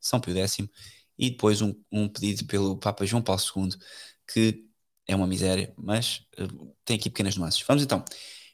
São 0.00 0.20
Pio 0.20 0.36
X, 0.36 0.68
e 1.16 1.30
depois 1.30 1.62
um, 1.62 1.72
um 1.92 2.08
pedido 2.08 2.44
pelo 2.46 2.76
Papa 2.76 3.06
João 3.06 3.22
Paulo 3.22 3.40
II, 3.56 3.68
que 4.26 4.64
é 5.06 5.14
uma 5.14 5.28
miséria, 5.28 5.72
mas 5.78 6.26
uh, 6.40 6.74
tem 6.84 6.96
aqui 6.96 7.08
pequenas 7.08 7.36
nuances. 7.36 7.62
Vamos 7.66 7.84
então. 7.84 8.04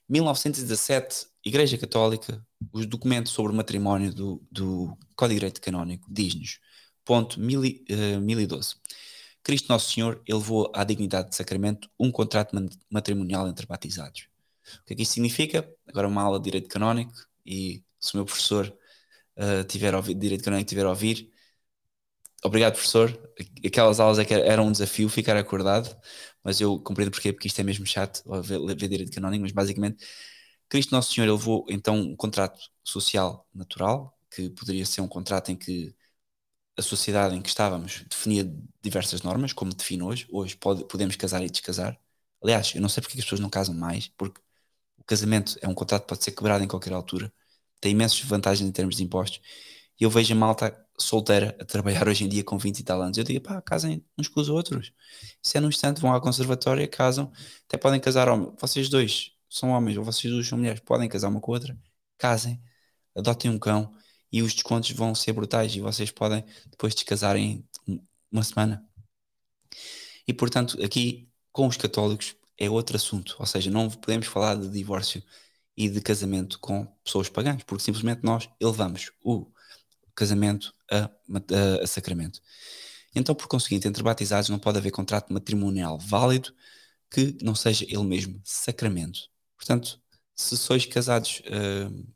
1917, 0.07 1.27
Igreja 1.43 1.79
Católica, 1.79 2.47
os 2.71 2.85
documentos 2.85 3.33
sobre 3.33 3.51
o 3.51 3.57
matrimónio 3.57 4.13
do, 4.13 4.47
do 4.51 4.95
Código 5.17 5.37
de 5.37 5.41
Direito 5.41 5.61
Canónico 5.63 6.07
diz-nos, 6.11 6.59
ponto 7.03 7.41
uh, 7.41 8.21
1012. 8.21 8.75
Cristo 9.45 9.69
Nosso 9.69 9.93
Senhor 9.93 10.23
elevou 10.27 10.73
à 10.75 10.83
dignidade 10.85 11.29
de 11.29 11.37
sacramento 11.37 11.89
um 12.01 12.11
contrato 12.11 12.57
matrimonial 12.91 13.47
entre 13.47 13.67
batizados. 13.67 14.29
O 14.83 14.87
que 14.87 14.95
é 14.95 14.97
que 14.97 15.03
isso 15.03 15.13
significa? 15.13 15.71
Agora 15.87 16.09
uma 16.09 16.23
aula 16.23 16.39
de 16.39 16.45
direito 16.45 16.69
canónico 16.69 17.13
e 17.45 17.85
se 18.01 18.15
o 18.15 18.17
meu 18.17 18.25
professor 18.25 18.75
uh, 19.37 19.65
tiver 19.65 19.95
ouvir, 19.95 20.15
direito 20.15 20.43
canónico 20.45 20.69
tiver 20.69 20.87
a 20.87 20.89
ouvir, 20.89 21.31
obrigado 22.43 22.73
professor, 22.73 23.11
aquelas 23.65 24.01
aulas 24.01 24.19
é 24.19 24.25
eram 24.49 24.67
um 24.69 24.73
desafio 24.73 25.09
ficar 25.11 25.37
acordado, 25.37 25.95
mas 26.43 26.61
eu 26.61 26.81
compreendo 26.81 27.11
porquê, 27.13 27.33
porque 27.33 27.49
isto 27.49 27.61
é 27.61 27.65
mesmo 27.65 27.87
chato, 27.87 28.23
ver, 28.43 28.59
ver 28.77 28.89
direito 28.89 29.13
canónico, 29.13 29.43
mas 29.43 29.53
basicamente 29.53 30.07
Cristo 30.69 30.93
Nosso 30.93 31.13
Senhor 31.13 31.29
elevou 31.29 31.67
então 31.69 31.97
um 31.97 32.17
contrato 32.17 32.59
social 32.83 33.47
natural, 33.55 34.19
que 34.31 34.51
poderia 34.51 34.87
ser 34.87 35.03
um 35.03 35.09
contrato 35.09 35.51
em 35.51 35.57
que 35.57 35.95
a 36.77 36.83
sociedade 36.83 37.35
em 37.37 37.43
que 37.43 37.49
estávamos 37.49 38.05
definia 38.09 38.51
diversas 38.83 39.23
normas, 39.23 39.53
como 39.53 39.75
define 39.75 40.03
hoje. 40.03 40.27
Hoje 40.31 40.57
pode, 40.57 40.85
podemos 40.87 41.17
casar 41.17 41.43
e 41.43 41.51
descasar. 41.51 41.99
Aliás, 42.43 42.73
eu 42.75 42.81
não 42.83 42.89
sei 42.89 43.03
porque 43.03 43.19
as 43.19 43.25
pessoas 43.25 43.41
não 43.41 43.51
casam 43.51 43.75
mais, 43.75 44.09
porque 44.09 44.41
o 44.99 45.05
casamento 45.05 45.57
é 45.63 45.69
um 45.69 45.75
contrato 45.75 46.03
que 46.03 46.09
pode 46.09 46.25
ser 46.25 46.33
quebrado 46.33 46.65
em 46.65 46.69
qualquer 46.69 46.93
altura, 46.93 47.33
tem 47.81 47.93
imensas 47.93 48.21
vantagens 48.21 48.69
em 48.69 48.73
termos 48.73 48.97
de 48.97 49.05
impostos. 49.05 49.41
E 50.01 50.05
eu 50.05 50.11
vejo 50.11 50.33
a 50.35 50.37
malta 50.37 50.87
solteira 50.99 51.57
a 51.61 51.65
trabalhar 51.65 52.07
hoje 52.09 52.25
em 52.25 52.29
dia 52.29 52.45
com 52.45 52.59
20 52.59 52.81
e 52.81 52.85
tal 52.85 53.01
anos. 53.03 53.19
Eu 53.19 53.25
digo, 53.25 53.41
pá, 53.41 53.61
casem 53.63 54.05
uns 54.19 54.29
com 54.29 54.41
os 54.41 54.49
outros. 54.49 54.93
Isso 55.43 55.57
é 55.57 55.61
num 55.61 55.69
instante, 55.69 56.01
vão 56.01 56.15
à 56.15 56.21
conservatória, 56.21 56.87
casam, 56.89 57.31
até 57.67 57.77
podem 57.77 58.01
casar, 58.01 58.29
vocês 58.61 58.89
dois 58.89 59.33
são 59.49 59.71
homens 59.71 59.97
ou 59.97 60.05
vocês 60.05 60.33
duas 60.33 60.47
são 60.49 60.59
mulheres, 60.59 60.81
podem 60.81 61.09
casar 61.09 61.29
uma 61.29 61.41
com 61.41 61.53
a 61.53 61.55
outra, 61.55 61.79
casem, 62.19 62.61
adotem 63.15 63.51
um 63.51 63.59
cão 63.59 63.95
e 64.35 64.43
os 64.43 64.53
descontos 64.53 64.91
vão 64.91 65.15
ser 65.15 65.33
brutais 65.33 65.77
e 65.77 65.81
vocês 65.81 66.11
podem 66.11 66.45
depois 66.69 66.93
descasarem 66.93 67.65
uma 68.33 68.43
semana. 68.43 68.85
E 70.27 70.35
portanto, 70.35 70.77
aqui 70.85 71.29
com 71.53 71.69
os 71.69 71.77
católicos 71.77 72.35
é 72.59 72.69
outro 72.69 72.97
assunto, 72.97 73.37
ou 73.39 73.47
seja, 73.47 73.71
não 73.71 73.89
podemos 73.89 74.27
falar 74.27 74.57
de 74.57 74.69
divórcio 74.69 75.23
e 75.77 75.89
de 75.89 76.01
casamento 76.01 76.59
com 76.59 76.85
pessoas 77.05 77.29
pagãs, 77.29 77.63
porque 77.63 77.85
simplesmente 77.85 78.25
nós 78.25 78.49
elevamos 78.61 79.13
o 79.23 79.47
casamento 80.17 80.75
a, 80.91 81.05
a, 81.05 81.85
a 81.85 81.87
sacramento. 81.87 82.41
Então, 83.15 83.37
por 83.37 83.47
conseguinte, 83.47 83.87
entre 83.87 84.03
batizados 84.03 84.49
não 84.49 84.59
pode 84.59 84.79
haver 84.79 84.91
contrato 84.91 85.33
matrimonial 85.33 85.97
válido 85.97 86.53
que 87.09 87.37
não 87.41 87.55
seja 87.55 87.85
ele 87.85 88.03
mesmo 88.03 88.41
sacramento. 88.43 89.31
Portanto, 89.57 90.01
se 90.35 90.57
sois 90.57 90.85
casados 90.87 91.41
uh, 91.47 92.14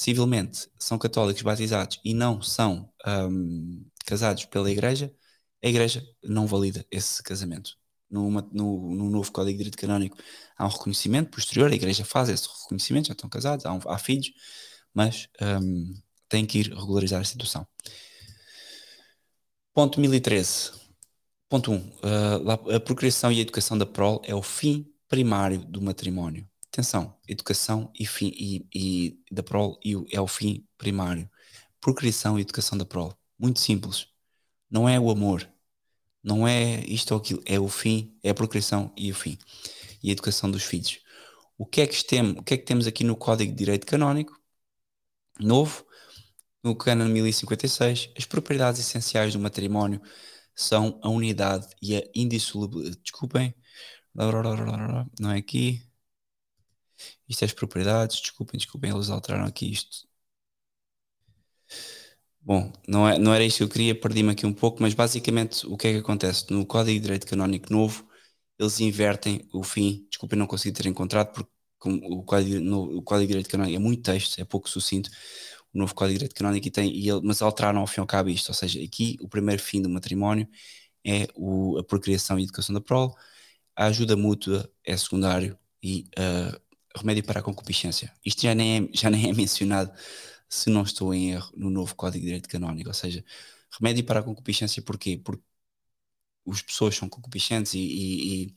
civilmente 0.00 0.66
são 0.78 0.98
católicos 0.98 1.42
batizados 1.42 2.00
e 2.02 2.14
não 2.14 2.40
são 2.40 2.90
um, 3.06 3.84
casados 4.06 4.46
pela 4.46 4.70
Igreja, 4.70 5.12
a 5.62 5.68
Igreja 5.68 6.02
não 6.24 6.46
valida 6.46 6.86
esse 6.90 7.22
casamento. 7.22 7.76
no, 8.10 8.30
no, 8.30 9.10
novo 9.10 9.30
Código 9.30 9.52
de 9.52 9.58
Direito 9.58 9.76
Canónico 9.76 10.16
há 10.56 10.64
um 10.64 10.70
reconhecimento 10.70 11.30
posterior, 11.30 11.70
a 11.70 11.74
Igreja 11.74 12.02
faz 12.02 12.30
esse 12.30 12.48
reconhecimento, 12.62 13.08
já 13.08 13.12
estão 13.12 13.28
casados, 13.28 13.66
há, 13.66 13.74
um, 13.74 13.80
há 13.86 13.98
filhos, 13.98 14.32
mas 14.94 15.28
um, 15.62 15.94
tem 16.30 16.46
que 16.46 16.60
ir 16.60 16.72
regularizar 16.72 17.20
a 17.20 17.24
situação. 17.24 17.66
Ponto 19.74 20.00
1013. 20.00 20.72
Ponto 21.46 21.72
1. 21.72 21.74
Um, 21.74 21.78
uh, 21.78 22.74
a 22.74 22.80
procriação 22.80 23.30
e 23.30 23.38
a 23.38 23.42
educação 23.42 23.76
da 23.76 23.84
prole 23.84 24.20
é 24.24 24.34
o 24.34 24.42
fim 24.42 24.90
primário 25.08 25.62
do 25.62 25.82
matrimónio. 25.82 26.49
Atenção, 26.72 27.16
educação 27.26 27.92
e, 27.98 28.06
fim, 28.06 28.32
e, 28.36 28.66
e 28.72 29.20
da 29.30 29.42
prole 29.42 29.76
e 29.84 29.94
é 30.12 30.20
o 30.20 30.26
fim 30.28 30.66
primário. 30.78 31.28
Procriação 31.80 32.38
e 32.38 32.42
educação 32.42 32.78
da 32.78 32.84
prole. 32.84 33.12
Muito 33.38 33.58
simples. 33.60 34.06
Não 34.70 34.88
é 34.88 34.98
o 34.98 35.10
amor. 35.10 35.48
Não 36.22 36.46
é 36.46 36.80
isto 36.86 37.12
ou 37.12 37.20
aquilo. 37.20 37.42
É 37.44 37.58
o 37.58 37.68
fim, 37.68 38.16
é 38.22 38.30
a 38.30 38.34
procriação 38.34 38.92
e 38.96 39.10
o 39.10 39.14
fim. 39.14 39.36
E 40.02 40.10
a 40.10 40.12
educação 40.12 40.50
dos 40.50 40.62
filhos. 40.62 41.00
O 41.58 41.66
que 41.66 41.80
é 41.80 41.86
que, 41.86 42.04
tem, 42.04 42.30
o 42.38 42.42
que, 42.42 42.54
é 42.54 42.56
que 42.56 42.64
temos 42.64 42.86
aqui 42.86 43.02
no 43.04 43.16
Código 43.16 43.50
de 43.50 43.58
Direito 43.58 43.86
Canónico? 43.86 44.38
Novo, 45.40 45.84
no 46.62 46.76
Canon 46.76 47.06
1056, 47.08 48.10
as 48.16 48.24
propriedades 48.26 48.80
essenciais 48.80 49.32
do 49.32 49.40
matrimónio 49.40 50.00
são 50.54 51.00
a 51.02 51.08
unidade 51.08 51.68
e 51.82 51.96
a 51.96 52.02
indissolubilidade. 52.14 53.00
Desculpem, 53.02 53.54
não 54.14 55.30
é 55.32 55.38
aqui. 55.38 55.89
Isto 57.28 57.42
é 57.42 57.46
as 57.46 57.52
propriedades, 57.52 58.20
desculpem, 58.20 58.58
desculpem, 58.58 58.90
eles 58.90 59.10
alteraram 59.10 59.46
aqui 59.46 59.70
isto. 59.70 60.08
Bom, 62.42 62.72
não, 62.88 63.06
é, 63.08 63.18
não 63.18 63.34
era 63.34 63.44
isto 63.44 63.58
que 63.58 63.62
eu 63.64 63.68
queria, 63.68 63.94
perdi-me 63.98 64.30
aqui 64.32 64.46
um 64.46 64.52
pouco, 64.52 64.82
mas 64.82 64.94
basicamente 64.94 65.66
o 65.66 65.76
que 65.76 65.88
é 65.88 65.92
que 65.92 65.98
acontece? 65.98 66.50
No 66.50 66.64
Código 66.64 66.94
de 66.98 67.00
Direito 67.02 67.26
Canónico 67.26 67.70
Novo, 67.72 68.06
eles 68.58 68.80
invertem 68.80 69.46
o 69.52 69.62
fim, 69.62 70.06
desculpem, 70.08 70.38
não 70.38 70.46
consegui 70.46 70.74
ter 70.74 70.86
encontrado, 70.86 71.32
porque 71.32 71.50
o 71.84 72.22
Código, 72.24 72.60
no, 72.60 72.98
o 72.98 73.02
Código 73.02 73.26
de 73.26 73.28
Direito 73.28 73.50
Canónico 73.50 73.76
é 73.76 73.78
muito 73.78 74.02
texto, 74.02 74.38
é 74.40 74.44
pouco 74.44 74.68
sucinto. 74.70 75.10
o 75.72 75.78
novo 75.78 75.94
Código 75.94 76.14
de 76.14 76.18
Direito 76.20 76.34
Canónico, 76.36 76.66
e 76.68 76.70
tem, 76.70 76.92
e 76.94 77.08
ele, 77.10 77.20
mas 77.24 77.42
alteraram 77.42 77.80
ao 77.80 77.86
fim 77.86 78.00
e 78.00 78.02
ao 78.02 78.06
cabo 78.06 78.30
isto, 78.30 78.48
ou 78.50 78.54
seja, 78.54 78.82
aqui 78.82 79.16
o 79.20 79.28
primeiro 79.28 79.62
fim 79.62 79.82
do 79.82 79.88
matrimónio 79.90 80.48
é 81.04 81.28
o, 81.36 81.78
a 81.78 81.84
procriação 81.84 82.38
e 82.38 82.44
educação 82.44 82.74
da 82.74 82.80
prole, 82.80 83.12
a 83.76 83.86
ajuda 83.86 84.16
mútua 84.16 84.70
é 84.84 84.96
secundário 84.96 85.58
e 85.82 86.06
uh, 86.18 86.60
remédio 86.96 87.24
para 87.24 87.40
a 87.40 87.42
concupiscência. 87.42 88.12
Isto 88.24 88.42
já 88.42 88.54
nem, 88.54 88.84
é, 88.84 88.88
já 88.96 89.10
nem 89.10 89.30
é 89.30 89.32
mencionado, 89.34 89.92
se 90.48 90.70
não 90.70 90.82
estou 90.82 91.14
em 91.14 91.32
erro, 91.32 91.52
no 91.56 91.70
novo 91.70 91.94
Código 91.94 92.20
de 92.20 92.26
Direito 92.26 92.48
Canónico, 92.48 92.88
ou 92.90 92.94
seja, 92.94 93.24
remédio 93.78 94.04
para 94.04 94.20
a 94.20 94.22
concupiscência 94.22 94.82
porquê? 94.82 95.20
Porque 95.22 95.42
as 96.48 96.62
pessoas 96.62 96.96
são 96.96 97.08
concupiscentes 97.08 97.74
e, 97.74 97.78
e, 97.78 98.44
e 98.44 98.54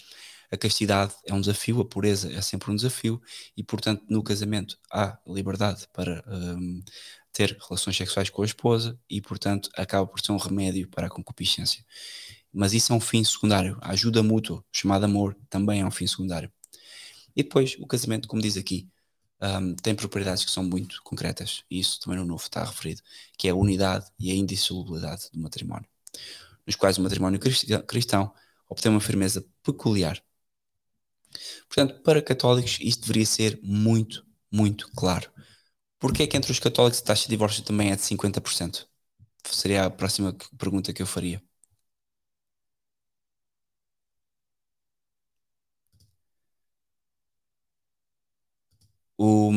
a 0.51 0.57
castidade 0.57 1.13
é 1.25 1.33
um 1.33 1.41
desafio, 1.41 1.81
a 1.81 1.85
pureza 1.85 2.31
é 2.31 2.41
sempre 2.41 2.71
um 2.71 2.75
desafio 2.75 3.21
e, 3.57 3.63
portanto, 3.63 4.03
no 4.09 4.23
casamento 4.23 4.77
há 4.91 5.17
liberdade 5.27 5.87
para 5.91 6.23
um, 6.27 6.83
ter 7.31 7.57
relações 7.67 7.97
sexuais 7.97 8.29
com 8.29 8.43
a 8.43 8.45
esposa 8.45 8.99
e, 9.09 9.19
portanto, 9.21 9.69
acaba 9.75 10.05
por 10.07 10.21
ser 10.21 10.31
um 10.31 10.37
remédio 10.37 10.87
para 10.89 11.07
a 11.07 11.09
concupiscência. 11.09 11.83
Mas 12.53 12.73
isso 12.73 12.93
é 12.93 12.95
um 12.95 12.99
fim 12.99 13.23
secundário. 13.23 13.77
A 13.81 13.91
ajuda 13.91 14.21
mútua, 14.21 14.63
chamado 14.71 15.05
amor, 15.05 15.35
também 15.49 15.81
é 15.81 15.85
um 15.85 15.91
fim 15.91 16.05
secundário. 16.05 16.51
E 17.35 17.43
depois, 17.43 17.75
o 17.79 17.87
casamento, 17.87 18.27
como 18.27 18.41
diz 18.41 18.57
aqui, 18.57 18.89
um, 19.41 19.75
tem 19.75 19.95
propriedades 19.95 20.45
que 20.45 20.51
são 20.51 20.63
muito 20.63 21.01
concretas, 21.03 21.63
e 21.69 21.79
isso 21.79 21.99
também 21.99 22.19
no 22.19 22.25
novo 22.25 22.43
está 22.43 22.63
referido, 22.63 23.01
que 23.37 23.47
é 23.47 23.51
a 23.51 23.55
unidade 23.55 24.05
e 24.19 24.31
a 24.31 24.35
indissolubilidade 24.35 25.29
do 25.33 25.39
matrimónio, 25.39 25.87
nos 26.65 26.75
quais 26.75 26.97
o 26.97 27.01
matrimónio 27.01 27.39
cristão 27.87 28.33
obtém 28.69 28.91
uma 28.91 29.01
firmeza 29.01 29.45
peculiar 29.63 30.23
Portanto, 31.67 32.01
para 32.01 32.21
católicos, 32.21 32.77
isto 32.81 33.01
deveria 33.01 33.25
ser 33.25 33.59
muito, 33.63 34.25
muito 34.51 34.89
claro. 34.91 35.31
Porquê 35.99 36.23
é 36.23 36.27
que 36.27 36.37
entre 36.37 36.51
os 36.51 36.59
católicos 36.59 37.01
a 37.01 37.05
taxa 37.05 37.23
de 37.23 37.29
divórcio 37.29 37.63
também 37.63 37.91
é 37.91 37.95
de 37.95 38.01
50%? 38.01 38.87
Seria 39.45 39.85
a 39.85 39.89
próxima 39.89 40.35
pergunta 40.57 40.93
que 40.93 41.01
eu 41.01 41.07
faria. 41.07 41.41
O, 49.25 49.49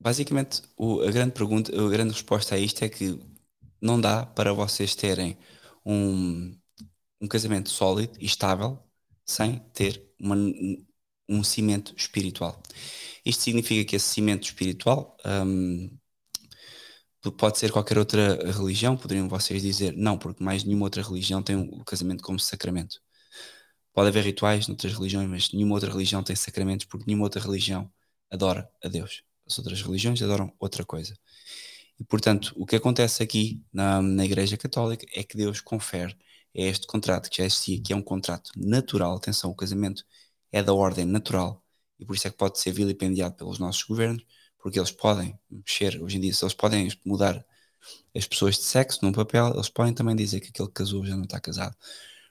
basicamente, 0.00 0.62
o, 0.76 1.00
a 1.02 1.12
grande 1.12 1.32
pergunta, 1.32 1.70
a 1.72 1.88
grande 1.88 2.12
resposta 2.12 2.56
a 2.56 2.58
isto 2.58 2.82
é 2.84 2.88
que 2.88 3.20
não 3.80 4.00
dá 4.00 4.26
para 4.26 4.52
vocês 4.52 4.96
terem 4.96 5.38
um, 5.86 6.52
um 7.20 7.28
casamento 7.28 7.70
sólido 7.70 8.18
e 8.20 8.26
estável 8.26 8.82
sem 9.24 9.60
ter 9.72 10.04
uma, 10.20 10.34
um 11.28 11.44
cimento 11.44 11.94
espiritual. 11.96 12.60
Isto 13.24 13.42
significa 13.44 13.88
que 13.88 13.94
esse 13.94 14.08
cimento 14.08 14.42
espiritual 14.44 15.16
um, 15.24 15.88
pode 17.38 17.58
ser 17.58 17.70
qualquer 17.70 17.96
outra 17.96 18.52
religião, 18.52 18.96
poderiam 18.96 19.28
vocês 19.28 19.62
dizer, 19.62 19.94
não, 19.96 20.18
porque 20.18 20.42
mais 20.42 20.64
nenhuma 20.64 20.86
outra 20.86 21.02
religião 21.02 21.44
tem 21.44 21.54
o 21.56 21.84
casamento 21.84 22.24
como 22.24 22.40
sacramento. 22.40 23.00
Pode 23.92 24.08
haver 24.08 24.24
rituais 24.24 24.66
noutras 24.66 24.94
religiões, 24.94 25.28
mas 25.28 25.52
nenhuma 25.52 25.74
outra 25.74 25.92
religião 25.92 26.24
tem 26.24 26.34
sacramentos, 26.34 26.86
porque 26.86 27.04
nenhuma 27.06 27.26
outra 27.26 27.40
religião 27.40 27.88
adora 28.30 28.70
a 28.82 28.88
Deus. 28.88 29.22
As 29.46 29.58
outras 29.58 29.82
religiões 29.82 30.22
adoram 30.22 30.52
outra 30.58 30.84
coisa. 30.84 31.16
E, 31.98 32.04
portanto, 32.04 32.52
o 32.56 32.64
que 32.64 32.76
acontece 32.76 33.22
aqui 33.22 33.62
na, 33.72 34.00
na 34.00 34.24
Igreja 34.24 34.56
Católica 34.56 35.06
é 35.14 35.22
que 35.22 35.36
Deus 35.36 35.60
confere 35.60 36.16
é 36.54 36.66
este 36.66 36.86
contrato 36.86 37.30
que 37.30 37.36
já 37.38 37.44
existia, 37.44 37.80
que 37.80 37.92
é 37.92 37.96
um 37.96 38.02
contrato 38.02 38.50
natural. 38.56 39.16
Atenção, 39.16 39.50
o 39.50 39.54
casamento 39.54 40.04
é 40.50 40.62
da 40.62 40.72
ordem 40.72 41.04
natural 41.04 41.64
e 41.98 42.04
por 42.04 42.16
isso 42.16 42.26
é 42.26 42.30
que 42.30 42.36
pode 42.36 42.58
ser 42.58 42.72
vilipendiado 42.72 43.36
pelos 43.36 43.58
nossos 43.58 43.82
governos, 43.82 44.24
porque 44.58 44.78
eles 44.78 44.90
podem 44.90 45.38
mexer, 45.50 46.02
hoje 46.02 46.16
em 46.16 46.20
dia, 46.20 46.32
se 46.34 46.42
eles 46.42 46.54
podem 46.54 46.88
mudar 47.04 47.44
as 48.16 48.26
pessoas 48.26 48.56
de 48.56 48.62
sexo 48.62 49.00
num 49.02 49.12
papel, 49.12 49.52
eles 49.54 49.68
podem 49.68 49.94
também 49.94 50.16
dizer 50.16 50.40
que 50.40 50.48
aquele 50.48 50.68
que 50.68 50.74
casou 50.74 51.04
já 51.04 51.16
não 51.16 51.24
está 51.24 51.38
casado. 51.38 51.76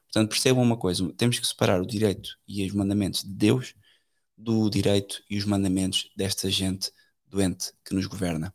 Portanto, 0.05 0.29
percebam 0.29 0.63
uma 0.63 0.77
coisa: 0.77 1.11
temos 1.13 1.39
que 1.39 1.47
separar 1.47 1.81
o 1.81 1.85
direito 1.85 2.37
e 2.47 2.65
os 2.65 2.73
mandamentos 2.73 3.23
de 3.23 3.29
Deus 3.29 3.75
do 4.39 4.69
direito 4.69 5.21
e 5.29 5.37
os 5.37 5.45
mandamentos 5.45 6.09
desta 6.15 6.49
gente 6.49 6.91
doente 7.27 7.71
que 7.85 7.93
nos 7.93 8.05
governa. 8.05 8.53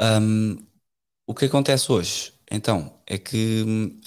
Um, 0.00 0.56
o 1.26 1.34
que 1.34 1.44
acontece 1.44 1.92
hoje? 1.92 2.32
Então, 2.50 3.00
é 3.06 3.18
que 3.18 3.62
hum, 3.66 4.00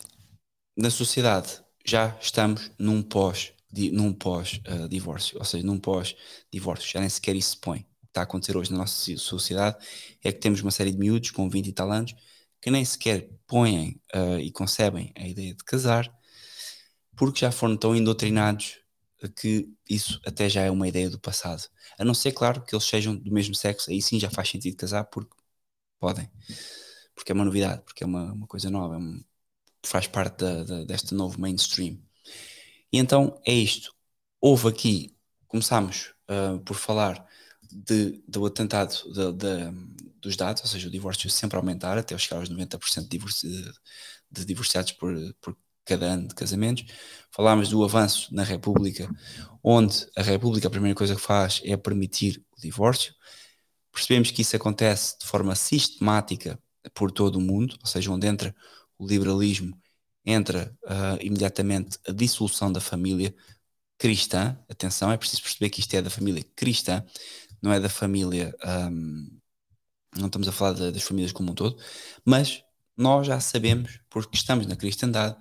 na 0.76 0.90
sociedade 0.90 1.62
já 1.86 2.18
estamos 2.20 2.72
num 2.80 3.02
pós 3.02 3.54
num 3.74 4.14
pós 4.14 4.60
uh, 4.68 4.90
divórcio, 4.90 5.38
ou 5.40 5.46
seja, 5.46 5.66
num 5.66 5.80
pós 5.80 6.14
divórcio, 6.52 6.92
já 6.92 7.00
nem 7.00 7.08
sequer 7.08 7.36
isso 7.38 7.52
se 7.52 7.58
põe. 7.58 7.80
O 7.80 7.82
que 7.82 8.08
está 8.08 8.22
a 8.22 8.24
acontecer 8.26 8.58
hoje 8.58 8.72
na 8.72 8.80
nossa 8.80 9.18
sociedade 9.18 9.78
é 10.22 10.32
que 10.32 10.40
temos 10.40 10.62
uma 10.62 10.72
série 10.72 10.92
de 10.92 10.98
miúdos 10.98 11.32
com 11.32 11.50
20 11.50 11.68
e 11.68 11.72
tal 11.72 11.90
anos 11.90 12.14
que 12.62 12.70
nem 12.70 12.86
sequer 12.86 13.30
põem 13.48 14.00
uh, 14.14 14.40
e 14.40 14.52
concebem 14.52 15.12
a 15.16 15.28
ideia 15.28 15.54
de 15.56 15.64
casar 15.64 16.14
porque 17.22 17.42
já 17.42 17.52
foram 17.52 17.78
tão 17.78 17.96
indoutrinados 17.96 18.80
que 19.36 19.70
isso 19.88 20.20
até 20.26 20.50
já 20.50 20.62
é 20.64 20.72
uma 20.72 20.88
ideia 20.88 21.08
do 21.08 21.20
passado. 21.20 21.70
A 22.00 22.04
não 22.04 22.16
ser, 22.16 22.32
claro, 22.32 22.64
que 22.64 22.74
eles 22.74 22.84
sejam 22.84 23.16
do 23.16 23.32
mesmo 23.32 23.54
sexo, 23.54 23.92
aí 23.92 24.02
sim 24.02 24.20
já 24.20 24.32
faz 24.32 24.50
sentido 24.50 24.76
casar 24.76 25.04
porque 25.04 25.36
podem 26.00 26.28
porque 27.14 27.32
é 27.32 27.36
uma 27.36 27.46
novidade, 27.46 27.84
porque 27.84 28.04
é 28.04 28.08
uma, 28.08 28.34
uma 28.34 28.48
coisa 28.48 28.72
nova, 28.72 28.96
é 28.96 28.98
um, 28.98 29.24
faz 29.86 30.08
parte 30.08 30.38
da, 30.40 30.64
da, 30.64 30.84
deste 30.84 31.14
novo 31.14 31.40
mainstream. 31.40 32.00
E 32.92 32.98
então 32.98 33.40
é 33.46 33.54
isto. 33.54 33.94
Houve 34.42 34.70
aqui, 34.70 35.16
começámos 35.48 36.16
uh, 36.28 36.60
por 36.62 36.76
falar 36.76 37.24
de, 37.72 38.24
do 38.28 38.48
atentado 38.48 38.96
de, 39.14 39.32
de, 39.34 39.72
dos 40.20 40.36
dados, 40.36 40.64
ou 40.64 40.68
seja, 40.68 40.88
o 40.88 40.92
divórcio 40.92 41.30
sempre 41.30 41.58
aumentar 41.58 42.00
até 42.00 42.18
chegar 42.18 42.38
aos 42.40 42.50
90% 42.50 43.04
de, 43.04 43.10
divorci, 43.10 43.72
de 44.32 44.44
divorciados 44.44 44.94
por, 44.94 45.16
por 45.40 45.56
cada 45.86 46.06
ano 46.06 46.28
de 46.28 46.36
casamentos. 46.36 46.86
Falámos 47.32 47.70
do 47.70 47.84
avanço 47.84 48.34
na 48.34 48.44
República, 48.44 49.10
onde 49.64 50.06
a 50.16 50.22
República 50.22 50.68
a 50.68 50.72
primeira 50.72 50.96
coisa 50.96 51.16
que 51.16 51.22
faz 51.22 51.62
é 51.64 51.76
permitir 51.78 52.44
o 52.58 52.62
divórcio. 52.62 53.14
Percebemos 53.92 54.32
que 54.32 54.42
isso 54.42 54.56
acontece 54.56 55.18
de 55.20 55.26
forma 55.26 55.56
sistemática 55.56 56.60
por 56.94 57.12
todo 57.12 57.38
o 57.38 57.42
mundo, 57.42 57.78
ou 57.82 57.88
seja, 57.88 58.12
onde 58.12 58.28
entra 58.28 58.56
o 58.98 59.06
liberalismo, 59.06 59.78
entra 60.26 60.76
uh, 60.84 61.18
imediatamente 61.22 61.98
a 62.08 62.12
dissolução 62.12 62.72
da 62.72 62.80
família 62.80 63.34
cristã. 63.98 64.58
Atenção, 64.70 65.12
é 65.12 65.18
preciso 65.18 65.42
perceber 65.42 65.70
que 65.70 65.80
isto 65.80 65.94
é 65.96 66.02
da 66.02 66.10
família 66.10 66.44
cristã, 66.56 67.04
não 67.62 67.72
é 67.72 67.80
da 67.80 67.90
família. 67.90 68.56
Um, 68.66 69.40
não 70.16 70.28
estamos 70.28 70.48
a 70.48 70.52
falar 70.52 70.74
de, 70.74 70.92
das 70.92 71.04
famílias 71.04 71.32
como 71.32 71.52
um 71.52 71.56
todo, 71.56 71.78
mas 72.26 72.64
nós 72.98 73.28
já 73.28 73.40
sabemos, 73.40 74.00
porque 74.10 74.36
estamos 74.36 74.68
na 74.68 74.76
cristandade, 74.76 75.36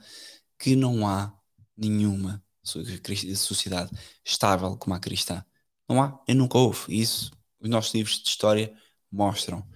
que 0.60 0.76
não 0.76 1.08
há 1.08 1.34
nenhuma 1.76 2.44
sociedade 2.62 3.90
estável 4.24 4.76
como 4.76 4.94
a 4.94 5.00
cristã. 5.00 5.44
Não 5.88 6.02
há, 6.02 6.22
eu 6.28 6.36
nunca 6.36 6.58
houve. 6.58 6.80
Isso 7.00 7.32
os 7.60 7.68
nossos 7.68 7.94
livros 7.94 8.22
de 8.22 8.28
história 8.28 8.74
mostram 9.10 9.66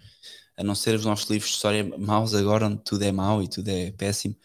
a 0.57 0.63
não 0.65 0.75
ser 0.75 0.95
os 0.95 1.05
nossos 1.05 1.29
livros 1.31 1.51
de 1.51 1.57
história 1.57 1.85
maus 1.99 2.35
agora, 2.35 2.67
onde 2.67 2.83
tudo 2.85 3.03
é 3.03 3.13
mau 3.13 3.43
e 3.43 3.49
tudo 3.49 3.69
é 3.69 3.93
péssimo. 3.93 4.37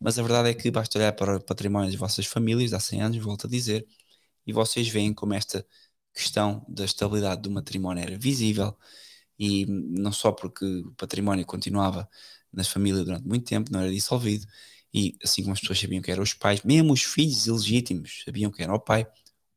Mas 0.00 0.18
a 0.18 0.22
verdade 0.22 0.50
é 0.50 0.54
que 0.54 0.70
basta 0.70 0.98
olhar 0.98 1.12
para 1.14 1.36
o 1.36 1.44
património 1.44 1.90
das 1.90 1.98
vossas 1.98 2.26
famílias, 2.26 2.72
há 2.72 2.80
100 2.80 3.02
anos, 3.02 3.18
volto 3.18 3.46
a 3.46 3.50
dizer, 3.50 3.86
e 4.46 4.52
vocês 4.52 4.88
veem 4.88 5.14
como 5.14 5.34
esta 5.34 5.66
questão 6.14 6.64
da 6.68 6.84
estabilidade 6.84 7.42
do 7.42 7.50
matrimónio 7.50 8.02
era 8.02 8.18
visível, 8.18 8.76
e 9.38 9.66
não 9.66 10.12
só 10.12 10.32
porque 10.32 10.64
o 10.64 10.94
património 10.94 11.46
continuava 11.46 12.08
nas 12.52 12.68
famílias 12.68 13.04
durante 13.04 13.26
muito 13.26 13.46
tempo, 13.46 13.70
não 13.72 13.80
era 13.80 13.90
dissolvido, 13.92 14.46
e 14.92 15.16
assim 15.22 15.42
como 15.42 15.54
as 15.54 15.60
pessoas 15.60 15.78
sabiam 15.80 16.02
que 16.02 16.10
eram 16.10 16.22
os 16.22 16.34
pais, 16.34 16.62
mesmo 16.62 16.92
os 16.92 17.02
filhos 17.02 17.46
ilegítimos 17.46 18.22
sabiam 18.24 18.50
que 18.50 18.62
era 18.62 18.74
o 18.74 18.80
pai, 18.80 19.06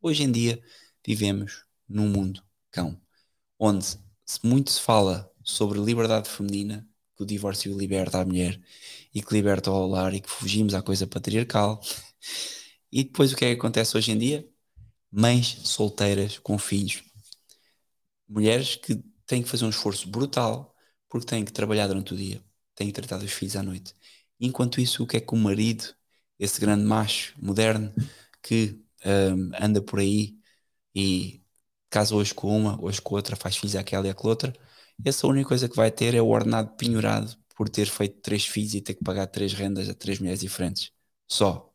hoje 0.01 0.23
em 0.23 0.31
dia 0.31 0.61
vivemos 1.05 1.65
num 1.87 2.07
mundo 2.09 2.43
cão, 2.71 2.99
onde 3.59 3.85
muito 4.43 4.71
se 4.71 4.81
fala 4.81 5.31
sobre 5.43 5.79
liberdade 5.79 6.29
feminina, 6.29 6.87
que 7.15 7.23
o 7.23 7.25
divórcio 7.25 7.77
liberta 7.77 8.19
a 8.21 8.25
mulher 8.25 8.59
e 9.13 9.21
que 9.21 9.33
liberta 9.33 9.71
o 9.71 9.87
lar 9.87 10.13
e 10.13 10.21
que 10.21 10.29
fugimos 10.29 10.73
à 10.73 10.81
coisa 10.81 11.05
patriarcal. 11.07 11.81
E 12.91 13.03
depois 13.03 13.33
o 13.33 13.35
que 13.35 13.45
é 13.45 13.49
que 13.53 13.59
acontece 13.59 13.97
hoje 13.97 14.11
em 14.11 14.17
dia? 14.17 14.47
Mães 15.11 15.59
solteiras 15.65 16.39
com 16.39 16.57
filhos. 16.57 17.03
Mulheres 18.27 18.75
que 18.75 18.95
têm 19.25 19.43
que 19.43 19.49
fazer 19.49 19.65
um 19.65 19.69
esforço 19.69 20.09
brutal 20.09 20.75
porque 21.09 21.27
têm 21.27 21.45
que 21.45 21.51
trabalhar 21.53 21.87
durante 21.87 22.13
o 22.13 22.17
dia, 22.17 22.43
têm 22.75 22.87
que 22.87 22.93
tratar 22.93 23.17
dos 23.17 23.31
filhos 23.31 23.55
à 23.55 23.63
noite. 23.63 23.93
Enquanto 24.43 24.81
isso, 24.81 25.03
o 25.03 25.07
que 25.07 25.17
é 25.17 25.21
que 25.21 25.33
o 25.33 25.37
marido, 25.37 25.85
esse 26.39 26.59
grande 26.61 26.83
macho 26.85 27.33
moderno 27.41 27.93
que 28.41 28.81
um, 29.05 29.51
anda 29.59 29.81
por 29.81 29.99
aí 29.99 30.37
e 30.95 31.43
casa 31.89 32.15
hoje 32.15 32.33
com 32.33 32.55
uma, 32.57 32.81
hoje 32.83 33.01
com 33.01 33.15
outra, 33.15 33.35
faz 33.35 33.57
filhos 33.57 33.75
àquela 33.75 34.07
e 34.07 34.11
àquela 34.11 34.29
outra, 34.29 34.53
essa 35.05 35.27
única 35.27 35.49
coisa 35.49 35.69
que 35.69 35.75
vai 35.75 35.91
ter 35.91 36.15
é 36.15 36.21
o 36.21 36.27
ordenado 36.29 36.71
penhorado 36.77 37.37
por 37.55 37.69
ter 37.69 37.87
feito 37.87 38.21
três 38.21 38.45
filhos 38.45 38.75
e 38.75 38.81
ter 38.81 38.95
que 38.95 39.03
pagar 39.03 39.27
três 39.27 39.53
rendas 39.53 39.89
a 39.89 39.93
três 39.95 40.19
mulheres 40.19 40.41
diferentes. 40.41 40.91
Só. 41.27 41.73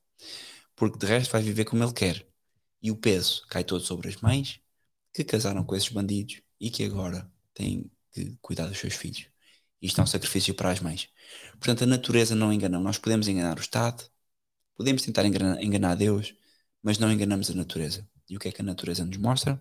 Porque 0.76 0.98
de 0.98 1.06
resto 1.06 1.32
vai 1.32 1.42
viver 1.42 1.64
como 1.64 1.82
ele 1.84 1.92
quer. 1.92 2.26
E 2.82 2.90
o 2.90 2.96
peso 2.96 3.44
cai 3.48 3.64
todo 3.64 3.82
sobre 3.84 4.08
as 4.08 4.16
mães 4.18 4.60
que 5.12 5.24
casaram 5.24 5.64
com 5.64 5.76
esses 5.76 5.88
bandidos 5.90 6.42
e 6.60 6.70
que 6.70 6.84
agora 6.84 7.30
têm 7.54 7.90
que 8.12 8.36
cuidar 8.42 8.68
dos 8.68 8.78
seus 8.78 8.94
filhos. 8.94 9.26
Isto 9.80 10.00
é 10.00 10.04
um 10.04 10.06
sacrifício 10.06 10.54
para 10.54 10.70
as 10.70 10.80
mães. 10.80 11.08
Portanto, 11.52 11.84
a 11.84 11.86
natureza 11.86 12.34
não 12.34 12.52
engana. 12.52 12.78
Nós 12.78 12.98
podemos 12.98 13.28
enganar 13.28 13.56
o 13.58 13.60
Estado, 13.60 14.04
podemos 14.74 15.02
tentar 15.02 15.24
enganar, 15.24 15.62
enganar 15.62 15.94
Deus, 15.94 16.34
mas 16.82 16.98
não 16.98 17.12
enganamos 17.12 17.50
a 17.50 17.54
natureza. 17.54 18.08
E 18.28 18.36
o 18.36 18.40
que 18.40 18.48
é 18.48 18.52
que 18.52 18.60
a 18.60 18.64
natureza 18.64 19.04
nos 19.04 19.16
mostra? 19.16 19.60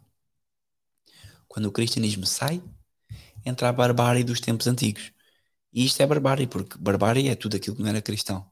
Quando 1.47 1.67
o 1.67 1.71
cristianismo 1.71 2.25
sai, 2.25 2.61
entra 3.45 3.69
a 3.69 3.73
barbárie 3.73 4.23
dos 4.23 4.39
tempos 4.39 4.67
antigos. 4.67 5.11
E 5.71 5.85
isto 5.85 6.01
é 6.01 6.07
barbárie, 6.07 6.47
porque 6.47 6.77
barbárie 6.77 7.29
é 7.29 7.35
tudo 7.35 7.57
aquilo 7.57 7.75
que 7.75 7.81
não 7.81 7.89
era 7.89 8.01
cristão. 8.01 8.49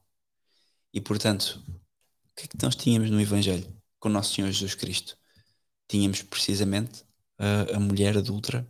E 0.92 1.00
portanto, 1.00 1.62
o 2.30 2.34
que 2.34 2.44
é 2.44 2.48
que 2.48 2.62
nós 2.62 2.76
tínhamos 2.76 3.10
no 3.10 3.20
Evangelho 3.20 3.66
com 3.98 4.08
o 4.08 4.12
nosso 4.12 4.34
Senhor 4.34 4.50
Jesus 4.50 4.74
Cristo? 4.74 5.18
Tínhamos 5.88 6.22
precisamente 6.22 7.04
a, 7.38 7.76
a 7.76 7.80
mulher 7.80 8.16
adulta 8.16 8.66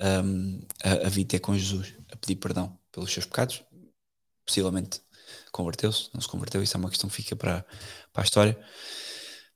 um, 0.00 0.60
a, 0.82 1.06
a 1.06 1.08
vir 1.08 1.24
ter 1.24 1.40
com 1.40 1.56
Jesus, 1.56 1.94
a 2.10 2.16
pedir 2.16 2.36
perdão 2.36 2.78
pelos 2.92 3.12
seus 3.12 3.26
pecados, 3.26 3.62
possivelmente 4.44 5.00
converteu-se, 5.52 6.10
não 6.12 6.20
se 6.20 6.28
converteu, 6.28 6.62
isso 6.62 6.76
é 6.76 6.80
uma 6.80 6.90
questão 6.90 7.08
que 7.08 7.16
fica 7.16 7.36
para, 7.36 7.64
para 8.12 8.22
a 8.22 8.24
história. 8.24 8.58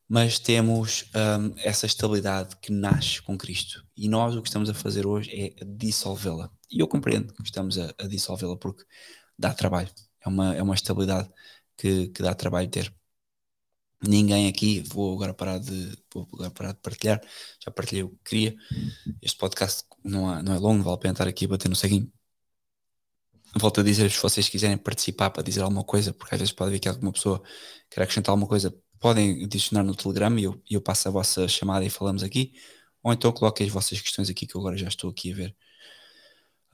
Mas 0.09 0.39
temos 0.39 1.05
um, 1.15 1.55
essa 1.59 1.85
estabilidade 1.85 2.57
que 2.63 2.73
nasce 2.73 3.21
com 3.21 3.37
Cristo 3.37 3.85
e 3.95 4.09
nós 4.09 4.35
o 4.35 4.41
que 4.41 4.49
estamos 4.49 4.71
a 4.71 4.75
fazer 4.75 5.07
hoje 5.07 5.31
é 5.31 5.65
dissolvê-la. 5.65 6.51
E 6.71 6.81
eu 6.81 6.89
compreendo 6.89 7.35
que 7.35 7.43
estamos 7.43 7.79
a, 7.79 7.93
a 7.99 8.07
dissolvê-la 8.07 8.57
porque 8.57 8.85
dá 9.39 9.53
trabalho, 9.53 9.91
é 10.25 10.29
uma, 10.29 10.55
é 10.55 10.63
uma 10.63 10.75
estabilidade 10.75 11.29
que, 11.77 12.09
que 12.09 12.23
dá 12.23 12.35
trabalho 12.35 12.69
ter. 12.71 12.95
Ninguém 14.01 14.49
aqui, 14.49 14.81
vou 14.81 15.15
agora 15.15 15.35
parar 15.35 15.59
de, 15.59 15.97
vou 16.15 16.27
agora 16.35 16.51
parar 16.53 16.73
de 16.73 16.79
partilhar, 16.79 17.21
já 17.61 17.71
partilhei 17.71 18.05
o 18.05 18.11
que 18.11 18.25
queria. 18.25 18.57
Este 19.21 19.37
podcast 19.37 19.83
não, 20.05 20.43
não 20.43 20.55
é 20.55 20.59
longo, 20.59 20.83
vale 20.83 20.97
a 20.97 20.99
pena 20.99 21.13
estar 21.13 21.29
aqui 21.29 21.45
a 21.47 21.49
bater 21.49 21.69
no 21.69 21.77
ceguinho 21.77 22.11
volto 23.57 23.81
a 23.81 23.83
dizer, 23.85 24.11
se 24.11 24.21
vocês 24.21 24.49
quiserem 24.49 24.77
participar 24.77 25.31
para 25.31 25.43
dizer 25.43 25.63
alguma 25.63 25.85
coisa, 25.85 26.13
porque 26.13 26.35
às 26.35 26.41
vezes 26.41 26.53
pode 26.53 26.71
haver 26.71 26.81
que 26.81 26.89
alguma 26.89 27.13
pessoa 27.13 27.43
quer 27.91 28.03
acrescentar 28.03 28.33
alguma 28.33 28.49
coisa, 28.49 28.75
podem 29.01 29.45
adicionar 29.45 29.85
no 29.85 29.95
Telegram 29.95 30.37
e 30.39 30.45
eu, 30.45 30.63
eu 30.71 30.81
passo 30.81 31.09
a 31.09 31.11
vossa 31.11 31.49
chamada 31.49 31.85
e 31.85 31.91
falamos 31.91 32.23
aqui, 32.23 32.53
ou 33.03 33.13
então 33.13 33.33
coloquem 33.33 33.67
as 33.67 33.73
vossas 33.73 34.01
questões 34.01 34.29
aqui 34.29 34.47
que 34.47 34.55
eu 34.57 34.61
agora 34.61 34.77
já 34.77 34.89
estou 34.89 35.11
aqui 35.11 35.33
a 35.33 35.35
ver. 35.37 35.57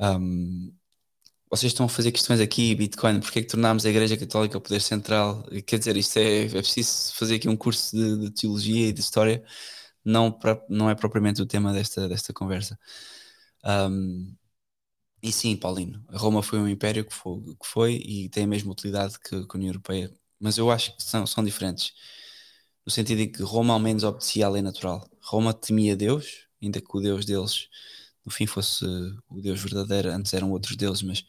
Um, 0.01 0.75
vocês 1.51 1.73
estão 1.73 1.87
a 1.87 1.89
fazer 1.89 2.11
questões 2.13 2.41
aqui, 2.41 2.75
Bitcoin, 2.75 3.21
porque 3.21 3.39
é 3.41 3.43
que 3.43 3.49
tornámos 3.49 3.87
a 3.87 3.91
Igreja 3.91 4.17
Católica 4.17 4.59
o 4.59 4.61
poder 4.61 4.81
central? 4.81 5.45
Quer 5.67 5.79
dizer, 5.79 5.97
isto 5.97 6.19
é, 6.19 6.47
é 6.47 6.49
preciso 6.49 7.15
fazer 7.15 7.37
aqui 7.37 7.49
um 7.49 7.57
curso 7.57 7.97
de, 7.97 8.19
de 8.29 8.31
teologia 8.33 8.89
e 8.89 8.93
de 8.93 9.01
história, 9.01 9.45
não, 10.05 10.33
pra, 10.33 10.61
não 10.69 10.91
é 10.91 10.95
propriamente 10.95 11.41
o 11.43 11.47
tema 11.47 11.73
desta, 11.73 12.09
desta 12.09 12.33
conversa. 12.33 12.79
Um, 13.65 14.37
e 15.23 15.33
sim, 15.33 15.57
Paulino, 15.57 16.05
Roma 16.11 16.43
foi 16.43 16.59
um 16.59 16.69
império 16.69 17.05
que 17.05 17.15
foi, 17.15 17.41
que 17.43 17.67
foi 17.67 17.95
e 17.97 18.29
tem 18.29 18.45
a 18.45 18.47
mesma 18.47 18.73
utilidade 18.73 19.19
que, 19.19 19.31
que 19.31 19.37
a 19.37 19.57
União 19.57 19.71
Europeia, 19.71 20.13
mas 20.39 20.59
eu 20.59 20.71
acho 20.71 20.97
que 20.97 21.03
são, 21.03 21.27
são 21.27 21.43
diferentes, 21.45 21.93
no 22.87 22.93
sentido 22.93 23.21
em 23.21 23.31
que 23.33 23.43
Roma 23.43 23.73
ao 23.75 23.81
menos 23.81 24.05
obedecia 24.05 24.47
à 24.47 24.49
lei 24.51 24.63
natural. 24.63 25.09
Roma 25.23 25.55
temia 25.55 25.97
Deus, 25.97 26.47
ainda 26.63 26.81
que 26.81 26.97
o 26.97 27.01
Deus 27.01 27.25
deles 27.25 27.69
no 28.25 28.31
fim 28.33 28.47
fosse 28.47 28.85
o 29.29 29.41
Deus 29.41 29.61
verdadeiro, 29.61 30.11
antes 30.11 30.35
eram 30.35 30.51
outros 30.53 30.77
deuses, 30.77 31.03
mas 31.03 31.25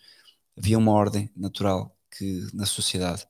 havia 0.57 0.77
uma 0.77 0.91
ordem 0.91 1.31
natural 1.35 1.97
que 2.17 2.47
na 2.53 2.65
sociedade 2.65 3.25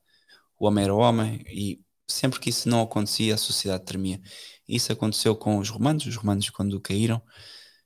o 0.59 0.67
homem 0.67 0.83
era 0.85 0.93
homem 0.93 1.43
e 1.47 1.81
sempre 2.07 2.39
que 2.39 2.49
isso 2.49 2.69
não 2.69 2.81
acontecia 2.81 3.35
a 3.35 3.37
sociedade 3.37 3.85
tremia. 3.85 4.21
Isso 4.67 4.91
aconteceu 4.91 5.35
com 5.35 5.57
os 5.59 5.69
romanos, 5.69 6.05
os 6.05 6.15
romanos 6.15 6.49
quando 6.49 6.79
caíram 6.81 7.21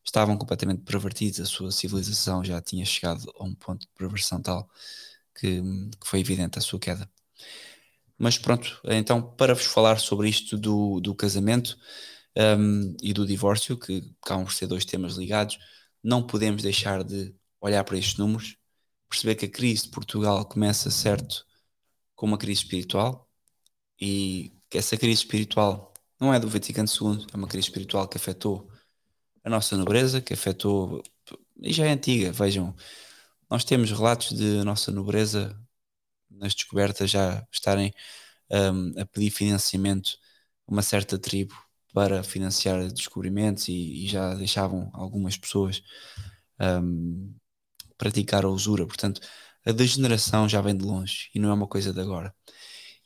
estavam 0.09 0.37
completamente 0.37 0.83
pervertidos, 0.83 1.39
a 1.39 1.45
sua 1.45 1.71
civilização 1.71 2.43
já 2.43 2.61
tinha 2.61 2.85
chegado 2.85 3.31
a 3.39 3.43
um 3.43 3.53
ponto 3.55 3.81
de 3.81 3.93
perversão 3.95 4.41
tal 4.41 4.69
que, 5.35 5.61
que 5.61 6.07
foi 6.07 6.19
evidente 6.19 6.57
a 6.59 6.61
sua 6.61 6.79
queda. 6.79 7.09
Mas 8.17 8.37
pronto, 8.37 8.81
então 8.85 9.21
para 9.21 9.53
vos 9.55 9.65
falar 9.65 9.99
sobre 9.99 10.29
isto 10.29 10.57
do, 10.57 10.99
do 10.99 11.15
casamento 11.15 11.77
um, 12.37 12.95
e 13.01 13.13
do 13.13 13.25
divórcio, 13.25 13.77
que 13.77 14.13
acabam 14.23 14.45
por 14.45 14.53
ser 14.53 14.67
dois 14.67 14.83
temas 14.85 15.15
ligados, 15.15 15.57
não 16.03 16.25
podemos 16.25 16.63
deixar 16.63 17.03
de 17.03 17.33
olhar 17.61 17.83
para 17.83 17.97
estes 17.97 18.17
números, 18.17 18.57
perceber 19.09 19.35
que 19.35 19.45
a 19.45 19.49
crise 19.49 19.83
de 19.83 19.89
Portugal 19.89 20.45
começa 20.45 20.89
certo 20.91 21.45
com 22.15 22.25
uma 22.25 22.37
crise 22.37 22.61
espiritual 22.61 23.29
e 23.99 24.53
que 24.69 24.77
essa 24.77 24.97
crise 24.97 25.21
espiritual 25.21 25.93
não 26.19 26.33
é 26.33 26.39
do 26.39 26.49
Vaticano 26.49 26.89
II, 26.89 27.25
é 27.33 27.37
uma 27.37 27.47
crise 27.47 27.67
espiritual 27.67 28.07
que 28.07 28.17
afetou 28.17 28.69
a 29.43 29.49
nossa 29.49 29.77
nobreza, 29.77 30.21
que 30.21 30.33
afetou, 30.33 31.03
e 31.61 31.73
já 31.73 31.85
é 31.85 31.91
antiga, 31.91 32.31
vejam, 32.31 32.75
nós 33.49 33.63
temos 33.63 33.91
relatos 33.91 34.37
de 34.37 34.63
nossa 34.63 34.91
nobreza 34.91 35.57
nas 36.29 36.53
descobertas 36.55 37.09
já 37.11 37.45
estarem 37.51 37.93
um, 38.51 39.01
a 39.01 39.05
pedir 39.05 39.31
financiamento 39.31 40.17
a 40.67 40.71
uma 40.71 40.81
certa 40.81 41.17
tribo 41.17 41.55
para 41.93 42.23
financiar 42.23 42.87
descobrimentos 42.91 43.67
e, 43.67 44.05
e 44.05 44.07
já 44.07 44.33
deixavam 44.35 44.89
algumas 44.93 45.37
pessoas 45.37 45.81
um, 46.59 47.33
praticar 47.97 48.45
a 48.45 48.49
usura. 48.49 48.85
Portanto, 48.85 49.21
a 49.65 49.71
degeneração 49.71 50.47
já 50.47 50.61
vem 50.61 50.75
de 50.77 50.85
longe 50.85 51.29
e 51.33 51.39
não 51.39 51.49
é 51.49 51.53
uma 51.53 51.67
coisa 51.67 51.93
de 51.93 51.99
agora. 51.99 52.33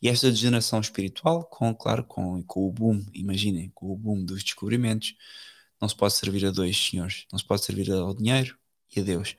E 0.02 0.10
esta 0.10 0.30
degeneração 0.30 0.82
espiritual, 0.82 1.46
com, 1.46 1.74
claro, 1.74 2.04
com, 2.04 2.44
com 2.44 2.68
o 2.68 2.72
boom, 2.72 3.06
imaginem, 3.14 3.72
com 3.74 3.92
o 3.92 3.98
boom 3.98 4.24
dos 4.26 4.44
descobrimentos, 4.44 5.16
não 5.84 5.90
se 5.90 5.96
pode 5.98 6.14
servir 6.14 6.46
a 6.46 6.52
dois 6.52 6.78
senhores, 6.78 7.26
não 7.30 7.38
se 7.38 7.44
pode 7.44 7.66
servir 7.66 7.92
ao 7.92 8.14
dinheiro 8.14 8.58
e 8.96 9.02
a 9.02 9.04
Deus. 9.04 9.36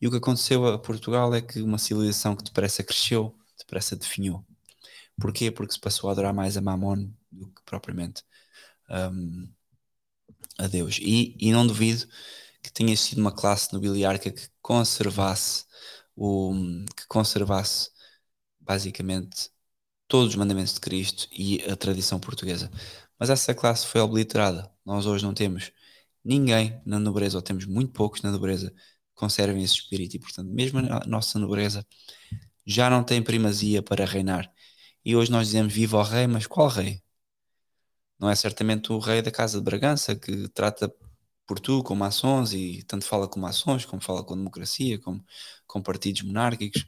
E 0.00 0.08
o 0.08 0.10
que 0.10 0.16
aconteceu 0.16 0.66
a 0.66 0.78
Portugal 0.78 1.34
é 1.34 1.42
que 1.42 1.60
uma 1.60 1.76
civilização 1.76 2.34
que 2.34 2.42
depressa 2.42 2.82
cresceu, 2.82 3.36
depressa 3.58 3.94
definhou. 3.94 4.42
Porquê? 5.20 5.50
Porque 5.50 5.74
se 5.74 5.78
passou 5.78 6.08
a 6.08 6.12
adorar 6.14 6.32
mais 6.32 6.56
a 6.56 6.62
Mamon 6.62 7.10
do 7.30 7.46
que 7.48 7.60
propriamente 7.66 8.24
um, 8.88 9.46
a 10.58 10.66
Deus. 10.66 10.98
E, 10.98 11.36
e 11.38 11.52
não 11.52 11.66
duvido 11.66 12.06
que 12.62 12.72
tenha 12.72 12.96
sido 12.96 13.18
uma 13.18 13.32
classe 13.32 13.70
nobiliárquica 13.74 14.40
que 14.40 14.48
conservasse 14.62 15.66
o 16.16 16.54
que 16.96 17.06
conservasse 17.06 17.90
basicamente 18.58 19.50
todos 20.08 20.30
os 20.30 20.36
mandamentos 20.36 20.72
de 20.72 20.80
Cristo 20.80 21.28
e 21.30 21.62
a 21.70 21.76
tradição 21.76 22.18
portuguesa. 22.18 22.70
Mas 23.18 23.28
essa 23.28 23.54
classe 23.54 23.86
foi 23.86 24.00
obliterada. 24.00 24.72
Nós 24.86 25.04
hoje 25.06 25.24
não 25.24 25.34
temos 25.34 25.70
ninguém 26.24 26.80
na 26.86 26.98
nobreza, 26.98 27.38
ou 27.38 27.42
temos 27.42 27.66
muito 27.66 27.92
poucos 27.92 28.22
na 28.22 28.30
nobreza, 28.30 28.72
conservem 29.14 29.62
esse 29.62 29.74
espírito. 29.74 30.16
E, 30.16 30.18
portanto, 30.20 30.48
mesmo 30.50 30.78
a 30.80 31.06
nossa 31.06 31.38
nobreza 31.38 31.86
já 32.66 32.88
não 32.90 33.04
tem 33.04 33.22
primazia 33.22 33.82
para 33.82 34.04
reinar. 34.04 34.52
E 35.04 35.16
hoje 35.16 35.30
nós 35.30 35.48
dizemos 35.48 35.72
viva 35.72 35.98
o 35.98 36.02
rei, 36.02 36.26
mas 36.26 36.46
qual 36.46 36.68
rei? 36.68 37.02
Não 38.18 38.30
é 38.30 38.34
certamente 38.36 38.92
o 38.92 38.98
rei 38.98 39.20
da 39.22 39.30
Casa 39.30 39.58
de 39.58 39.64
Bragança 39.64 40.14
que 40.14 40.48
trata 40.50 40.92
por 41.46 41.58
tu 41.60 41.82
com 41.82 41.94
maçons 41.94 42.52
e 42.52 42.82
tanto 42.84 43.04
fala 43.04 43.28
com 43.28 43.40
maçons, 43.40 43.84
como 43.84 44.02
fala 44.02 44.24
com 44.24 44.36
democracia, 44.36 44.98
como 44.98 45.24
com 45.66 45.82
partidos 45.82 46.22
monárquicos. 46.22 46.86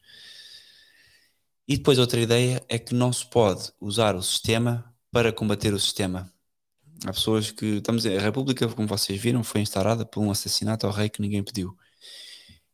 E 1.67 1.77
depois 1.77 1.99
outra 1.99 2.21
ideia 2.21 2.65
é 2.69 2.79
que 2.79 2.95
não 2.95 3.13
se 3.13 3.27
pode 3.27 3.73
usar 3.81 4.15
o 4.15 4.23
sistema 4.23 4.95
para 5.11 5.33
combater 5.33 5.73
o 5.75 5.81
sistema. 5.81 6.34
Há 7.07 7.13
pessoas 7.13 7.51
que. 7.51 7.67
Estamos 7.77 8.07
a 8.07 8.19
República, 8.19 8.67
como 8.69 8.89
vocês 8.89 9.21
viram, 9.21 9.45
foi 9.45 9.61
instaurada 9.61 10.07
por 10.07 10.23
um 10.23 10.31
assassinato 10.31 10.87
ao 10.87 10.93
rei 10.93 11.11
que 11.11 11.21
ninguém 11.21 11.43
pediu. 11.45 11.77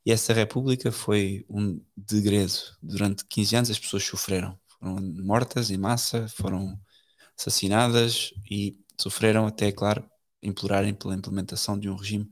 E 0.06 0.12
essa 0.12 0.32
República 0.32 0.92
foi 0.92 1.44
um 1.48 1.80
degredo. 1.96 2.54
Durante 2.80 3.24
15 3.24 3.56
anos 3.56 3.70
as 3.70 3.78
pessoas 3.78 4.04
sofreram. 4.04 4.56
Foram 4.78 5.00
mortas 5.00 5.70
em 5.70 5.76
massa, 5.76 6.28
foram 6.28 6.78
assassinadas 7.36 8.32
e 8.48 8.78
sofreram 8.96 9.46
até, 9.46 9.72
claro, 9.72 10.08
implorarem 10.42 10.94
pela 10.94 11.14
implementação 11.14 11.78
de 11.78 11.88
um 11.88 11.96
regime 11.96 12.30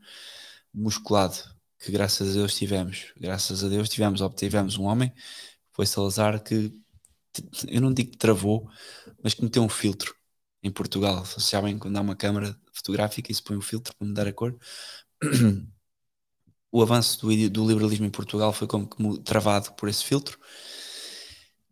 musculado, 0.72 1.36
que 1.80 1.90
graças 1.90 2.30
a 2.30 2.32
Deus 2.34 2.55
tivemos. 2.55 3.12
Graças 3.16 3.64
a 3.64 3.68
Deus 3.68 3.88
tivemos, 3.88 4.20
obtivemos 4.20 4.78
um 4.78 4.84
homem, 4.84 5.12
foi 5.72 5.84
Salazar, 5.84 6.42
que 6.42 6.72
eu 7.66 7.80
não 7.80 7.92
digo 7.92 8.12
que 8.12 8.18
travou, 8.18 8.70
mas 9.22 9.34
que 9.34 9.42
meteu 9.42 9.62
um 9.62 9.68
filtro 9.68 10.17
em 10.62 10.70
Portugal. 10.70 11.24
Vocês 11.24 11.44
sabem 11.44 11.78
quando 11.78 11.96
há 11.96 12.00
uma 12.00 12.16
câmara 12.16 12.59
fotográfica 12.72 13.30
e 13.30 13.34
se 13.34 13.42
põe 13.42 13.56
um 13.56 13.61
filtro 13.61 13.94
para 13.96 14.06
mudar 14.06 14.26
a 14.26 14.32
cor. 14.32 14.56
o 16.70 16.82
avanço 16.82 17.20
do, 17.20 17.50
do, 17.50 17.68
liberalismo 17.68 18.06
em 18.06 18.11
Portugal 18.11 18.52
foi 18.52 18.66
como 18.66 18.88
que 18.88 19.24
travado 19.24 19.72
por 19.72 19.88
esse 19.88 20.04
filtro 20.04 20.38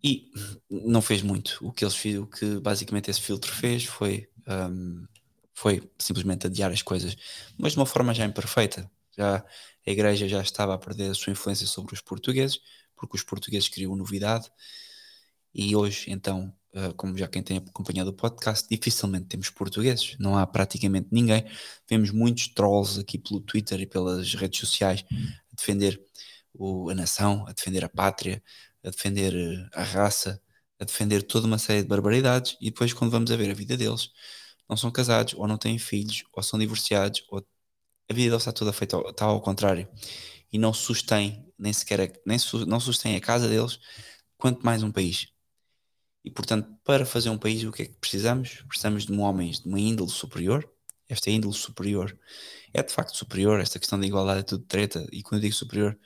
e 0.03 0.31
não 0.71 1.03
fez 1.03 1.23
muito. 1.23 1.59
O 1.63 1.73
que 1.73 1.85
eles 1.85 1.97
o 2.17 2.27
que 2.27 2.61
basicamente 2.61 3.11
esse 3.11 3.21
filtro 3.21 3.53
fez 3.53 3.85
foi 3.85 4.29
um, 4.47 5.07
foi 5.55 5.83
simplesmente 5.99 6.47
adiar 6.47 6.71
as 6.71 6.83
coisas, 6.83 7.17
mas 7.59 7.73
de 7.73 7.79
uma 7.79 7.87
forma 7.87 8.15
já 8.15 8.25
imperfeita. 8.25 8.91
Já 9.17 9.45
a 9.87 9.91
igreja 9.91 10.29
já 10.29 10.43
estava 10.43 10.75
a 10.75 10.79
perder 10.79 11.11
a 11.11 11.15
sua 11.15 11.33
influência 11.33 11.67
sobre 11.67 11.95
os 11.95 12.01
portugueses, 12.01 12.61
porque 12.95 13.17
os 13.17 13.23
portugueses 13.23 13.69
queriam 13.69 13.97
novidade 13.97 14.51
e 15.55 15.75
hoje 15.75 16.11
então 16.11 16.55
como 16.97 17.17
já 17.17 17.27
quem 17.29 17.43
tem 17.43 17.59
acompanhado 17.59 18.11
o 18.11 18.13
podcast, 18.13 18.67
dificilmente 18.69 19.27
temos 19.27 19.51
portugueses, 19.51 20.17
não 20.19 20.37
há 20.37 20.47
praticamente 20.47 21.09
ninguém. 21.11 21.45
Vemos 21.89 22.11
muitos 22.11 22.49
trolls 22.49 23.01
aqui 23.01 23.19
pelo 23.19 23.41
Twitter 23.41 23.81
e 23.81 23.87
pelas 23.87 24.35
redes 24.35 24.61
sociais 24.61 25.05
a 25.11 25.57
defender 25.57 26.01
o, 26.55 26.91
a 26.91 26.95
nação, 26.95 27.47
a 27.47 27.53
defender 27.53 27.85
a 27.85 27.89
pátria, 27.89 28.43
a 28.85 28.91
defender 28.91 29.35
uh, 29.35 29.69
a 29.75 29.83
raça, 29.83 30.41
a 30.79 30.85
defender 30.85 31.23
toda 31.23 31.47
uma 31.47 31.59
série 31.59 31.83
de 31.83 31.89
barbaridades 31.89 32.57
e 32.61 32.67
depois 32.67 32.93
quando 32.93 33.11
vamos 33.11 33.31
a 33.31 33.37
ver 33.37 33.51
a 33.51 33.55
vida 33.55 33.77
deles, 33.77 34.11
não 34.69 34.77
são 34.77 34.91
casados, 34.91 35.35
ou 35.35 35.47
não 35.49 35.59
têm 35.59 35.79
filhos, 35.79 36.25
ou 36.33 36.43
são 36.43 36.59
divorciados, 36.59 37.25
ou 37.31 37.39
a 38.11 38.15
vida 38.15 38.31
deles 38.31 38.43
está 38.43 38.53
toda 38.53 38.73
feita 38.73 38.97
está 39.09 39.25
ao 39.27 39.41
contrário 39.41 39.89
e 40.53 40.59
não 40.59 40.73
sustém 40.73 41.45
nem 41.59 41.73
sequer 41.73 42.13
nem 42.27 42.39
não 42.67 42.81
sustém 42.81 43.17
a 43.17 43.21
casa 43.21 43.49
deles, 43.49 43.79
quanto 44.39 44.65
mais 44.65 44.83
um 44.83 44.93
país. 44.93 45.36
E 46.27 46.31
portanto, 46.31 46.69
para 46.85 47.07
fazer 47.07 47.31
um 47.31 47.39
país, 47.39 47.63
o 47.63 47.71
que 47.71 47.83
é 47.83 47.87
que 47.87 47.95
precisamos? 47.95 48.65
Precisamos 48.67 49.07
de 49.07 49.13
um 49.13 49.21
homem 49.21 49.53
de 49.53 49.65
uma 49.65 49.79
índole 49.79 50.11
superior. 50.11 50.69
Esta 51.09 51.31
índole 51.31 51.55
superior 51.55 52.19
é 52.75 52.83
de 52.83 52.93
facto 52.93 53.17
superior. 53.17 53.61
Esta 53.61 53.79
questão 53.79 53.99
da 53.99 54.05
igualdade 54.05 54.41
é 54.41 54.43
tudo 54.43 54.65
treta. 54.65 55.07
E 55.13 55.23
quando 55.23 55.37
eu 55.37 55.43
digo 55.43 55.55
superior, 55.55 55.97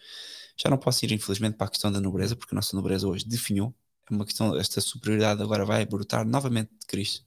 já 0.59 0.69
não 0.69 0.77
posso 0.77 1.03
ir, 1.07 1.13
infelizmente, 1.13 1.57
para 1.57 1.69
a 1.69 1.71
questão 1.71 1.91
da 1.91 2.03
nobreza, 2.03 2.37
porque 2.37 2.55
a 2.55 2.57
nossa 2.57 2.77
nobreza 2.77 3.09
hoje 3.09 3.27
definhou. 3.27 3.75
É 4.11 4.15
uma 4.15 4.27
questão, 4.27 4.55
esta 4.59 4.79
superioridade 4.83 5.43
agora 5.43 5.65
vai 5.65 5.87
brotar 5.87 6.27
novamente 6.27 6.71
de 6.79 6.87
Cristo. 6.87 7.25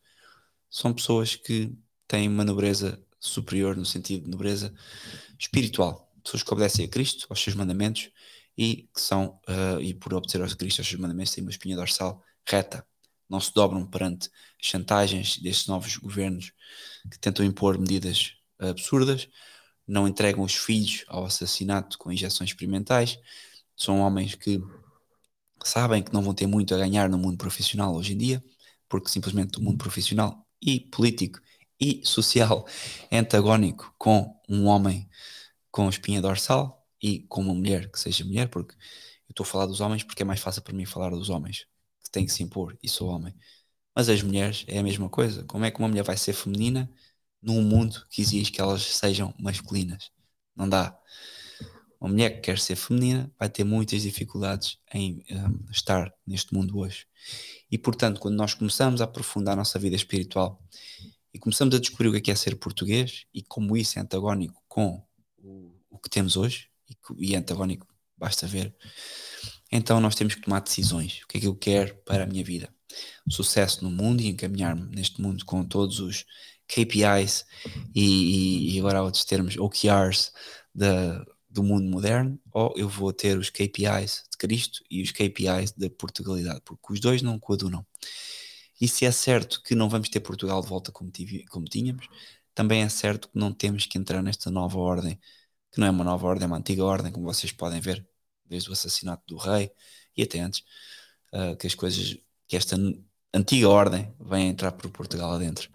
São 0.70 0.94
pessoas 0.94 1.36
que 1.36 1.76
têm 2.08 2.28
uma 2.30 2.46
nobreza 2.46 3.04
superior, 3.20 3.76
no 3.76 3.86
sentido 3.86 4.26
de 4.26 4.30
nobreza 4.30 4.72
espiritual. 5.40 6.14
Pessoas 6.24 6.44
que 6.44 6.54
obedecem 6.54 6.86
a 6.86 6.88
Cristo, 6.88 7.26
aos 7.28 7.42
seus 7.42 7.56
mandamentos, 7.56 8.12
e 8.56 8.88
que 8.94 9.02
são, 9.02 9.40
uh, 9.50 9.82
e 9.82 9.96
por 9.96 10.14
obedecer 10.14 10.44
aos 10.44 10.54
Cristo, 10.54 10.82
aos 10.82 10.88
seus 10.88 11.02
mandamentos, 11.02 11.34
têm 11.34 11.44
uma 11.44 11.50
espinha 11.50 11.76
dorsal 11.76 12.24
reta. 12.48 12.86
Não 13.30 13.40
se 13.40 13.54
dobram 13.54 13.86
perante 13.86 14.30
chantagens 14.62 15.38
destes 15.38 15.68
novos 15.68 15.98
governos 15.98 16.52
que 17.10 17.20
tentam 17.20 17.46
impor 17.46 17.78
medidas 17.78 18.36
absurdas, 18.60 19.28
não 19.88 20.08
entregam 20.08 20.44
os 20.44 20.56
filhos 20.56 21.04
ao 21.08 21.26
assassinato 21.26 21.98
com 21.98 22.12
injeções 22.12 22.52
experimentais. 22.52 23.20
São 23.76 24.00
homens 24.00 24.36
que 24.36 24.62
sabem 25.64 26.04
que 26.04 26.14
não 26.14 26.22
vão 26.22 26.34
ter 26.34 26.48
muito 26.48 26.74
a 26.74 26.78
ganhar 26.78 27.10
no 27.10 27.18
mundo 27.18 27.38
profissional 27.38 27.96
hoje 27.96 28.14
em 28.14 28.18
dia, 28.18 28.44
porque 28.88 29.10
simplesmente 29.10 29.58
o 29.58 29.62
mundo 29.62 29.78
profissional 29.78 30.46
e 30.62 30.80
político 30.80 31.40
e 31.80 32.02
social 32.06 32.66
é 33.10 33.18
antagónico 33.18 33.94
com 33.98 34.40
um 34.48 34.66
homem 34.66 35.10
com 35.72 35.90
espinha 35.90 36.22
dorsal 36.22 36.86
e 37.02 37.20
com 37.28 37.42
uma 37.42 37.54
mulher 37.54 37.92
que 37.92 38.00
seja 38.00 38.24
mulher, 38.24 38.48
porque 38.48 38.74
eu 38.76 39.32
estou 39.32 39.44
a 39.44 39.48
falar 39.48 39.66
dos 39.66 39.82
homens 39.82 40.04
porque 40.04 40.22
é 40.22 40.26
mais 40.26 40.40
fácil 40.40 40.62
para 40.62 40.74
mim 40.74 40.86
falar 40.86 41.10
dos 41.10 41.30
homens 41.30 41.66
têm 42.14 42.26
que 42.26 42.32
se 42.32 42.44
impor 42.44 42.78
e 42.82 42.88
sou 42.88 43.10
homem. 43.10 43.36
Mas 43.96 44.08
as 44.08 44.24
mulheres 44.24 44.64
é 44.68 44.80
a 44.80 44.84
mesma 44.84 45.10
coisa. 45.10 45.44
Como 45.44 45.66
é 45.66 45.72
que 45.72 45.80
uma 45.80 45.88
mulher 45.88 46.04
vai 46.04 46.16
ser 46.16 46.34
feminina 46.34 46.90
num 47.42 47.62
mundo 47.62 48.06
que 48.10 48.22
exige 48.22 48.52
que 48.52 48.62
elas 48.62 48.84
sejam 48.84 49.34
masculinas? 49.38 50.12
Não 50.56 50.70
dá. 50.70 50.98
Uma 52.00 52.10
mulher 52.10 52.32
que 52.32 52.42
quer 52.42 52.60
ser 52.60 52.76
feminina 52.76 53.32
vai 53.40 53.50
ter 53.50 53.64
muitas 53.64 54.02
dificuldades 54.02 54.78
em 54.94 55.24
um, 55.32 55.72
estar 55.72 56.14
neste 56.26 56.54
mundo 56.54 56.78
hoje. 56.78 57.08
E 57.72 57.78
portanto, 57.78 58.20
quando 58.20 58.36
nós 58.36 58.54
começamos 58.54 59.02
a 59.02 59.06
aprofundar 59.06 59.54
a 59.54 59.58
nossa 59.58 59.80
vida 59.80 59.96
espiritual 59.96 60.62
e 61.34 61.40
começamos 61.40 61.74
a 61.76 61.80
descobrir 61.80 62.10
o 62.10 62.22
que 62.22 62.30
é, 62.30 62.34
é 62.34 62.36
ser 62.36 62.56
português 62.58 63.26
e 63.34 63.42
como 63.42 63.76
isso 63.78 63.98
é 63.98 64.02
antagónico 64.02 64.62
com 64.68 65.04
o, 65.38 65.76
o 65.90 65.98
que 65.98 66.10
temos 66.10 66.36
hoje, 66.36 66.68
e, 66.90 66.96
e 67.20 67.36
é 67.36 67.38
antagónico, 67.38 67.88
basta 68.18 68.46
ver, 68.46 68.76
então 69.76 70.00
nós 70.00 70.16
temos 70.16 70.36
que 70.36 70.42
tomar 70.42 70.60
decisões. 70.62 71.22
O 71.24 71.28
que 71.28 71.38
é 71.38 71.42
que 71.42 71.48
eu 71.48 71.56
quero 71.56 71.96
para 72.06 72.24
a 72.24 72.28
minha 72.28 72.44
vida? 72.44 72.70
Sucesso 73.30 73.84
no 73.84 73.90
mundo 73.90 74.22
e 74.22 74.28
encaminhar-me 74.28 74.88
neste 74.96 75.20
mundo 75.22 75.44
com 75.46 75.64
todos 75.66 76.00
os 76.00 76.26
KPIs 76.68 77.46
e, 77.96 78.76
e, 78.76 78.80
agora 78.80 79.00
há 79.00 79.04
outros 79.04 79.26
termos, 79.26 79.58
OKRs 79.58 80.32
da, 80.74 81.26
do 81.50 81.64
mundo 81.64 81.88
moderno, 81.90 82.40
ou 82.52 82.74
eu 82.78 82.88
vou 82.88 83.12
ter 83.12 83.38
os 83.38 83.50
KPIs 83.50 84.24
de 84.32 84.38
Cristo 84.38 84.84
e 84.90 85.02
os 85.02 85.12
KPIs 85.12 85.72
da 85.74 85.90
Portugalidade, 85.90 86.62
porque 86.64 86.94
os 86.94 87.00
dois 87.00 87.22
não 87.22 87.40
coadunam. 87.40 87.86
E 88.80 88.88
se 88.88 89.06
é 89.06 89.12
certo 89.12 89.62
que 89.64 89.76
não 89.76 89.90
vamos 89.90 90.10
ter 90.10 90.20
Portugal 90.20 90.62
de 90.62 90.68
volta 90.68 90.92
como, 90.92 91.10
tive, 91.12 91.46
como 91.48 91.66
tínhamos, 91.66 92.08
também 92.54 92.84
é 92.84 92.90
certo 92.90 93.30
que 93.30 93.38
não 93.40 93.52
temos 93.54 93.86
que 93.86 93.98
entrar 93.98 94.22
nesta 94.22 94.52
nova 94.52 94.78
ordem, 94.78 95.20
que 95.72 95.80
não 95.80 95.88
é 95.88 95.90
uma 95.92 96.04
nova 96.04 96.28
ordem, 96.28 96.46
é 96.46 96.48
uma 96.48 96.58
antiga 96.58 96.84
ordem, 96.84 97.12
como 97.12 97.26
vocês 97.26 97.52
podem 97.52 97.80
ver, 97.82 98.08
desde 98.46 98.70
o 98.70 98.74
assassinato 98.74 99.24
do 99.28 99.38
rei 99.38 99.72
e 100.16 100.24
até 100.24 100.40
antes, 100.40 100.64
uh, 101.34 101.56
que 101.58 101.68
as 101.68 101.76
coisas, 101.76 102.18
que 102.48 102.56
esta 102.56 102.78
antiga 103.34 103.68
ordem 103.68 104.14
vem 104.20 104.50
entrar 104.50 104.72
por 104.72 104.90
Portugal 104.92 105.34
adentro. 105.34 105.70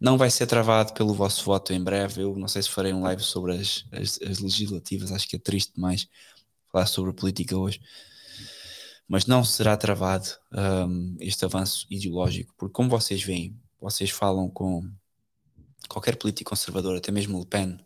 Não 0.00 0.18
vai 0.18 0.30
ser 0.30 0.46
travado 0.46 0.92
pelo 0.92 1.14
vosso 1.14 1.44
voto 1.44 1.72
em 1.72 1.82
breve. 1.82 2.22
Eu 2.22 2.36
não 2.36 2.48
sei 2.48 2.62
se 2.62 2.70
farei 2.70 2.92
um 2.92 3.02
live 3.02 3.22
sobre 3.22 3.52
as, 3.52 3.84
as, 3.92 4.18
as 4.22 4.38
legislativas, 4.40 5.12
acho 5.12 5.28
que 5.28 5.36
é 5.36 5.38
triste 5.38 5.74
demais 5.74 6.08
falar 6.72 6.86
sobre 6.86 7.12
política 7.12 7.56
hoje. 7.56 7.80
Mas 9.06 9.26
não 9.26 9.44
será 9.44 9.76
travado 9.76 10.28
um, 10.52 11.16
este 11.20 11.44
avanço 11.44 11.86
ideológico, 11.90 12.54
porque 12.56 12.72
como 12.72 12.88
vocês 12.88 13.22
veem, 13.22 13.60
vocês 13.80 14.10
falam 14.10 14.48
com 14.48 14.88
qualquer 15.88 16.16
político 16.16 16.50
conservador, 16.50 16.96
até 16.96 17.10
mesmo 17.10 17.38
Le 17.38 17.46
Pen, 17.46 17.78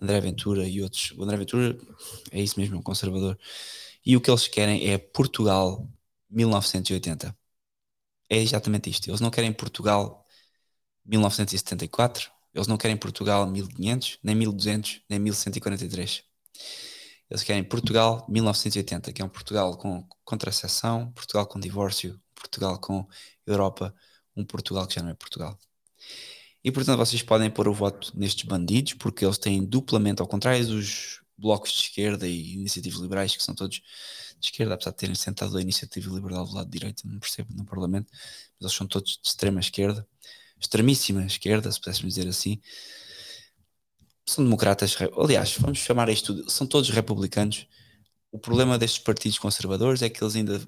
André 0.00 0.20
Ventura 0.20 0.66
e 0.66 0.82
outros. 0.82 1.12
O 1.16 1.22
André 1.22 1.36
Ventura 1.36 1.78
é 2.32 2.40
isso 2.40 2.58
mesmo, 2.58 2.78
um 2.78 2.82
conservador. 2.82 3.38
E 4.04 4.16
o 4.16 4.20
que 4.20 4.30
eles 4.30 4.48
querem 4.48 4.90
é 4.90 4.98
Portugal 4.98 5.88
1980 6.30 7.36
é 8.28 8.38
exatamente 8.38 8.90
isto. 8.90 9.08
Eles 9.08 9.20
não 9.20 9.30
querem 9.30 9.52
Portugal 9.52 10.26
1974, 11.04 12.30
eles 12.54 12.66
não 12.68 12.76
querem 12.78 12.96
Portugal 12.96 13.46
1500, 13.46 14.18
nem 14.22 14.34
1200, 14.36 15.02
nem 15.08 15.18
1143. 15.18 16.24
Eles 17.30 17.42
querem 17.44 17.62
Portugal 17.64 18.26
1980, 18.28 19.12
que 19.12 19.22
é 19.22 19.24
um 19.24 19.28
Portugal 19.28 19.76
com 19.76 20.06
contracepção, 20.24 21.12
Portugal 21.12 21.46
com 21.46 21.60
divórcio, 21.60 22.20
Portugal 22.34 22.78
com 22.78 23.06
Europa, 23.46 23.94
um 24.36 24.44
Portugal 24.44 24.86
que 24.86 24.94
já 24.94 25.02
não 25.02 25.10
é 25.10 25.14
Portugal. 25.14 25.58
E 26.62 26.70
portanto 26.70 26.98
vocês 26.98 27.22
podem 27.22 27.50
pôr 27.50 27.68
o 27.68 27.74
voto 27.74 28.12
nestes 28.14 28.44
bandidos, 28.44 28.94
porque 28.94 29.24
eles 29.24 29.38
têm 29.38 29.64
duplamente, 29.64 30.20
ao 30.20 30.28
contrário 30.28 30.66
dos 30.66 31.20
blocos 31.36 31.72
de 31.72 31.80
esquerda 31.84 32.28
e 32.28 32.52
iniciativas 32.52 33.00
liberais, 33.00 33.34
que 33.34 33.42
são 33.42 33.54
todos 33.54 33.76
de 33.76 34.46
esquerda, 34.46 34.74
apesar 34.74 34.90
de 34.90 34.96
terem 34.98 35.14
sentado 35.14 35.56
a 35.56 35.60
iniciativa 35.60 36.12
liberal 36.14 36.44
do 36.46 36.54
lado 36.54 36.70
direito, 36.70 37.06
não 37.08 37.18
percebo 37.18 37.54
no 37.54 37.64
Parlamento, 37.64 38.08
mas 38.12 38.60
eles 38.60 38.72
são 38.72 38.86
todos 38.86 39.18
de 39.22 39.28
extrema 39.28 39.60
esquerda, 39.60 40.06
extremíssima 40.58 41.24
esquerda, 41.24 41.72
se 41.72 41.80
pudéssemos 41.80 42.14
dizer 42.14 42.28
assim. 42.28 42.60
São 44.26 44.44
democratas, 44.44 44.96
aliás, 45.16 45.56
vamos 45.58 45.78
chamar 45.78 46.08
isto, 46.08 46.48
são 46.50 46.66
todos 46.66 46.90
republicanos. 46.90 47.66
O 48.30 48.38
problema 48.38 48.78
destes 48.78 49.02
partidos 49.02 49.38
conservadores 49.38 50.02
é 50.02 50.08
que 50.10 50.22
eles 50.22 50.36
ainda 50.36 50.60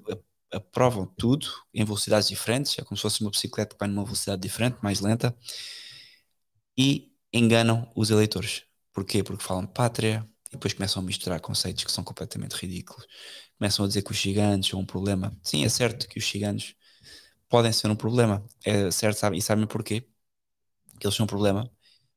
aprovam 0.51 1.05
tudo 1.17 1.47
em 1.73 1.85
velocidades 1.85 2.27
diferentes, 2.27 2.77
é 2.77 2.83
como 2.83 2.97
se 2.97 3.03
fosse 3.03 3.21
uma 3.21 3.31
bicicleta 3.31 3.73
que 3.75 3.79
vai 3.79 3.87
numa 3.87 4.03
velocidade 4.03 4.41
diferente, 4.41 4.77
mais 4.81 4.99
lenta, 4.99 5.35
e 6.77 7.11
enganam 7.31 7.91
os 7.95 8.09
eleitores. 8.09 8.63
Porquê? 8.93 9.23
Porque 9.23 9.43
falam 9.43 9.65
pátria, 9.65 10.27
e 10.49 10.51
depois 10.53 10.73
começam 10.73 11.01
a 11.01 11.05
misturar 11.05 11.39
conceitos 11.41 11.83
que 11.83 11.91
são 11.91 12.03
completamente 12.03 12.53
ridículos. 12.53 13.07
Começam 13.57 13.85
a 13.85 13.87
dizer 13.87 14.03
que 14.03 14.11
os 14.11 14.17
gigantes 14.17 14.69
são 14.69 14.79
um 14.79 14.85
problema. 14.85 15.35
Sim, 15.43 15.65
é 15.65 15.69
certo 15.69 16.07
que 16.07 16.19
os 16.19 16.25
gigantes 16.25 16.75
podem 17.49 17.71
ser 17.73 17.89
um 17.89 17.95
problema. 17.95 18.45
É 18.65 18.91
certo, 18.91 19.17
sabe? 19.19 19.37
E 19.37 19.41
sabem 19.41 19.67
porquê? 19.67 20.01
Que 20.99 21.07
eles 21.07 21.15
são 21.15 21.25
um 21.25 21.27
problema? 21.27 21.69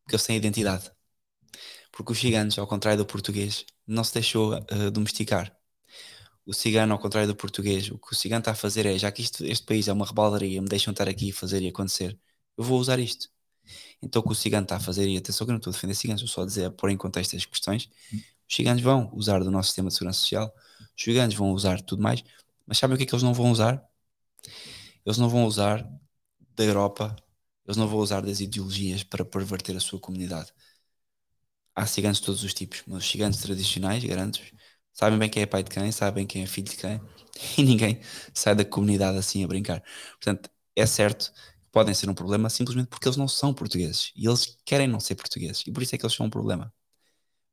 Porque 0.04 0.16
eles 0.16 0.24
têm 0.26 0.36
identidade. 0.36 0.90
Porque 1.92 2.12
os 2.12 2.18
gigantes, 2.18 2.58
ao 2.58 2.66
contrário 2.66 2.98
do 2.98 3.06
português, 3.06 3.64
não 3.86 4.04
se 4.04 4.14
deixou 4.14 4.54
uh, 4.54 4.90
domesticar. 4.90 5.56
O 6.46 6.52
cigano, 6.54 6.92
ao 6.94 6.98
contrário 7.00 7.28
do 7.28 7.36
português, 7.36 7.90
o 7.90 7.98
que 7.98 8.12
o 8.12 8.16
cigano 8.16 8.40
está 8.40 8.52
a 8.52 8.54
fazer 8.54 8.86
é, 8.86 8.98
já 8.98 9.10
que 9.12 9.22
isto, 9.22 9.44
este 9.44 9.66
país 9.66 9.88
é 9.88 9.92
uma 9.92 10.06
rebaldaria, 10.06 10.62
me 10.62 10.68
deixam 10.68 10.92
estar 10.92 11.08
aqui 11.08 11.28
e 11.30 11.32
fazer 11.32 11.62
e 11.62 11.68
acontecer, 11.68 12.18
eu 12.56 12.64
vou 12.64 12.78
usar 12.80 12.98
isto. 13.00 13.28
Então 14.02 14.20
o 14.22 14.24
que 14.24 14.32
o 14.32 14.34
cigano 14.34 14.64
está 14.64 14.76
a 14.76 14.80
fazer, 14.80 15.08
e 15.08 15.16
atenção 15.16 15.46
que 15.46 15.50
eu 15.50 15.54
não 15.54 15.58
estou 15.58 15.70
a 15.70 15.74
defender 15.74 15.94
ciganos, 15.94 16.22
estou 16.22 16.34
só 16.34 16.42
a 16.42 16.46
dizer, 16.46 16.64
a 16.66 16.70
pôr 16.70 16.90
em 16.90 16.96
contexto 16.96 17.36
as 17.36 17.44
questões, 17.44 17.88
os 18.48 18.54
ciganos 18.54 18.82
vão 18.82 19.10
usar 19.14 19.42
do 19.42 19.50
nosso 19.50 19.68
sistema 19.68 19.88
de 19.88 19.94
segurança 19.94 20.20
social, 20.20 20.54
os 20.96 21.02
ciganos 21.02 21.34
vão 21.34 21.52
usar 21.52 21.80
tudo 21.82 22.02
mais, 22.02 22.22
mas 22.66 22.78
sabem 22.78 22.94
o 22.94 22.98
que 22.98 23.04
é 23.04 23.06
que 23.06 23.14
eles 23.14 23.22
não 23.22 23.34
vão 23.34 23.50
usar? 23.50 23.82
Eles 25.04 25.18
não 25.18 25.28
vão 25.28 25.44
usar 25.46 25.88
da 26.56 26.64
Europa, 26.64 27.16
eles 27.66 27.76
não 27.76 27.88
vão 27.88 27.98
usar 27.98 28.22
das 28.22 28.40
ideologias 28.40 29.02
para 29.02 29.24
perverter 29.24 29.76
a 29.76 29.80
sua 29.80 30.00
comunidade. 30.00 30.52
Há 31.74 31.86
ciganos 31.86 32.18
de 32.20 32.26
todos 32.26 32.42
os 32.42 32.54
tipos, 32.54 32.82
mas 32.86 32.98
os 33.04 33.10
ciganos 33.10 33.36
tradicionais, 33.38 34.02
garanto 34.04 34.40
sabem 34.92 35.18
bem 35.18 35.28
quem 35.28 35.42
é 35.42 35.46
pai 35.46 35.62
de 35.62 35.70
quem, 35.70 35.92
sabem 35.92 36.26
quem 36.26 36.42
é 36.42 36.46
filho 36.46 36.68
de 36.70 36.76
quem, 36.76 37.00
e 37.58 37.62
ninguém 37.62 38.00
sai 38.32 38.54
da 38.54 38.64
comunidade 38.64 39.18
assim 39.18 39.44
a 39.44 39.46
brincar. 39.46 39.82
Portanto, 40.12 40.50
é 40.74 40.86
certo 40.86 41.32
podem 41.76 41.94
ser 41.94 42.08
um 42.10 42.14
problema 42.14 42.48
simplesmente 42.50 42.88
porque 42.88 43.06
eles 43.06 43.18
não 43.18 43.28
são 43.28 43.52
portugueses 43.54 44.12
e 44.16 44.26
eles 44.26 44.56
querem 44.64 44.88
não 44.88 45.00
ser 45.00 45.14
portugueses 45.14 45.62
e 45.66 45.72
por 45.72 45.82
isso 45.82 45.94
é 45.94 45.98
que 45.98 46.06
eles 46.06 46.16
são 46.16 46.26
um 46.26 46.30
problema. 46.30 46.72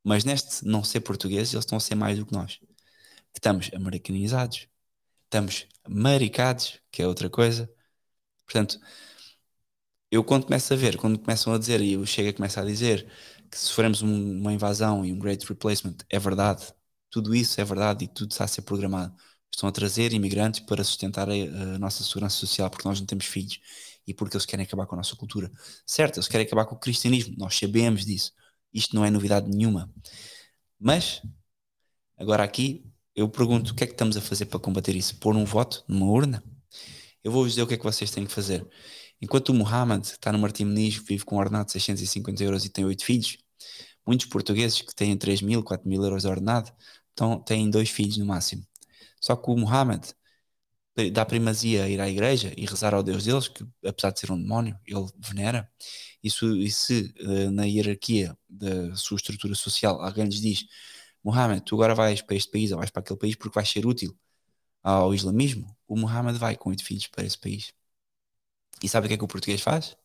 Mas 0.03 0.23
neste 0.25 0.65
não 0.65 0.83
ser 0.83 1.01
portugueses, 1.01 1.53
eles 1.53 1.65
estão 1.65 1.77
a 1.77 1.81
ser 1.81 1.95
mais 1.95 2.17
do 2.19 2.25
que 2.25 2.33
nós. 2.33 2.59
Estamos 3.35 3.71
americanizados, 3.75 4.67
estamos 5.25 5.67
maricados, 5.89 6.79
que 6.91 7.01
é 7.03 7.07
outra 7.07 7.29
coisa, 7.29 7.69
Portanto, 8.45 8.79
eu 10.11 10.23
quando 10.23 10.45
começo 10.45 10.73
a 10.73 10.77
ver, 10.77 10.97
quando 10.97 11.19
começam 11.19 11.53
a 11.53 11.57
dizer, 11.57 11.81
e 11.81 11.97
o 11.97 12.05
Chega 12.05 12.33
começa 12.33 12.61
a 12.61 12.65
dizer 12.65 13.07
que 13.49 13.57
sofremos 13.57 14.01
uma 14.01 14.53
invasão 14.53 15.05
e 15.05 15.11
um 15.11 15.19
great 15.19 15.45
replacement, 15.47 15.97
é 16.09 16.19
verdade, 16.19 16.73
tudo 17.09 17.35
isso 17.35 17.59
é 17.61 17.63
verdade 17.65 18.05
e 18.05 18.07
tudo 18.07 18.31
está 18.31 18.43
a 18.45 18.47
ser 18.47 18.61
programado. 18.63 19.15
Estão 19.51 19.69
a 19.69 19.71
trazer 19.71 20.13
imigrantes 20.13 20.61
para 20.61 20.83
sustentar 20.83 21.29
a, 21.29 21.33
a 21.33 21.79
nossa 21.79 22.03
segurança 22.03 22.35
social 22.37 22.69
porque 22.69 22.87
nós 22.87 22.99
não 22.99 23.05
temos 23.07 23.25
filhos 23.25 23.59
e 24.05 24.13
porque 24.13 24.35
eles 24.35 24.45
querem 24.45 24.65
acabar 24.65 24.85
com 24.85 24.95
a 24.95 24.97
nossa 24.97 25.15
cultura. 25.15 25.51
Certo, 25.85 26.17
eles 26.17 26.27
querem 26.27 26.45
acabar 26.45 26.65
com 26.65 26.75
o 26.75 26.79
cristianismo, 26.79 27.35
nós 27.37 27.57
sabemos 27.57 28.05
disso. 28.05 28.33
Isto 28.73 28.95
não 28.95 29.05
é 29.05 29.09
novidade 29.09 29.49
nenhuma. 29.49 29.91
Mas, 30.79 31.21
agora 32.17 32.43
aqui, 32.43 32.85
eu 33.15 33.29
pergunto 33.29 33.71
o 33.71 33.75
que 33.75 33.83
é 33.83 33.87
que 33.87 33.93
estamos 33.93 34.17
a 34.17 34.21
fazer 34.21 34.45
para 34.47 34.59
combater 34.59 34.95
isso? 34.95 35.15
Pôr 35.17 35.35
um 35.35 35.45
voto 35.45 35.83
numa 35.87 36.07
urna? 36.07 36.43
Eu 37.23 37.31
vou-vos 37.31 37.51
dizer 37.53 37.61
o 37.61 37.67
que 37.67 37.75
é 37.75 37.77
que 37.77 37.83
vocês 37.83 38.11
têm 38.11 38.25
que 38.25 38.31
fazer. 38.31 38.67
Enquanto 39.21 39.49
o 39.49 39.53
Mohamed 39.53 40.05
está 40.05 40.31
no 40.31 40.39
Meniz, 40.39 40.95
vive 40.95 41.23
com 41.23 41.35
um 41.35 41.39
ordenado 41.39 41.67
de 41.67 41.71
650 41.73 42.43
euros 42.43 42.65
e 42.65 42.69
tem 42.69 42.83
oito 42.83 43.05
filhos, 43.05 43.37
muitos 44.05 44.25
portugueses 44.25 44.81
que 44.81 44.93
têm 44.93 45.15
3 45.15 45.41
mil, 45.41 45.63
4 45.63 45.87
mil 45.87 46.03
euros 46.03 46.23
de 46.23 46.27
ordenado 46.27 46.71
têm 47.45 47.69
dois 47.69 47.89
filhos 47.89 48.17
no 48.17 48.25
máximo. 48.25 48.65
Só 49.21 49.35
que 49.37 49.49
o 49.49 49.55
Mohamed 49.55 50.13
dá 51.11 51.25
primazia 51.25 51.83
a 51.85 51.89
ir 51.89 51.99
à 51.99 52.09
igreja 52.09 52.53
e 52.57 52.65
rezar 52.65 52.93
ao 52.93 53.03
Deus 53.03 53.25
deles, 53.25 53.47
que 53.47 53.65
apesar 53.85 54.11
de 54.11 54.19
ser 54.19 54.31
um 54.31 54.41
demónio, 54.41 54.77
ele 54.85 55.05
venera. 55.17 55.69
E 56.23 56.29
se, 56.29 56.45
e 56.45 56.71
se 56.71 57.13
uh, 57.21 57.51
na 57.51 57.65
hierarquia 57.65 58.37
da 58.49 58.95
sua 58.95 59.17
estrutura 59.17 59.55
social 59.55 60.01
alguém 60.01 60.25
lhes 60.25 60.41
diz: 60.41 60.65
Mohamed, 61.23 61.63
tu 61.65 61.75
agora 61.75 61.95
vais 61.95 62.21
para 62.21 62.35
este 62.35 62.51
país 62.51 62.71
ou 62.71 62.77
vais 62.77 62.91
para 62.91 63.01
aquele 63.01 63.19
país 63.19 63.35
porque 63.35 63.55
vais 63.55 63.69
ser 63.69 63.85
útil 63.85 64.17
ao 64.83 65.13
islamismo, 65.13 65.75
o 65.87 65.97
Mohamed 65.97 66.37
vai 66.37 66.55
com 66.57 66.69
oito 66.69 66.83
filhos 66.83 67.07
para 67.07 67.25
esse 67.25 67.37
país. 67.37 67.73
E 68.83 68.89
sabe 68.89 69.05
o 69.05 69.09
que 69.09 69.13
é 69.15 69.17
que 69.17 69.23
o 69.23 69.27
português 69.27 69.61
faz? 69.61 69.95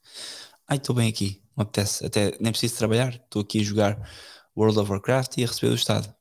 Ai, 0.66 0.76
estou 0.78 0.95
bem 0.95 1.09
aqui, 1.09 1.43
me 1.57 1.62
apetece, 1.64 2.05
até 2.07 2.36
nem 2.41 2.53
preciso 2.53 2.76
trabalhar, 2.78 3.14
estou 3.14 3.43
aqui 3.43 3.61
a 3.61 3.64
jogar 3.64 4.11
World 4.57 4.78
of 4.78 4.91
Warcraft 4.91 5.39
e 5.39 5.45
a 5.45 5.47
receber 5.47 5.70
do 5.70 5.76
Estado. 5.76 6.14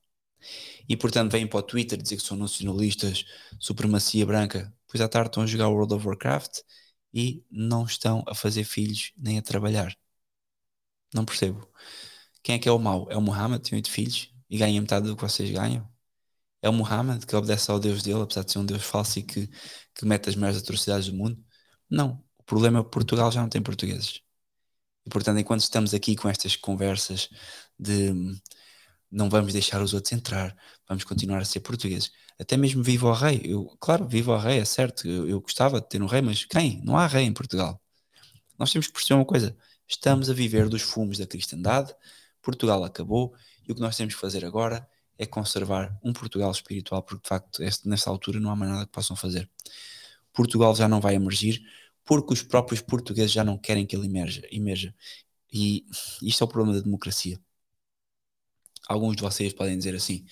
E 0.88 0.96
portanto 0.98 1.32
vêm 1.32 1.48
para 1.48 1.60
o 1.60 1.64
Twitter 1.64 2.02
dizer 2.02 2.18
que 2.18 2.24
são 2.24 2.38
nacionalistas, 2.38 3.26
supremacia 3.60 4.26
branca, 4.26 4.74
pois 4.88 5.02
à 5.02 5.08
tarde 5.10 5.30
estão 5.30 5.44
a 5.44 5.48
jogar 5.48 5.70
World 5.70 5.94
of 5.94 6.08
Warcraft 6.08 6.60
e 7.14 7.44
não 7.52 7.86
estão 7.86 8.24
a 8.28 8.36
fazer 8.36 8.64
filhos 8.64 9.12
nem 9.18 9.38
a 9.38 9.42
trabalhar. 9.42 9.96
Não 11.14 11.26
percebo. 11.26 11.68
Quem 12.44 12.56
é 12.56 12.60
que 12.60 12.70
é 12.70 12.72
o 12.72 12.80
mau? 12.80 13.08
É 13.12 13.18
o 13.18 13.22
Muhammad, 13.22 13.62
tem 13.62 13.78
oito 13.78 13.92
filhos 13.92 14.34
e 14.50 14.58
ganha 14.58 14.80
metade 14.82 15.08
do 15.08 15.16
que 15.16 15.22
vocês 15.22 15.50
ganham? 15.52 15.90
É 16.62 16.70
o 16.70 16.74
Muhammad 16.74 17.26
que 17.26 17.36
obedece 17.36 17.70
ao 17.72 17.80
Deus 17.80 18.04
dele, 18.04 18.22
apesar 18.22 18.44
de 18.44 18.52
ser 18.52 18.60
um 18.60 18.66
Deus 18.66 18.84
falso 18.84 19.20
e 19.20 19.24
que, 19.24 19.48
que 19.94 20.06
mete 20.06 20.30
as 20.30 20.36
maiores 20.36 20.62
atrocidades 20.62 21.08
do 21.08 21.16
mundo? 21.16 21.44
Não. 21.90 22.24
O 22.38 22.44
problema 22.44 22.80
é 22.80 22.84
que 22.84 22.90
Portugal 22.92 23.32
já 23.32 23.42
não 23.42 23.50
tem 23.50 23.62
portugueses. 23.62 24.22
E 25.06 25.10
portanto, 25.10 25.40
enquanto 25.40 25.62
estamos 25.62 25.94
aqui 25.94 26.16
com 26.16 26.30
estas 26.30 26.56
conversas 26.56 27.30
de 27.80 28.14
não 29.12 29.30
vamos 29.30 29.54
deixar 29.54 29.82
os 29.82 29.94
outros 29.94 30.12
entrar, 30.12 30.56
vamos 30.88 31.04
continuar 31.04 31.40
a 31.40 31.46
ser 31.46 31.62
portugueses. 31.62 32.12
Até 32.40 32.58
mesmo 32.58 32.84
vivo 32.84 33.08
ao 33.08 33.14
rei. 33.14 33.42
Eu, 33.44 33.66
claro, 33.80 34.08
vivo 34.08 34.32
ao 34.32 34.40
rei, 34.40 34.60
é 34.60 34.66
certo. 34.66 35.08
Eu, 35.08 35.28
eu 35.28 35.42
gostava 35.42 35.82
de 35.82 35.90
ter 35.90 36.02
um 36.02 36.06
rei, 36.06 36.22
mas 36.22 36.46
quem? 36.46 36.82
Não 36.84 36.98
há 36.98 37.08
rei 37.08 37.26
em 37.26 37.34
Portugal. 37.34 37.82
Nós 38.60 38.72
temos 38.72 38.88
que 38.88 38.94
perceber 38.94 39.20
uma 39.20 39.26
coisa: 39.26 39.58
estamos 39.88 40.30
a 40.30 40.34
viver 40.34 40.70
dos 40.70 40.82
fumos 40.82 41.18
da 41.18 41.26
cristandade, 41.26 41.94
Portugal 42.42 42.84
acabou, 42.84 43.34
e 43.68 43.72
o 43.72 43.76
que 43.76 43.82
nós 43.82 43.96
temos 43.98 44.14
que 44.16 44.22
fazer 44.22 44.46
agora 44.46 44.88
é 45.18 45.26
conservar 45.26 45.98
um 46.04 46.14
Portugal 46.14 46.52
espiritual, 46.52 47.02
porque 47.04 47.24
de 47.24 47.30
facto, 47.30 47.64
este, 47.64 47.88
nesta 47.88 48.10
altura, 48.10 48.40
não 48.40 48.52
há 48.52 48.56
mais 48.56 48.72
nada 48.72 48.86
que 48.86 48.92
possam 48.92 49.16
fazer. 49.16 49.50
Portugal 50.34 50.76
já 50.76 50.88
não 50.88 51.02
vai 51.02 51.16
emergir, 51.16 51.62
porque 52.06 52.34
os 52.34 52.44
próprios 52.44 52.82
portugueses 52.82 53.32
já 53.32 53.44
não 53.44 53.58
querem 53.58 53.86
que 53.86 53.96
ele 53.96 54.06
emerja. 54.08 54.44
emerja. 54.52 54.94
E 55.52 55.86
isto 56.22 56.44
é 56.44 56.46
o 56.46 56.48
problema 56.48 56.78
da 56.78 56.84
democracia 56.84 57.40
alguns 58.88 59.16
de 59.16 59.22
vocês 59.22 59.54
podem 59.54 59.78
dizer 59.78 59.96
assim: 59.96 60.26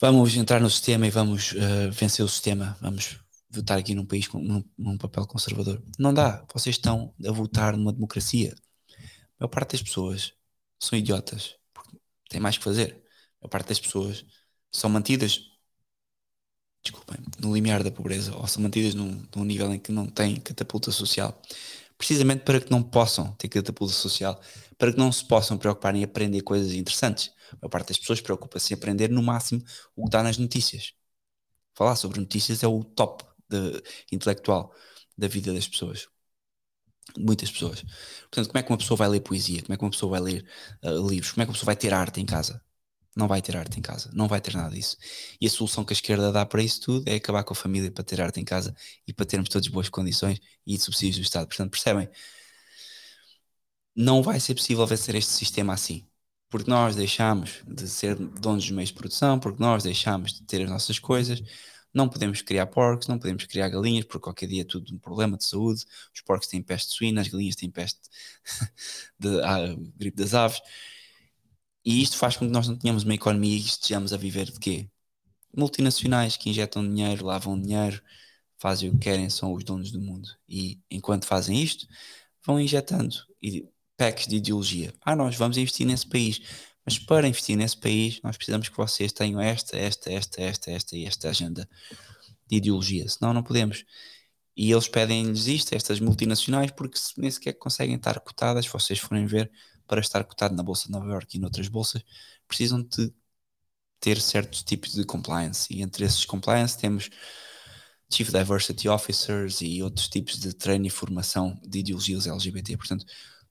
vamos 0.00 0.34
entrar 0.36 0.60
no 0.60 0.70
sistema 0.70 1.06
e 1.06 1.10
vamos 1.10 1.52
uh, 1.52 1.90
vencer 1.92 2.24
o 2.24 2.28
sistema, 2.28 2.76
vamos 2.80 3.18
votar 3.50 3.78
aqui 3.78 3.94
num 3.94 4.04
país 4.04 4.28
com 4.28 4.38
num, 4.38 4.64
num, 4.76 4.98
papel 4.98 5.26
conservador. 5.26 5.82
Não 5.98 6.12
dá. 6.12 6.44
Vocês 6.52 6.76
estão 6.76 7.14
a 7.26 7.32
votar 7.32 7.76
numa 7.76 7.92
democracia. 7.92 8.54
A 9.38 9.44
maior 9.44 9.50
parte 9.50 9.72
das 9.72 9.82
pessoas 9.82 10.32
são 10.78 10.98
idiotas, 10.98 11.56
porque 11.72 11.96
têm 12.28 12.40
mais 12.40 12.58
que 12.58 12.64
fazer. 12.64 12.92
A 13.40 13.44
maior 13.44 13.50
parte 13.50 13.68
das 13.68 13.80
pessoas 13.80 14.24
são 14.72 14.90
mantidas, 14.90 15.40
desculpem, 16.82 17.18
no 17.40 17.54
limiar 17.54 17.82
da 17.82 17.90
pobreza, 17.90 18.36
ou 18.36 18.46
são 18.46 18.62
mantidas 18.62 18.94
num, 18.94 19.26
num 19.34 19.44
nível 19.44 19.72
em 19.72 19.78
que 19.78 19.92
não 19.92 20.06
têm 20.06 20.36
catapulta 20.36 20.90
social 20.90 21.40
precisamente 21.98 22.44
para 22.44 22.60
que 22.60 22.70
não 22.70 22.82
possam 22.82 23.32
ter 23.34 23.48
catapulta 23.48 23.92
social, 23.92 24.40
para 24.78 24.92
que 24.92 24.98
não 24.98 25.10
se 25.10 25.24
possam 25.24 25.58
preocupar 25.58 25.94
em 25.94 26.04
aprender 26.04 26.42
coisas 26.42 26.72
interessantes. 26.72 27.32
A 27.62 27.68
parte 27.68 27.88
das 27.88 27.98
pessoas 27.98 28.20
preocupa-se 28.20 28.72
em 28.72 28.76
aprender 28.76 29.10
no 29.10 29.22
máximo 29.22 29.62
o 29.94 30.04
que 30.04 30.10
dá 30.10 30.22
nas 30.22 30.38
notícias. 30.38 30.92
Falar 31.74 31.96
sobre 31.96 32.20
notícias 32.20 32.62
é 32.62 32.68
o 32.68 32.84
top 32.84 33.24
de, 33.48 33.82
intelectual 34.12 34.74
da 35.16 35.28
vida 35.28 35.52
das 35.52 35.68
pessoas. 35.68 36.08
Muitas 37.18 37.50
pessoas. 37.50 37.82
Portanto, 38.22 38.48
como 38.48 38.58
é 38.58 38.62
que 38.62 38.70
uma 38.70 38.78
pessoa 38.78 38.98
vai 38.98 39.08
ler 39.08 39.20
poesia? 39.20 39.62
Como 39.62 39.74
é 39.74 39.76
que 39.76 39.84
uma 39.84 39.90
pessoa 39.90 40.10
vai 40.10 40.20
ler 40.20 40.46
uh, 40.82 41.08
livros? 41.08 41.32
Como 41.32 41.42
é 41.42 41.46
que 41.46 41.50
uma 41.50 41.54
pessoa 41.54 41.66
vai 41.66 41.76
ter 41.76 41.94
arte 41.94 42.20
em 42.20 42.26
casa? 42.26 42.60
Não 43.16 43.26
vai 43.26 43.40
ter 43.42 43.56
arte 43.56 43.78
em 43.78 43.82
casa, 43.82 44.10
não 44.12 44.28
vai 44.28 44.40
ter 44.40 44.54
nada 44.54 44.74
disso. 44.74 44.96
E 45.40 45.46
a 45.46 45.50
solução 45.50 45.84
que 45.84 45.92
a 45.92 45.96
esquerda 45.96 46.30
dá 46.30 46.44
para 46.46 46.62
isso 46.62 46.80
tudo 46.82 47.08
é 47.08 47.14
acabar 47.16 47.42
com 47.44 47.54
a 47.54 47.56
família 47.56 47.90
para 47.90 48.04
ter 48.04 48.20
arte 48.20 48.40
em 48.40 48.44
casa 48.44 48.74
e 49.06 49.12
para 49.12 49.24
termos 49.26 49.48
todas 49.48 49.68
boas 49.68 49.88
condições 49.88 50.38
e 50.66 50.78
subsídios 50.78 51.16
do 51.18 51.22
Estado. 51.22 51.48
Portanto, 51.48 51.70
percebem? 51.70 52.08
Não 53.94 54.22
vai 54.22 54.38
ser 54.40 54.54
possível 54.54 54.86
vencer 54.86 55.14
este 55.14 55.32
sistema 55.32 55.72
assim. 55.74 56.06
Porque 56.48 56.70
nós 56.70 56.94
deixamos 56.94 57.62
de 57.66 57.88
ser 57.88 58.14
donos 58.14 58.64
dos 58.64 58.70
meios 58.70 58.90
de 58.90 58.94
produção, 58.94 59.38
porque 59.40 59.60
nós 59.60 59.82
deixamos 59.82 60.32
de 60.34 60.42
ter 60.44 60.62
as 60.62 60.70
nossas 60.70 60.98
coisas, 60.98 61.42
não 61.92 62.08
podemos 62.08 62.42
criar 62.42 62.66
porcos, 62.66 63.08
não 63.08 63.18
podemos 63.18 63.44
criar 63.46 63.68
galinhas, 63.68 64.04
porque 64.04 64.20
qualquer 64.22 64.46
dia 64.48 64.62
é 64.62 64.64
tudo 64.64 64.94
um 64.94 64.98
problema 64.98 65.36
de 65.36 65.44
saúde. 65.44 65.84
Os 66.14 66.20
porcos 66.20 66.46
têm 66.48 66.62
peste 66.62 66.92
suína, 66.92 67.22
as 67.22 67.28
galinhas 67.28 67.56
têm 67.56 67.70
peste 67.70 68.00
de 69.18 69.40
ah, 69.42 69.74
gripe 69.96 70.16
das 70.16 70.34
aves. 70.34 70.60
E 71.86 72.02
isto 72.02 72.18
faz 72.18 72.36
com 72.36 72.44
que 72.44 72.52
nós 72.52 72.66
não 72.66 72.76
tenhamos 72.76 73.04
uma 73.04 73.14
economia 73.14 73.56
e 73.56 73.60
estejamos 73.60 74.12
a 74.12 74.16
viver 74.16 74.46
de 74.50 74.58
quê? 74.58 74.90
Multinacionais 75.56 76.36
que 76.36 76.50
injetam 76.50 76.86
dinheiro, 76.86 77.24
lavam 77.24 77.60
dinheiro, 77.60 78.02
fazem 78.58 78.88
o 78.90 78.92
que 78.94 78.98
querem, 78.98 79.30
são 79.30 79.52
os 79.52 79.62
donos 79.62 79.92
do 79.92 80.00
mundo. 80.00 80.28
E 80.48 80.80
enquanto 80.90 81.26
fazem 81.26 81.62
isto, 81.62 81.86
vão 82.44 82.60
injetando 82.60 83.14
packs 83.96 84.26
de 84.26 84.36
ideologia. 84.36 84.92
Ah, 85.00 85.14
nós 85.14 85.36
vamos 85.36 85.56
investir 85.56 85.86
nesse 85.86 86.08
país. 86.08 86.40
Mas 86.84 86.98
para 86.98 87.28
investir 87.28 87.56
nesse 87.56 87.76
país, 87.76 88.20
nós 88.22 88.36
precisamos 88.36 88.68
que 88.68 88.76
vocês 88.76 89.12
tenham 89.12 89.40
esta, 89.40 89.76
esta, 89.76 90.10
esta, 90.12 90.42
esta, 90.42 90.70
esta 90.72 90.96
e 90.96 91.04
esta 91.04 91.30
agenda 91.30 91.68
de 92.48 92.56
ideologia. 92.56 93.08
Senão 93.08 93.32
não 93.32 93.44
podemos. 93.44 93.84
E 94.56 94.72
eles 94.72 94.88
pedem-lhes 94.88 95.46
isto, 95.46 95.72
estas 95.72 96.00
multinacionais, 96.00 96.72
porque 96.72 96.98
nem 97.16 97.30
sequer 97.30 97.52
conseguem 97.54 97.94
estar 97.94 98.18
cotadas, 98.20 98.66
vocês 98.66 98.98
forem 98.98 99.26
ver, 99.26 99.50
para 99.86 100.00
estar 100.00 100.24
cotado 100.24 100.54
na 100.54 100.62
Bolsa 100.62 100.86
de 100.86 100.92
Nova 100.92 101.06
York 101.06 101.36
e 101.36 101.40
noutras 101.40 101.68
bolsas, 101.68 102.02
precisam 102.46 102.82
de 102.82 103.12
ter 104.00 104.20
certos 104.20 104.62
tipos 104.62 104.92
de 104.92 105.04
compliance. 105.04 105.72
E 105.72 105.82
entre 105.82 106.04
esses 106.04 106.24
compliance 106.24 106.78
temos 106.78 107.10
Chief 108.12 108.30
Diversity 108.30 108.88
Officers 108.88 109.60
e 109.60 109.82
outros 109.82 110.08
tipos 110.08 110.38
de 110.38 110.52
treino 110.54 110.86
e 110.86 110.90
formação 110.90 111.58
de 111.64 111.80
ideologias 111.80 112.26
LGBT. 112.26 112.76
Portanto, 112.76 113.04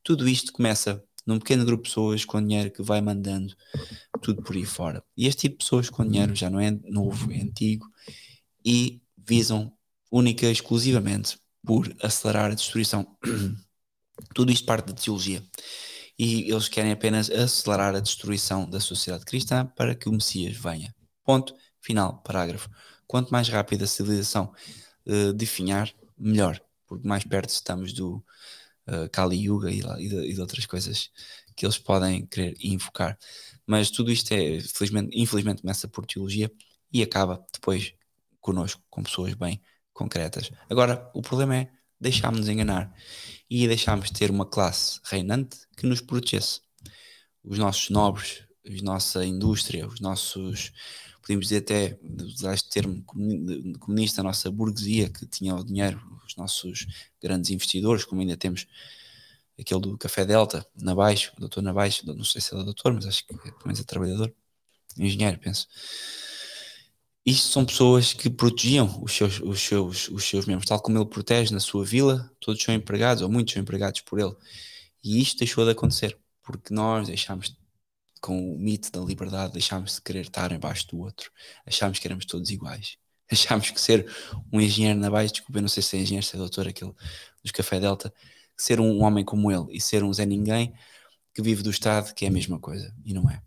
tudo 0.04 0.28
isto 0.28 0.54
começa 0.54 1.04
num 1.26 1.40
pequeno 1.40 1.66
grupo 1.66 1.84
de 1.84 1.90
pessoas 1.90 2.24
com 2.24 2.42
dinheiro 2.42 2.72
que 2.72 2.84
vai 2.84 3.02
mandando 3.02 3.56
tudo 4.22 4.44
por 4.44 4.56
aí 4.56 4.66
fora. 4.66 5.04
E 5.18 5.28
este 5.28 5.42
tipo 5.42 5.58
de 5.58 5.66
pessoas 5.66 5.90
com 5.90 6.06
dinheiro 6.06 6.36
já 6.36 6.50
não 6.50 6.60
é 6.60 6.72
novo, 6.72 7.32
é 7.32 7.42
antigo 7.42 7.88
e 8.64 9.02
visam 9.18 9.74
única 10.12 10.46
e 10.46 10.52
exclusivamente 10.52 11.40
por 11.66 11.94
acelerar 12.02 12.52
a 12.52 12.56
destruição. 12.56 13.06
tudo 14.34 14.52
isto 14.52 14.66
parte 14.66 14.88
da 14.88 14.94
teologia 14.94 15.44
e 16.18 16.50
eles 16.50 16.70
querem 16.70 16.92
apenas 16.92 17.30
acelerar 17.30 17.96
a 17.96 18.00
destruição 18.00 18.70
da 18.70 18.80
sociedade 18.80 19.26
cristã 19.26 19.66
para 19.66 19.96
que 19.96 20.08
o 20.08 20.12
Messias 20.12 20.56
venha. 20.56 20.96
Ponto 21.24 21.56
final, 21.82 22.22
parágrafo. 22.22 22.70
Quanto 23.08 23.32
mais 23.32 23.50
rápido 23.50 23.84
a 23.84 23.88
civilização 23.88 24.54
uh, 25.06 25.34
definhar, 25.34 25.94
melhor, 26.18 26.60
porque 26.88 27.08
mais 27.08 27.24
perto 27.24 27.50
estamos 27.50 27.94
do 27.94 28.24
uh, 28.88 29.10
Kali 29.12 29.38
Yuga 29.38 29.70
e, 29.70 29.80
e, 29.80 30.10
de, 30.10 30.30
e, 30.30 30.34
de, 30.34 30.42
outras 30.42 30.66
coisas 30.66 31.12
que 31.56 31.66
eles 31.66 31.78
podem 31.78 32.26
querer 32.26 32.56
invocar. 32.60 33.18
Mas 33.66 33.90
tudo 33.90 34.12
isto 34.12 34.32
é, 34.34 34.60
felizmente, 34.60 35.10
infelizmente, 35.20 35.62
começa 35.62 35.88
por 35.88 36.06
teologia 36.06 36.52
e 36.92 37.04
acaba 37.04 37.46
depois 37.54 37.94
connosco, 38.40 38.82
com 38.90 39.04
pessoas 39.04 39.34
bem 39.34 39.62
concretas. 39.94 40.52
Agora, 40.70 41.10
o 41.14 41.22
problema 41.22 41.56
é 41.58 41.72
deixámos-nos 42.00 42.50
enganar 42.50 42.94
e 43.50 43.68
deixámos 43.68 44.08
de 44.08 44.14
ter 44.14 44.32
uma 44.32 44.46
classe 44.46 45.00
reinante 45.04 45.58
que 45.78 45.86
nos 45.86 46.02
protegesse. 46.02 46.62
Os 47.44 47.58
nossos 47.58 47.90
nobres, 47.90 48.44
a 48.66 48.84
nossa 48.84 49.26
indústria, 49.26 49.88
os 49.88 50.00
nossos 50.00 50.72
podemos 51.26 51.48
dizer 51.48 51.58
até, 51.58 51.98
usar 52.24 52.54
este 52.54 52.70
termo 52.70 53.04
comunista, 53.80 54.22
a 54.22 54.24
nossa 54.24 54.52
burguesia 54.52 55.10
que 55.10 55.26
tinha 55.26 55.56
o 55.56 55.64
dinheiro, 55.64 56.00
os 56.24 56.36
nossos 56.36 56.86
grandes 57.20 57.50
investidores, 57.50 58.06
como 58.06 58.22
ainda 58.22 58.38
temos 58.38 58.68
aquele 59.60 59.80
do 59.80 59.98
Café 59.98 60.24
Delta, 60.24 60.66
na 60.76 60.94
Baixo, 60.94 61.34
o 61.36 61.40
doutor 61.40 61.64
na 61.64 61.74
Baixo, 61.74 62.06
não 62.06 62.24
sei 62.24 62.42
se 62.42 62.54
é 62.54 62.64
doutor, 62.64 62.94
mas 62.94 63.08
acho 63.08 63.26
que 63.26 63.34
é, 63.34 63.38
pelo 63.38 63.66
menos 63.66 63.80
é 63.80 63.84
trabalhador, 63.84 64.32
engenheiro, 65.00 65.40
penso. 65.40 65.68
Isto 67.26 67.48
são 67.50 67.66
pessoas 67.66 68.14
que 68.14 68.30
protegiam 68.30 69.02
os 69.02 69.12
seus, 69.12 69.40
os, 69.40 69.60
seus, 69.60 70.10
os 70.10 70.24
seus 70.24 70.46
membros, 70.46 70.68
tal 70.68 70.80
como 70.80 70.98
ele 70.98 71.06
protege 71.08 71.52
na 71.52 71.60
sua 71.60 71.84
vila, 71.84 72.32
todos 72.40 72.62
são 72.62 72.74
empregados, 72.74 73.24
ou 73.24 73.30
muitos 73.32 73.54
são 73.54 73.62
empregados 73.64 74.02
por 74.02 74.20
ele. 74.20 74.36
E 75.04 75.22
isto 75.22 75.40
deixou 75.40 75.66
de 75.66 75.72
acontecer, 75.72 76.18
porque 76.44 76.72
nós 76.74 77.08
deixámos, 77.08 77.58
com 78.22 78.54
o 78.54 78.60
mito 78.60 78.92
da 78.92 79.00
liberdade, 79.00 79.54
deixámos 79.54 79.96
de 79.96 80.02
querer 80.02 80.22
estar 80.22 80.52
embaixo 80.52 80.88
do 80.88 81.00
outro, 81.00 81.32
achámos 81.66 81.98
que 81.98 82.08
éramos 82.08 82.26
todos 82.26 82.50
iguais. 82.52 82.98
Achámos 83.32 83.72
que 83.72 83.82
ser 83.82 84.06
um 84.54 84.62
engenheiro 84.62 85.00
na 85.00 85.10
Baixo, 85.10 85.34
desculpa, 85.34 85.60
não 85.60 85.68
sei 85.68 85.82
se 85.82 85.98
é 85.98 86.02
engenheiro, 86.02 86.26
se 86.26 86.36
é 86.36 86.38
doutor, 86.38 86.68
aquele 86.68 86.94
dos 87.42 87.52
Café 87.52 87.80
Delta, 87.80 88.14
ser 88.56 88.80
um 88.80 89.02
homem 89.02 89.26
como 89.26 89.52
ele 89.52 89.66
e 89.76 89.82
ser 89.82 90.04
um 90.04 90.14
Zé 90.14 90.28
Ninguém 90.28 90.76
que 91.34 91.42
vive 91.42 91.64
do 91.64 91.72
Estado, 91.72 92.14
que 92.14 92.26
é 92.26 92.28
a 92.28 92.32
mesma 92.32 92.60
coisa. 92.60 92.96
E 93.04 93.14
não 93.14 93.28
é. 93.30 93.42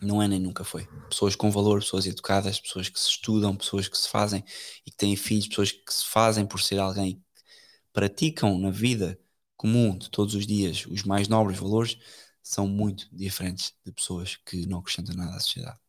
Não 0.00 0.22
é 0.22 0.28
nem 0.28 0.38
nunca 0.38 0.64
foi. 0.64 0.86
Pessoas 1.08 1.34
com 1.34 1.50
valor, 1.50 1.80
pessoas 1.80 2.06
educadas, 2.06 2.60
pessoas 2.60 2.88
que 2.88 3.00
se 3.00 3.08
estudam, 3.08 3.56
pessoas 3.56 3.88
que 3.88 3.96
se 3.96 4.08
fazem 4.08 4.44
e 4.84 4.90
que 4.90 4.96
têm 4.96 5.16
filhos, 5.16 5.48
pessoas 5.48 5.72
que 5.72 5.92
se 5.92 6.04
fazem 6.06 6.46
por 6.46 6.60
ser 6.60 6.78
alguém 6.78 7.22
praticam 7.92 8.58
na 8.58 8.70
vida 8.70 9.18
comum 9.56 9.96
de 9.96 10.10
todos 10.10 10.34
os 10.34 10.46
dias 10.46 10.86
os 10.86 11.02
mais 11.02 11.28
nobres 11.28 11.58
valores, 11.58 11.98
são 12.42 12.68
muito 12.68 13.08
diferentes 13.12 13.74
de 13.84 13.92
pessoas 13.92 14.36
que 14.36 14.66
não 14.66 14.78
acrescentam 14.80 15.14
nada 15.16 15.36
à 15.36 15.40
sociedade. 15.40 15.80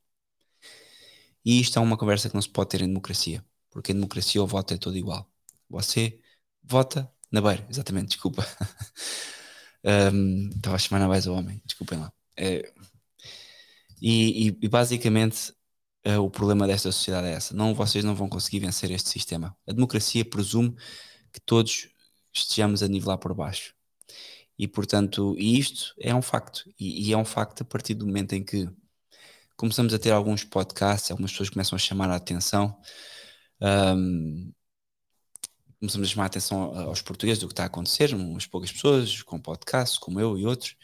E 1.44 1.60
isto 1.62 1.78
é 1.80 1.82
uma 1.82 1.98
conversa 1.98 2.30
que 2.30 2.36
não 2.36 2.42
se 2.42 2.50
pode 2.50 2.70
ter 2.70 2.82
em 2.82 2.88
democracia, 2.88 3.44
porque 3.70 3.92
em 3.92 3.96
democracia 3.96 4.42
o 4.42 4.48
voto 4.48 4.74
é 4.74 4.78
todo 4.78 4.98
igual. 4.98 5.30
Você 5.70 6.20
vota 6.64 7.12
na 7.32 7.42
beira, 7.42 7.66
exatamente, 7.70 8.10
desculpa. 8.10 8.46
estava 10.56 10.76
a 10.76 10.80
chamar 10.80 11.00
na 11.00 11.10
beira 11.10 11.32
o 11.32 11.36
homem, 11.36 11.62
desculpem 11.66 12.00
lá. 12.00 12.12
É, 12.36 12.74
e, 14.02 14.50
e, 14.50 14.58
e, 14.62 14.68
basicamente 14.70 15.54
uh, 16.08 16.20
o 16.22 16.30
problema 16.30 16.68
desta 16.68 16.92
sociedade 16.92 17.28
é 17.28 17.32
essa. 17.32 17.56
Não, 17.56 17.74
vocês 17.74 18.04
não 18.04 18.16
vão 18.16 18.30
conseguir 18.30 18.60
vencer 18.60 18.92
este 18.92 19.10
sistema. 19.10 19.56
A 19.68 19.74
democracia 19.74 20.24
presume 20.24 20.76
que 21.32 21.40
todos 21.42 21.90
estejamos 22.34 22.84
a 22.84 22.88
nivelar 22.88 23.18
por 23.18 23.34
baixo. 23.34 23.74
E 24.58 24.68
portanto, 24.68 25.36
isto 25.38 25.94
é 26.00 26.14
um 26.14 26.22
facto. 26.22 26.64
E, 26.80 27.10
e, 27.10 27.14
é 27.14 27.18
um 27.18 27.26
facto 27.26 27.62
a 27.62 27.66
partir 27.66 27.94
do 27.94 28.06
momento 28.06 28.34
em 28.34 28.44
que 28.44 28.70
começamos 29.56 29.94
a 29.94 30.00
ter 30.00 30.12
alguns 30.12 30.44
podcasts, 30.44 31.12
algumas 31.12 31.32
pessoas 31.32 31.50
começam 31.50 31.76
a 31.76 31.80
chamar 31.80 32.10
a 32.10 32.16
atenção. 32.16 32.76
Um, 33.62 34.52
começamos 35.80 36.08
a 36.08 36.12
chamar 36.12 36.24
a 36.24 36.28
atenção 36.28 36.78
aos 36.80 37.02
portugueses 37.02 37.40
do 37.40 37.48
que 37.48 37.54
está 37.54 37.64
a 37.64 37.68
acontecer, 37.68 38.14
umas 38.14 38.46
poucas 38.46 38.72
pessoas, 38.72 39.22
com 39.22 39.40
podcasts, 39.40 39.98
como 39.98 40.20
eu 40.20 40.38
e 40.38 40.46
outros, 40.46 40.76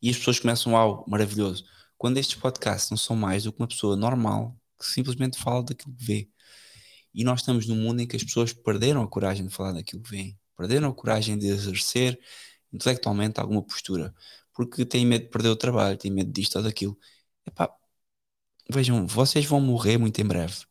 e 0.00 0.10
as 0.10 0.16
pessoas 0.16 0.40
começam, 0.40 0.76
ao 0.76 1.04
maravilhoso. 1.08 1.64
Quando 2.02 2.18
estes 2.18 2.34
podcasts 2.34 2.90
não 2.90 2.96
são 2.96 3.14
mais 3.14 3.44
do 3.44 3.52
que 3.52 3.60
uma 3.60 3.68
pessoa 3.68 3.94
normal 3.94 4.58
que 4.76 4.84
simplesmente 4.84 5.38
fala 5.38 5.62
daquilo 5.62 5.94
que 5.94 6.04
vê. 6.04 6.28
E 7.14 7.22
nós 7.22 7.38
estamos 7.38 7.64
num 7.68 7.76
mundo 7.76 8.00
em 8.00 8.08
que 8.08 8.16
as 8.16 8.24
pessoas 8.24 8.52
perderam 8.52 9.04
a 9.04 9.06
coragem 9.06 9.46
de 9.46 9.54
falar 9.54 9.70
daquilo 9.70 10.02
que 10.02 10.10
vêem, 10.10 10.36
perderam 10.56 10.88
a 10.88 10.92
coragem 10.92 11.38
de 11.38 11.46
exercer 11.46 12.18
intelectualmente 12.72 13.38
alguma 13.38 13.62
postura, 13.62 14.12
porque 14.52 14.84
têm 14.84 15.06
medo 15.06 15.26
de 15.26 15.30
perder 15.30 15.50
o 15.50 15.54
trabalho, 15.56 15.96
têm 15.96 16.10
medo 16.10 16.32
disto 16.32 16.56
ou 16.56 16.64
daquilo. 16.64 16.98
Epá, 17.46 17.72
vejam, 18.68 19.06
vocês 19.06 19.46
vão 19.46 19.60
morrer 19.60 19.96
muito 19.96 20.20
em 20.20 20.24
breve. 20.26 20.64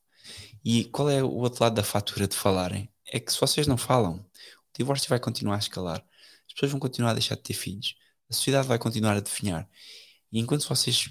E 0.65 0.83
qual 0.85 1.09
é 1.09 1.23
o 1.23 1.31
outro 1.31 1.63
lado 1.63 1.75
da 1.75 1.83
fatura 1.83 2.27
de 2.27 2.35
falarem? 2.35 2.89
é 3.07 3.21
que 3.21 3.31
se 3.31 3.39
vocês 3.39 3.67
não 3.67 3.77
falam, 3.77 4.15
o 4.15 4.77
divórcio 4.77 5.07
vai 5.07 5.19
continuar 5.19 5.55
a 5.55 5.59
escalar, 5.59 6.05
as 6.45 6.53
pessoas 6.53 6.71
vão 6.71 6.79
continuar 6.79 7.11
a 7.11 7.13
deixar 7.13 7.35
de 7.35 7.43
ter 7.43 7.53
filhos, 7.53 7.95
a 8.29 8.33
sociedade 8.33 8.67
vai 8.67 8.77
continuar 8.77 9.15
a 9.15 9.21
definhar. 9.21 9.69
E 10.31 10.39
enquanto 10.39 10.67
vocês 10.67 11.09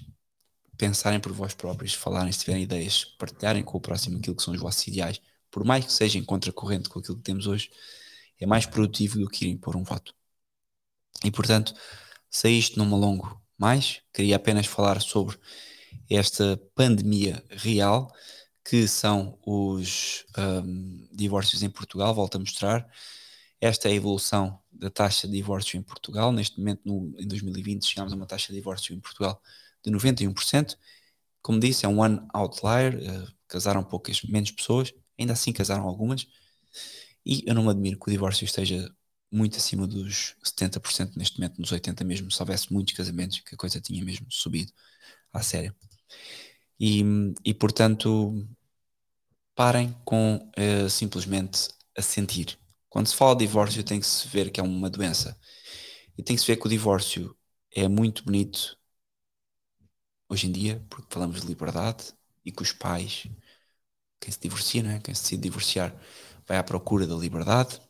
pensarem 0.77 1.21
por 1.21 1.33
vós 1.33 1.55
próprios, 1.55 1.95
falarem, 1.95 2.33
se 2.33 2.41
tiverem 2.41 2.63
ideias, 2.63 3.05
partilharem 3.05 3.63
com 3.63 3.77
o 3.77 3.81
próximo 3.81 4.19
aquilo 4.19 4.37
que 4.37 4.43
são 4.43 4.55
os 4.55 4.61
vossos 4.61 4.87
ideais, 4.87 5.21
por 5.51 5.65
mais 5.65 5.85
que 5.85 5.93
seja 5.93 6.19
em 6.19 6.25
contracorrente 6.25 6.89
com 6.89 6.99
aquilo 6.99 7.17
que 7.17 7.23
temos 7.23 7.47
hoje, 7.47 7.71
é 8.39 8.47
mais 8.47 8.67
produtivo 8.67 9.19
do 9.19 9.29
que 9.29 9.45
irem 9.45 9.59
pôr 9.59 9.77
um 9.77 9.85
voto. 9.85 10.15
E 11.25 11.31
portanto, 11.31 11.75
se 12.31 12.49
isto 12.51 12.79
não 12.79 12.87
me 12.87 12.95
alongo 12.95 13.41
mais, 13.59 14.01
queria 14.13 14.37
apenas 14.37 14.67
falar 14.67 15.01
sobre 15.03 15.37
esta 16.09 16.57
pandemia 16.75 17.45
real 17.51 18.11
que 18.65 18.87
são 18.87 19.39
os 19.45 20.25
um, 20.39 21.09
divórcios 21.13 21.63
em 21.63 21.71
Portugal, 21.71 22.15
volto 22.15 22.37
a 22.37 22.39
mostrar. 22.39 22.89
Esta 23.61 23.89
é 23.89 23.93
a 23.93 23.95
evolução 23.95 24.60
da 24.81 24.91
taxa 24.91 25.29
de 25.29 25.35
divórcio 25.35 25.79
em 25.79 25.83
Portugal. 25.83 26.33
Neste 26.33 26.59
momento, 26.59 26.81
no, 26.85 27.15
em 27.19 27.27
2020, 27.29 27.87
chegámos 27.87 28.13
a 28.13 28.17
uma 28.17 28.27
taxa 28.27 28.49
de 28.49 28.55
divórcio 28.55 28.95
em 28.95 29.01
Portugal 29.01 29.41
de 29.85 29.91
91%. 29.91 30.77
Como 31.43 31.61
disse, 31.61 31.87
é 31.87 31.89
um 31.89 32.01
one 32.01 32.21
outlier, 32.35 32.97
uh, 32.97 33.33
casaram 33.47 33.85
poucas, 33.85 34.23
menos 34.23 34.51
pessoas, 34.51 34.93
ainda 35.19 35.35
assim 35.35 35.53
casaram 35.53 35.87
algumas. 35.87 36.27
E 37.25 37.43
eu 37.47 37.55
não 37.55 37.65
me 37.65 37.71
admiro 37.71 37.99
que 37.99 38.09
o 38.09 38.13
divórcio 38.13 38.45
esteja 38.45 38.91
muito 39.31 39.57
acima 39.59 39.87
dos 39.87 40.35
70% 40.43 41.17
neste 41.17 41.39
momento, 41.39 41.61
nos 41.61 41.71
80% 41.71 42.05
mesmo, 42.05 42.31
se 42.31 42.43
houvesse 42.43 42.73
muitos 42.73 42.95
casamentos, 42.95 43.41
que 43.41 43.55
a 43.55 43.59
coisa 43.59 43.81
tinha 43.81 44.05
mesmo 44.05 44.27
subido 44.31 44.73
à 45.33 45.43
sério. 45.43 45.75
E, 46.79 47.05
e 47.45 47.55
portanto, 47.55 48.47
parem 49.55 49.95
com 50.05 50.37
uh, 50.37 50.89
simplesmente 50.91 51.69
a 51.97 52.03
sentir. 52.03 52.60
Quando 52.91 53.07
se 53.09 53.17
fala 53.17 53.37
de 53.37 53.47
divórcio, 53.47 53.85
tem 53.85 54.01
que 54.01 54.07
se 54.07 54.29
ver 54.29 54.51
que 54.51 54.61
é 54.61 54.63
uma 54.63 54.91
doença. 54.91 55.39
E 56.19 56.23
tem 56.23 56.37
que 56.37 56.43
se 56.43 56.49
ver 56.49 56.57
que 56.59 56.67
o 56.67 56.71
divórcio 56.71 57.37
é 57.75 57.89
muito 57.89 58.25
bonito 58.25 58.77
hoje 60.29 60.47
em 60.47 60.53
dia, 60.53 60.85
porque 60.91 61.13
falamos 61.13 61.41
de 61.41 61.47
liberdade 61.47 62.13
e 62.45 62.53
que 62.53 62.63
os 62.63 62.73
pais, 62.73 63.27
quem 64.21 64.33
se 64.33 64.41
divorcia, 64.41 64.83
não 64.83 64.91
é? 64.91 65.01
quem 65.01 65.15
se 65.15 65.23
decide 65.23 65.43
divorciar, 65.43 65.95
vai 66.47 66.59
à 66.59 66.65
procura 66.65 67.07
da 67.07 67.15
liberdade. 67.17 67.81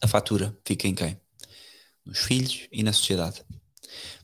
A 0.00 0.08
fatura 0.08 0.56
fica 0.64 0.88
em 0.88 0.94
quem? 0.94 1.20
Nos 2.04 2.18
filhos 2.18 2.68
e 2.72 2.82
na 2.82 2.92
sociedade. 2.92 3.44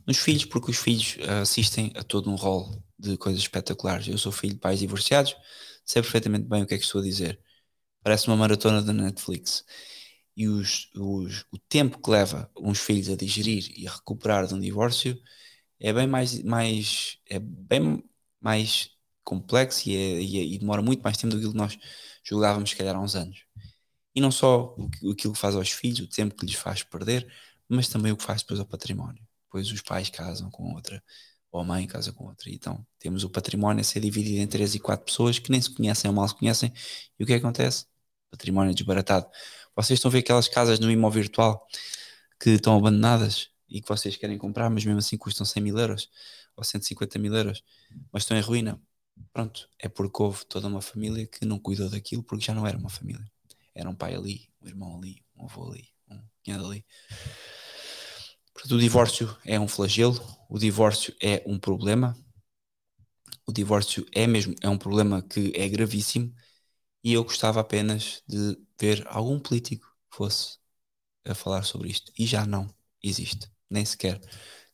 Nos 0.07 0.19
filhos, 0.19 0.45
porque 0.45 0.71
os 0.71 0.79
filhos 0.79 1.17
assistem 1.43 1.93
a 1.97 2.03
todo 2.05 2.31
um 2.31 2.37
rol 2.37 2.83
de 2.99 3.17
coisas 3.17 3.43
espetaculares. 3.43 4.09
Eu 4.09 4.19
sou 4.19 4.33
filho 4.33 4.55
de 4.55 4.61
pais 4.61 4.81
divorciados, 4.81 5.37
sei 5.85 6.03
perfeitamente 6.03 6.49
bem 6.49 6.63
o 6.63 6.67
que 6.67 6.75
é 6.75 6.79
que 6.79 6.85
estou 6.85 7.01
a 7.01 7.05
dizer. 7.05 7.41
Parece 8.03 8.27
uma 8.29 8.37
maratona 8.37 8.83
da 8.83 8.93
Netflix. 8.93 9.65
E 10.37 10.49
os, 10.49 10.91
os, 10.95 11.45
o 11.53 11.59
tempo 11.59 12.01
que 12.01 12.11
leva 12.11 12.51
uns 12.59 12.81
filhos 12.81 13.09
a 13.09 13.17
digerir 13.17 13.71
e 13.77 13.87
a 13.87 13.93
recuperar 13.93 14.47
de 14.47 14.55
um 14.55 14.61
divórcio 14.61 15.19
é 15.79 15.93
bem 15.93 16.07
mais, 16.07 16.43
mais, 16.43 17.19
é 17.29 17.39
bem 17.39 18.03
mais 18.41 18.91
complexo 19.25 19.89
e, 19.89 19.97
é, 19.97 20.23
e, 20.23 20.39
é, 20.39 20.45
e 20.45 20.59
demora 20.59 20.83
muito 20.83 21.03
mais 21.03 21.17
tempo 21.17 21.35
do 21.37 21.51
que 21.51 21.57
nós 21.57 21.79
julgávamos, 22.25 22.71
se 22.71 22.77
calhar, 22.77 22.97
há 22.97 23.01
uns 23.01 23.15
anos. 23.15 23.45
E 24.15 24.21
não 24.21 24.31
só 24.31 24.77
aquilo 25.13 25.33
que 25.33 25.39
faz 25.39 25.55
aos 25.55 25.71
filhos, 25.71 26.01
o 26.01 26.09
tempo 26.09 26.35
que 26.35 26.47
lhes 26.47 26.55
faz 26.55 26.83
perder, 26.83 27.27
mas 27.69 27.89
também 27.89 28.13
o 28.13 28.17
que 28.17 28.25
faz 28.25 28.43
depois 28.43 28.61
ao 28.61 28.67
património. 28.67 29.23
Depois 29.47 29.71
os 29.71 29.83
pais 29.83 30.11
casam 30.11 30.51
com 30.51 30.75
outra 30.75 31.03
ou 31.51 31.61
a 31.61 31.65
mãe 31.65 31.87
casa 31.87 32.13
com 32.13 32.25
outra. 32.25 32.51
Então 32.51 32.87
temos 32.99 33.25
o 33.25 33.31
património 33.31 33.81
a 33.81 33.85
ser 33.85 34.01
dividido 34.01 34.41
em 34.41 34.47
três 34.47 34.75
e 34.75 34.81
quatro 34.81 35.05
pessoas 35.07 35.39
que 35.39 35.51
nem 35.51 35.61
se 35.61 35.71
conhecem 35.75 36.09
ou 36.11 36.17
mal 36.17 36.29
se 36.29 36.35
conhecem. 36.35 36.73
E 37.19 37.23
o 37.25 37.27
que, 37.27 37.35
é 37.35 37.39
que 37.39 37.45
acontece? 37.45 37.87
Património 38.33 38.75
desbaratado. 38.75 39.27
Vocês 39.77 39.99
estão 39.99 40.09
a 40.09 40.13
ver 40.13 40.21
aquelas 40.21 40.49
casas 40.49 40.81
no 40.81 40.91
imóvel 40.91 41.23
virtual 41.23 41.67
que 42.41 42.51
estão 42.51 42.77
abandonadas 42.77 43.51
e 43.69 43.81
que 43.81 43.89
vocês 43.89 44.17
querem 44.17 44.39
comprar, 44.39 44.71
mas 44.71 44.85
mesmo 44.85 44.99
assim 44.99 45.19
custam 45.19 45.47
100 45.47 45.63
mil 45.63 45.79
euros 45.79 46.11
ou 46.57 46.65
150 46.65 47.19
mil 47.19 47.35
euros, 47.35 47.63
mas 48.11 48.23
estão 48.23 48.37
em 48.37 48.41
ruína. 48.41 48.81
Pronto, 49.33 49.69
é 49.79 49.89
porque 49.89 50.23
houve 50.23 50.45
toda 50.47 50.67
uma 50.67 50.81
família 50.81 51.27
que 51.27 51.45
não 51.45 51.59
cuidou 51.59 51.89
daquilo 51.91 52.23
porque 52.23 52.45
já 52.45 52.55
não 52.55 52.67
era 52.67 52.77
uma 52.77 52.89
família. 52.89 53.25
Era 53.75 53.89
um 53.89 53.95
pai 53.95 54.15
ali, 54.15 54.49
um 54.63 54.67
irmão 54.67 54.97
ali, 54.97 55.23
um 55.37 55.45
avô 55.45 55.71
ali, 55.71 55.89
um 56.11 56.19
cunhado 56.43 56.67
ali. 56.67 56.85
Portanto, 58.53 58.75
o 58.75 58.81
divórcio 58.81 59.37
é 59.45 59.61
um 59.61 59.69
flagelo, 59.69 60.21
o 60.49 60.59
divórcio 60.59 61.15
é 61.23 61.43
um 61.47 61.59
problema, 61.59 62.17
o 63.47 63.53
divórcio 63.53 64.07
é 64.13 64.27
mesmo 64.27 64.55
é 64.63 64.69
um 64.69 64.79
problema 64.79 65.21
que 65.21 65.53
é 65.55 65.69
gravíssimo 65.69 66.35
e 67.03 67.13
eu 67.13 67.25
gostava 67.25 67.61
apenas 67.61 68.23
de 68.27 68.59
ver 68.81 69.05
algum 69.09 69.39
político 69.41 69.87
fosse 70.11 70.59
a 71.25 71.35
falar 71.35 71.65
sobre 71.65 71.91
isto 71.91 72.13
e 72.19 72.27
já 72.27 72.47
não 72.47 72.73
existe, 73.03 73.51
nem 73.71 73.85
sequer 73.85 74.21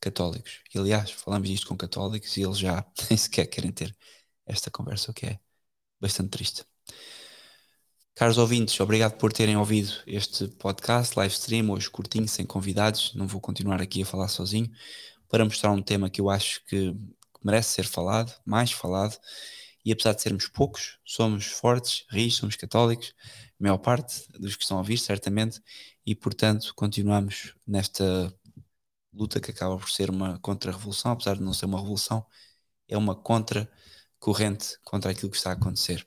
católicos. 0.00 0.60
E, 0.74 0.78
aliás, 0.78 1.10
falamos 1.10 1.48
isto 1.50 1.66
com 1.68 1.76
católicos 1.76 2.36
e 2.36 2.42
eles 2.42 2.58
já 2.58 2.84
nem 3.10 3.16
sequer 3.16 3.46
querem 3.46 3.72
ter 3.72 3.96
esta 4.46 4.70
conversa, 4.70 5.10
o 5.10 5.14
que 5.14 5.26
é 5.26 5.40
bastante 6.00 6.30
triste. 6.30 6.64
Caros 8.14 8.36
ouvintes, 8.36 8.78
obrigado 8.80 9.16
por 9.16 9.32
terem 9.32 9.56
ouvido 9.56 9.92
este 10.06 10.48
podcast, 10.48 11.16
live 11.16 11.32
stream, 11.32 11.70
hoje 11.70 11.88
curtinho, 11.88 12.26
sem 12.26 12.44
convidados. 12.44 13.14
Não 13.14 13.28
vou 13.28 13.40
continuar 13.40 13.80
aqui 13.80 14.02
a 14.02 14.06
falar 14.06 14.26
sozinho, 14.28 14.68
para 15.28 15.44
mostrar 15.44 15.70
um 15.70 15.82
tema 15.82 16.10
que 16.10 16.20
eu 16.20 16.28
acho 16.28 16.64
que 16.66 16.96
merece 17.44 17.74
ser 17.74 17.84
falado, 17.86 18.34
mais 18.44 18.72
falado, 18.72 19.16
e 19.88 19.92
apesar 19.92 20.12
de 20.12 20.20
sermos 20.20 20.46
poucos, 20.48 20.98
somos 21.02 21.46
fortes, 21.46 22.04
ris, 22.10 22.34
somos 22.36 22.56
católicos, 22.56 23.14
a 23.58 23.62
maior 23.62 23.78
parte 23.78 24.30
dos 24.38 24.54
que 24.54 24.62
estão 24.62 24.76
a 24.76 24.80
ouvir, 24.80 24.98
certamente, 24.98 25.62
e 26.04 26.14
portanto 26.14 26.74
continuamos 26.74 27.54
nesta 27.66 28.30
luta 29.14 29.40
que 29.40 29.50
acaba 29.50 29.78
por 29.78 29.88
ser 29.88 30.10
uma 30.10 30.38
contra-revolução, 30.40 31.12
apesar 31.12 31.36
de 31.36 31.42
não 31.42 31.54
ser 31.54 31.64
uma 31.64 31.78
revolução, 31.78 32.26
é 32.86 32.98
uma 32.98 33.14
contra-corrente 33.16 34.78
contra 34.84 35.10
aquilo 35.10 35.30
que 35.30 35.38
está 35.38 35.50
a 35.50 35.52
acontecer. 35.54 36.06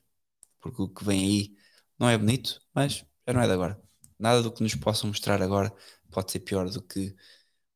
Porque 0.60 0.80
o 0.84 0.88
que 0.88 1.04
vem 1.04 1.24
aí 1.26 1.58
não 1.98 2.08
é 2.08 2.16
bonito, 2.16 2.62
mas 2.76 3.04
já 3.28 3.34
não 3.34 3.42
é 3.42 3.48
de 3.48 3.54
agora. 3.54 3.82
Nada 4.20 4.44
do 4.44 4.52
que 4.52 4.62
nos 4.62 4.76
possam 4.76 5.08
mostrar 5.10 5.42
agora 5.42 5.74
pode 6.12 6.32
ser 6.32 6.42
pior 6.42 6.70
do 6.70 6.84
que 6.84 7.16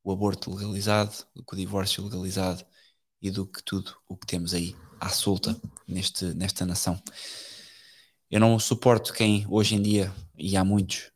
o 0.04 0.12
aborto 0.12 0.54
legalizado, 0.54 1.16
do 1.36 1.44
que 1.44 1.54
o 1.56 1.58
divórcio 1.58 2.04
legalizado 2.04 2.64
e 3.20 3.32
do 3.32 3.48
que 3.48 3.64
tudo 3.64 3.98
o 4.08 4.16
que 4.16 4.28
temos 4.28 4.54
aí 4.54 4.76
à 5.00 5.10
solta 5.10 5.60
neste, 5.88 6.26
nesta 6.34 6.66
nação. 6.66 7.02
Eu 8.30 8.40
não 8.40 8.60
suporto 8.60 9.14
quem 9.14 9.46
hoje 9.50 9.76
em 9.76 9.82
dia, 9.82 10.14
e 10.38 10.58
há 10.58 10.64
muitos, 10.64 11.12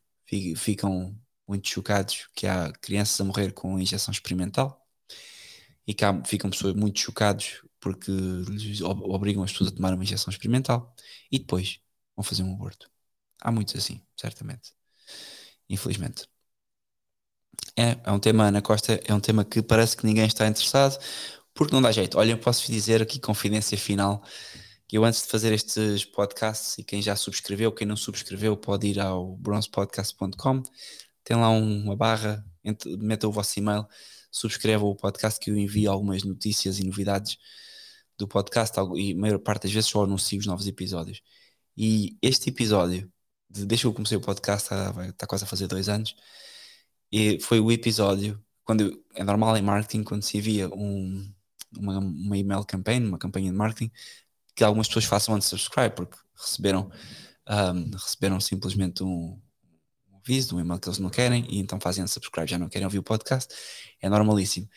ficam 0.55 1.15
muito 1.47 1.67
chocados 1.67 2.27
que 2.35 2.45
há 2.45 2.71
crianças 2.73 3.19
a 3.19 3.23
morrer 3.23 3.51
com 3.51 3.79
injeção 3.79 4.11
experimental 4.11 4.85
e 5.87 5.93
que 5.93 6.05
há, 6.05 6.23
ficam 6.23 6.49
pessoas 6.49 6.75
muito 6.75 6.99
chocados 6.99 7.63
porque 7.79 8.11
obrigam 8.83 9.43
as 9.43 9.51
pessoas 9.51 9.71
a 9.71 9.75
tomar 9.75 9.93
uma 9.93 10.03
injeção 10.03 10.31
experimental 10.31 10.93
e 11.31 11.39
depois 11.39 11.79
vão 12.15 12.23
fazer 12.23 12.43
um 12.43 12.53
aborto. 12.53 12.89
Há 13.41 13.51
muitos 13.51 13.75
assim, 13.75 14.01
certamente. 14.15 14.73
Infelizmente. 15.69 16.27
É, 17.75 17.97
é 18.03 18.11
um 18.11 18.19
tema, 18.19 18.45
Ana 18.47 18.61
Costa, 18.61 18.99
é 19.05 19.13
um 19.13 19.19
tema 19.19 19.45
que 19.45 19.61
parece 19.61 19.95
que 19.95 20.05
ninguém 20.05 20.25
está 20.25 20.47
interessado, 20.47 20.99
porque 21.59 21.75
não 21.75 21.81
dá 21.81 21.91
jeito. 21.91 22.17
Olha, 22.17 22.31
eu 22.31 22.37
posso 22.37 22.71
dizer 22.71 23.01
aqui 23.01 23.19
confidência 23.19 23.77
final 23.77 24.23
que 24.87 24.97
eu 24.97 25.03
antes 25.03 25.23
de 25.23 25.27
fazer 25.27 25.51
estes 25.51 26.05
podcasts 26.05 26.77
e 26.77 26.85
quem 26.85 27.01
já 27.01 27.17
subscreveu, 27.17 27.69
quem 27.69 27.85
não 27.85 27.97
subscreveu 27.97 28.55
pode 28.55 28.87
ir 28.87 28.97
ao 28.97 29.35
bronzepodcast.com, 29.35 30.63
tem 31.21 31.35
lá 31.35 31.49
uma 31.49 31.97
barra, 31.97 32.45
meta 32.97 33.27
o 33.27 33.31
vosso 33.31 33.59
e-mail, 33.59 33.85
subscreva 34.31 34.85
o 34.85 34.95
podcast 34.95 35.37
que 35.37 35.51
eu 35.51 35.57
envio 35.57 35.91
algumas 35.91 36.23
notícias 36.23 36.79
e 36.79 36.85
novidades 36.85 37.37
do 38.17 38.25
podcast 38.25 38.77
e 38.95 39.11
a 39.11 39.15
maior 39.17 39.39
parte 39.39 39.63
das 39.63 39.73
vezes 39.73 39.89
só 39.89 40.05
anuncio 40.05 40.39
os 40.39 40.45
novos 40.45 40.65
episódios. 40.65 41.21
E 41.75 42.17
este 42.21 42.49
episódio, 42.51 43.11
de, 43.49 43.65
desde 43.65 43.83
que 43.83 43.87
eu 43.87 43.93
comecei 43.93 44.17
o 44.17 44.21
podcast, 44.21 44.63
está, 44.63 45.07
está 45.09 45.27
quase 45.27 45.43
a 45.43 45.47
fazer 45.47 45.67
dois 45.67 45.89
anos, 45.89 46.15
e 47.11 47.37
foi 47.41 47.59
o 47.59 47.69
episódio, 47.69 48.41
quando 48.63 49.03
é 49.13 49.25
normal 49.25 49.57
em 49.57 49.61
marketing, 49.61 50.03
quando 50.03 50.23
se 50.23 50.37
envia 50.37 50.69
um, 50.69 51.29
uma, 51.77 51.99
uma 51.99 52.37
email 52.37 52.63
campaign, 52.63 53.05
uma 53.05 53.17
campanha 53.17 53.51
de 53.51 53.57
marketing, 53.57 53.91
que 54.55 54.63
algumas 54.63 54.87
pessoas 54.87 55.05
façam 55.05 55.35
unsubscribe, 55.35 55.95
porque 55.95 56.17
receberam, 56.35 56.91
um, 57.49 57.91
receberam 57.91 58.39
simplesmente 58.39 59.03
um, 59.03 59.39
um 60.11 60.17
aviso, 60.17 60.55
um 60.55 60.59
e-mail 60.59 60.79
que 60.79 60.89
eles 60.89 60.99
não 60.99 61.09
querem, 61.09 61.45
e 61.49 61.59
então 61.59 61.79
fazem 61.79 62.03
unsubscribe, 62.03 62.49
já 62.49 62.57
não 62.57 62.69
querem 62.69 62.85
ouvir 62.85 62.99
o 62.99 63.03
podcast, 63.03 63.53
é 64.01 64.09
normalíssimo. 64.09 64.67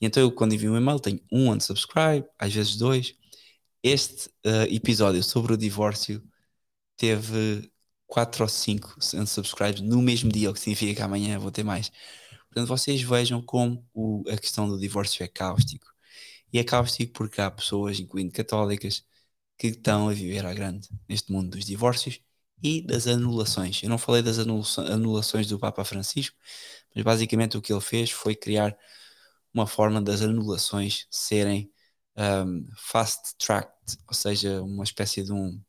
E 0.00 0.06
então 0.06 0.22
eu, 0.22 0.30
quando 0.32 0.54
envio 0.54 0.72
um 0.72 0.76
e-mail, 0.76 1.00
tenho 1.00 1.20
um 1.32 1.50
unsubscribe, 1.50 2.26
às 2.38 2.52
vezes 2.52 2.76
dois. 2.76 3.14
Este 3.82 4.28
uh, 4.44 4.62
episódio 4.68 5.22
sobre 5.22 5.52
o 5.52 5.56
divórcio 5.56 6.22
teve 6.96 7.70
quatro 8.06 8.44
ou 8.44 8.48
cinco 8.48 8.96
unsubscribes 9.14 9.80
no 9.80 10.00
mesmo 10.02 10.30
dia, 10.30 10.50
o 10.50 10.54
que 10.54 10.60
significa 10.60 10.94
que 10.94 11.02
amanhã 11.02 11.38
vou 11.38 11.50
ter 11.50 11.64
mais. 11.64 11.90
Portanto, 12.48 12.68
vocês 12.68 13.02
vejam 13.02 13.42
como 13.42 13.86
o, 13.92 14.24
a 14.28 14.36
questão 14.36 14.68
do 14.68 14.78
divórcio 14.78 15.22
é 15.22 15.28
cáustico. 15.28 15.95
E 16.52 16.58
é 16.58 16.64
cáustico 16.64 17.12
porque 17.12 17.40
há 17.40 17.50
pessoas, 17.50 18.00
incluindo 18.00 18.32
católicas, 18.32 19.04
que 19.58 19.68
estão 19.68 20.08
a 20.08 20.12
viver 20.12 20.44
à 20.46 20.54
grande 20.54 20.88
neste 21.08 21.32
mundo 21.32 21.50
dos 21.50 21.64
divórcios 21.64 22.20
e 22.62 22.82
das 22.82 23.06
anulações. 23.06 23.82
Eu 23.82 23.88
não 23.90 23.98
falei 23.98 24.22
das 24.22 24.38
anulações 24.38 25.46
do 25.46 25.58
Papa 25.58 25.84
Francisco, 25.84 26.36
mas 26.94 27.04
basicamente 27.04 27.56
o 27.56 27.62
que 27.62 27.72
ele 27.72 27.80
fez 27.80 28.10
foi 28.10 28.34
criar 28.34 28.76
uma 29.52 29.66
forma 29.66 30.00
das 30.02 30.22
anulações 30.22 31.06
serem 31.10 31.70
um, 32.16 32.66
fast 32.76 33.34
tracked, 33.38 33.98
ou 34.06 34.14
seja, 34.14 34.62
uma 34.62 34.84
espécie 34.84 35.22
de 35.22 35.32
um. 35.32 35.60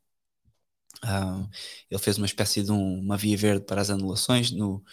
um 1.03 1.49
ele 1.89 1.99
fez 2.01 2.17
uma 2.17 2.25
espécie 2.25 2.63
de 2.63 2.71
um, 2.71 2.99
uma 2.99 3.17
via 3.17 3.37
verde 3.37 3.65
para 3.65 3.81
as 3.81 3.89
anulações 3.89 4.51
no, 4.51 4.83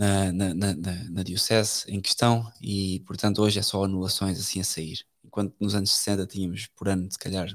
na, 0.00 0.32
na, 0.32 0.54
na, 0.54 0.74
na, 1.10 1.22
Diocese 1.22 1.84
em 1.86 2.00
questão 2.00 2.50
e, 2.58 3.00
portanto, 3.06 3.42
hoje 3.42 3.58
é 3.58 3.62
só 3.62 3.84
anulações 3.84 4.40
assim 4.40 4.58
a 4.58 4.64
sair. 4.64 5.04
Enquanto 5.22 5.54
nos 5.60 5.74
anos 5.74 5.92
60 5.92 6.26
tínhamos 6.26 6.68
por 6.68 6.88
ano, 6.88 7.10
se 7.12 7.18
calhar, 7.18 7.54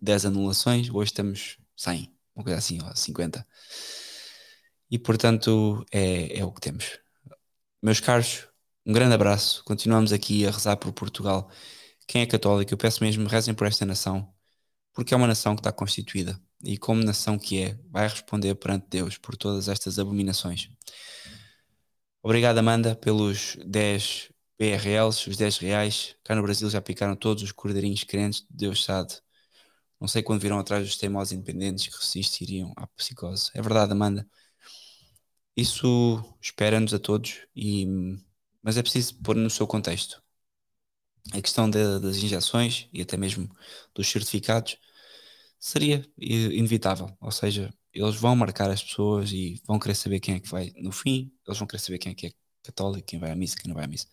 10 0.00 0.26
anulações, 0.26 0.90
hoje 0.90 1.12
temos 1.12 1.56
100, 1.76 2.14
uma 2.34 2.44
coisa 2.44 2.58
assim, 2.58 2.78
ó, 2.82 2.94
50. 2.94 3.46
E, 4.90 4.98
portanto, 4.98 5.84
é, 5.90 6.40
é 6.40 6.44
o 6.44 6.52
que 6.52 6.60
temos. 6.60 6.98
Meus 7.82 7.98
caros, 8.00 8.46
um 8.84 8.92
grande 8.92 9.14
abraço. 9.14 9.64
Continuamos 9.64 10.12
aqui 10.12 10.46
a 10.46 10.50
rezar 10.50 10.76
por 10.76 10.92
Portugal. 10.92 11.50
Quem 12.06 12.22
é 12.22 12.26
católico, 12.26 12.74
eu 12.74 12.78
peço 12.78 13.02
mesmo, 13.02 13.26
rezem 13.26 13.54
por 13.54 13.66
esta 13.66 13.86
nação, 13.86 14.30
porque 14.92 15.14
é 15.14 15.16
uma 15.16 15.26
nação 15.26 15.56
que 15.56 15.60
está 15.60 15.72
constituída 15.72 16.38
e, 16.62 16.76
como 16.76 17.02
nação 17.02 17.38
que 17.38 17.62
é, 17.62 17.78
vai 17.90 18.06
responder 18.06 18.54
perante 18.56 18.86
Deus 18.90 19.16
por 19.16 19.36
todas 19.36 19.68
estas 19.68 19.98
abominações. 19.98 20.68
Obrigado, 22.22 22.58
Amanda, 22.58 22.94
pelos 22.96 23.56
10 23.64 24.30
BRLs, 24.58 25.28
os 25.30 25.36
10 25.36 25.58
reais. 25.58 26.16
Cá 26.22 26.34
no 26.34 26.42
Brasil 26.42 26.68
já 26.68 26.80
picaram 26.80 27.16
todos 27.16 27.42
os 27.42 27.52
cordeirinhos 27.52 28.04
crentes, 28.04 28.46
Deus 28.50 28.84
sabe. 28.84 29.12
Não 30.00 30.08
sei 30.08 30.22
quando 30.22 30.42
viram 30.42 30.58
atrás 30.58 30.86
dos 30.86 30.96
teimosos 30.98 31.32
independentes 31.32 31.86
que 31.88 31.96
resistiriam 32.04 32.72
à 32.76 32.86
psicose. 32.88 33.50
É 33.54 33.62
verdade, 33.62 33.92
Amanda. 33.92 34.28
Isso 35.56 36.22
espera-nos 36.40 36.92
a 36.94 36.98
todos, 36.98 37.46
e, 37.54 37.86
mas 38.62 38.76
é 38.76 38.82
preciso 38.82 39.14
pôr 39.22 39.36
no 39.36 39.50
seu 39.50 39.66
contexto. 39.66 40.22
A 41.32 41.40
questão 41.40 41.68
de, 41.70 41.98
das 42.00 42.16
injeções 42.16 42.88
e 42.92 43.02
até 43.02 43.16
mesmo 43.16 43.48
dos 43.94 44.08
certificados 44.10 44.76
seria 45.58 46.04
inevitável. 46.18 47.16
Ou 47.20 47.30
seja, 47.32 47.72
eles 47.92 48.16
vão 48.16 48.36
marcar 48.36 48.70
as 48.70 48.82
pessoas 48.82 49.32
e 49.32 49.60
vão 49.66 49.78
querer 49.78 49.94
saber 49.94 50.20
quem 50.20 50.34
é 50.36 50.40
que 50.40 50.48
vai. 50.48 50.72
No 50.76 50.92
fim, 50.92 51.32
eles 51.46 51.58
vão 51.58 51.66
querer 51.66 51.80
saber 51.80 51.98
quem 51.98 52.12
é 52.12 52.14
que 52.14 52.26
é 52.28 52.32
católico, 52.62 53.06
quem 53.06 53.18
vai 53.18 53.30
à 53.30 53.36
missa, 53.36 53.56
quem 53.56 53.68
não 53.68 53.74
vai 53.74 53.84
à 53.84 53.88
missa. 53.88 54.06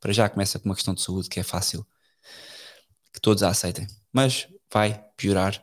Para 0.00 0.12
já 0.12 0.28
começa 0.28 0.58
com 0.58 0.68
uma 0.68 0.74
questão 0.74 0.94
de 0.94 1.02
saúde 1.02 1.28
que 1.28 1.40
é 1.40 1.42
fácil 1.42 1.86
que 3.12 3.20
todos 3.20 3.42
a 3.42 3.48
aceitem, 3.50 3.86
mas 4.12 4.48
vai 4.72 5.02
piorar. 5.16 5.62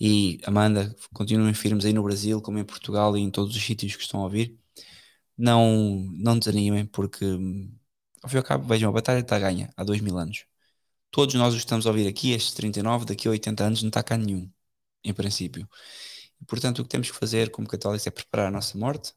E 0.00 0.40
Amanda, 0.44 0.94
continuem 1.14 1.54
firmes 1.54 1.84
aí 1.84 1.92
no 1.92 2.02
Brasil, 2.02 2.40
como 2.42 2.58
em 2.58 2.64
Portugal 2.64 3.16
e 3.16 3.20
em 3.20 3.30
todos 3.30 3.56
os 3.56 3.62
sítios 3.62 3.96
que 3.96 4.02
estão 4.02 4.20
a 4.20 4.24
ouvir. 4.24 4.58
Não, 5.38 6.06
não 6.12 6.38
desanimem, 6.38 6.86
porque 6.86 7.24
ao 8.22 8.28
fim 8.30 8.36
e 8.36 8.38
ao 8.38 8.44
cabo, 8.44 8.66
vejam, 8.66 8.90
a 8.90 8.92
batalha 8.92 9.20
está 9.20 9.38
ganha 9.38 9.72
há 9.76 9.84
dois 9.84 10.00
mil 10.00 10.18
anos. 10.18 10.46
Todos 11.10 11.34
nós 11.36 11.54
o 11.54 11.56
estamos 11.58 11.86
a 11.86 11.90
ouvir 11.90 12.08
aqui, 12.08 12.32
estes 12.32 12.54
39, 12.54 13.06
daqui 13.06 13.28
a 13.28 13.32
80 13.32 13.64
anos 13.64 13.82
não 13.82 13.88
está 13.88 14.02
cá 14.02 14.16
nenhum, 14.18 14.50
em 15.04 15.14
princípio. 15.14 15.68
E, 16.40 16.44
portanto, 16.44 16.80
o 16.80 16.82
que 16.82 16.88
temos 16.88 17.10
que 17.10 17.16
fazer 17.16 17.50
como 17.50 17.68
católicos 17.68 18.06
é 18.06 18.10
preparar 18.10 18.48
a 18.48 18.50
nossa 18.50 18.76
morte 18.78 19.12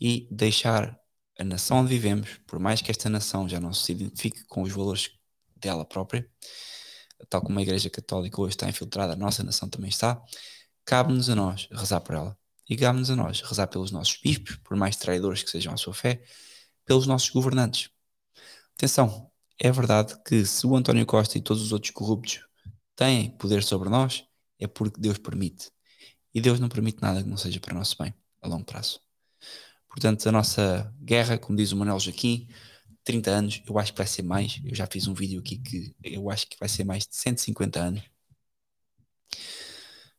e 0.00 0.28
deixar 0.30 0.98
a 1.38 1.44
nação 1.44 1.78
onde 1.78 1.88
vivemos, 1.88 2.40
por 2.46 2.58
mais 2.58 2.82
que 2.82 2.90
esta 2.90 3.08
nação 3.08 3.48
já 3.48 3.60
não 3.60 3.72
se 3.72 3.92
identifique 3.92 4.44
com 4.44 4.62
os 4.62 4.72
valores 4.72 5.10
dela 5.56 5.84
própria, 5.84 6.28
tal 7.28 7.42
como 7.42 7.58
a 7.58 7.62
Igreja 7.62 7.90
Católica 7.90 8.40
hoje 8.40 8.54
está 8.54 8.68
infiltrada, 8.68 9.12
a 9.12 9.16
nossa 9.16 9.42
nação 9.42 9.68
também 9.68 9.90
está, 9.90 10.22
cabe-nos 10.84 11.28
a 11.28 11.34
nós 11.34 11.68
rezar 11.70 12.00
por 12.00 12.14
ela. 12.14 12.38
E 12.68 12.76
cabe-nos 12.76 13.10
a 13.10 13.16
nós 13.16 13.40
rezar 13.40 13.66
pelos 13.66 13.90
nossos 13.90 14.16
bispos, 14.22 14.56
por 14.56 14.76
mais 14.76 14.96
traidores 14.96 15.42
que 15.42 15.50
sejam 15.50 15.72
à 15.74 15.76
sua 15.76 15.92
fé, 15.92 16.22
pelos 16.84 17.06
nossos 17.06 17.28
governantes. 17.30 17.90
Atenção, 18.76 19.30
é 19.58 19.70
verdade 19.72 20.16
que 20.24 20.46
se 20.46 20.66
o 20.66 20.76
António 20.76 21.04
Costa 21.04 21.36
e 21.36 21.40
todos 21.42 21.62
os 21.62 21.72
outros 21.72 21.90
corruptos 21.90 22.40
têm 22.94 23.30
poder 23.36 23.62
sobre 23.62 23.88
nós, 23.88 24.24
é 24.58 24.66
porque 24.66 25.00
Deus 25.00 25.18
permite. 25.18 25.70
E 26.34 26.40
Deus 26.40 26.60
não 26.60 26.68
permite 26.68 27.02
nada 27.02 27.22
que 27.22 27.28
não 27.28 27.36
seja 27.36 27.60
para 27.60 27.74
o 27.74 27.78
nosso 27.78 27.96
bem, 27.98 28.14
a 28.42 28.48
longo 28.48 28.64
prazo. 28.64 29.00
Portanto, 29.88 30.28
a 30.28 30.32
nossa 30.32 30.94
guerra, 31.02 31.38
como 31.38 31.58
diz 31.58 31.72
o 31.72 31.76
Manuel 31.76 31.98
Joaquim, 31.98 32.48
30 33.04 33.30
anos, 33.30 33.62
eu 33.66 33.78
acho 33.78 33.92
que 33.92 33.98
vai 33.98 34.06
ser 34.06 34.22
mais. 34.22 34.60
Eu 34.64 34.74
já 34.74 34.86
fiz 34.86 35.06
um 35.08 35.14
vídeo 35.14 35.40
aqui 35.40 35.58
que 35.58 35.94
eu 36.02 36.30
acho 36.30 36.46
que 36.48 36.56
vai 36.58 36.68
ser 36.68 36.84
mais 36.84 37.06
de 37.06 37.16
150 37.16 37.80
anos. 37.80 38.02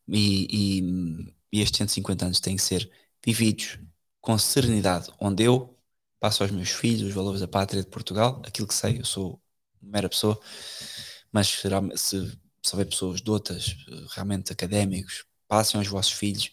E, 0.07 0.47
e, 0.79 1.33
e 1.53 1.61
estes 1.61 1.77
150 1.77 2.25
anos 2.25 2.39
têm 2.39 2.55
que 2.55 2.61
ser 2.61 2.89
vividos 3.25 3.79
com 4.19 4.37
serenidade, 4.37 5.11
onde 5.19 5.43
eu 5.43 5.77
passo 6.19 6.43
aos 6.43 6.51
meus 6.51 6.69
filhos 6.69 7.09
os 7.09 7.13
valores 7.13 7.41
da 7.41 7.47
pátria 7.47 7.81
de 7.81 7.89
Portugal, 7.89 8.41
aquilo 8.45 8.67
que 8.67 8.73
sei, 8.73 8.99
eu 8.99 9.05
sou 9.05 9.41
uma 9.81 9.91
mera 9.91 10.09
pessoa, 10.09 10.39
mas 11.31 11.47
se, 11.47 12.39
se 12.63 12.73
houver 12.73 12.85
pessoas 12.87 13.21
dotas, 13.21 13.75
realmente 14.13 14.51
académicos, 14.53 15.25
passem 15.51 15.77
aos 15.77 15.87
vossos 15.89 16.13
filhos 16.13 16.49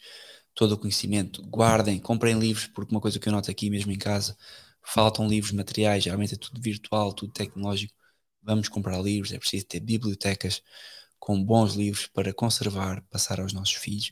todo 0.57 0.73
o 0.73 0.79
conhecimento, 0.79 1.41
guardem, 1.47 2.01
comprem 2.01 2.37
livros, 2.37 2.67
porque 2.67 2.93
uma 2.93 3.01
coisa 3.01 3.17
que 3.21 3.29
eu 3.29 3.33
noto 3.33 3.49
aqui 3.49 3.71
mesmo 3.71 3.93
em 3.93 3.97
casa, 3.97 4.37
faltam 4.83 5.29
livros, 5.29 5.53
materiais, 5.53 6.03
geralmente 6.03 6.35
é 6.35 6.37
tudo 6.37 6.61
virtual, 6.61 7.13
tudo 7.13 7.33
tecnológico. 7.33 7.95
vamos 8.43 8.69
comprar 8.69 9.01
livros, 9.01 9.33
é 9.33 9.39
preciso 9.39 9.67
ter 9.67 9.79
bibliotecas 9.79 10.63
com 11.17 11.41
bons 11.41 11.75
livros 11.75 12.09
para 12.09 12.35
conservar, 12.35 13.01
passar 13.09 13.41
aos 13.41 13.53
nossos 13.53 13.75
filhos, 13.77 14.11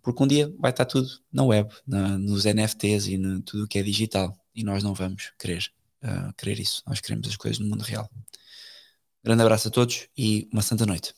porque 0.00 0.22
um 0.22 0.26
dia 0.26 0.50
vai 0.58 0.70
estar 0.70 0.86
tudo 0.86 1.08
na 1.30 1.44
web, 1.44 1.70
na, 1.86 2.16
nos 2.16 2.46
NFTs 2.46 3.08
e 3.08 3.18
no 3.18 3.42
tudo 3.42 3.64
o 3.64 3.68
que 3.68 3.78
é 3.78 3.82
digital, 3.82 4.34
e 4.54 4.64
nós 4.64 4.82
não 4.82 4.94
vamos 4.94 5.30
querer, 5.38 5.70
uh, 6.02 6.32
querer 6.38 6.58
isso, 6.58 6.82
nós 6.86 7.00
queremos 7.02 7.28
as 7.28 7.36
coisas 7.36 7.58
no 7.58 7.66
mundo 7.68 7.82
real. 7.82 8.08
Grande 9.22 9.42
abraço 9.42 9.68
a 9.68 9.70
todos 9.70 10.08
e 10.16 10.48
uma 10.52 10.62
santa 10.62 10.86
noite. 10.86 11.14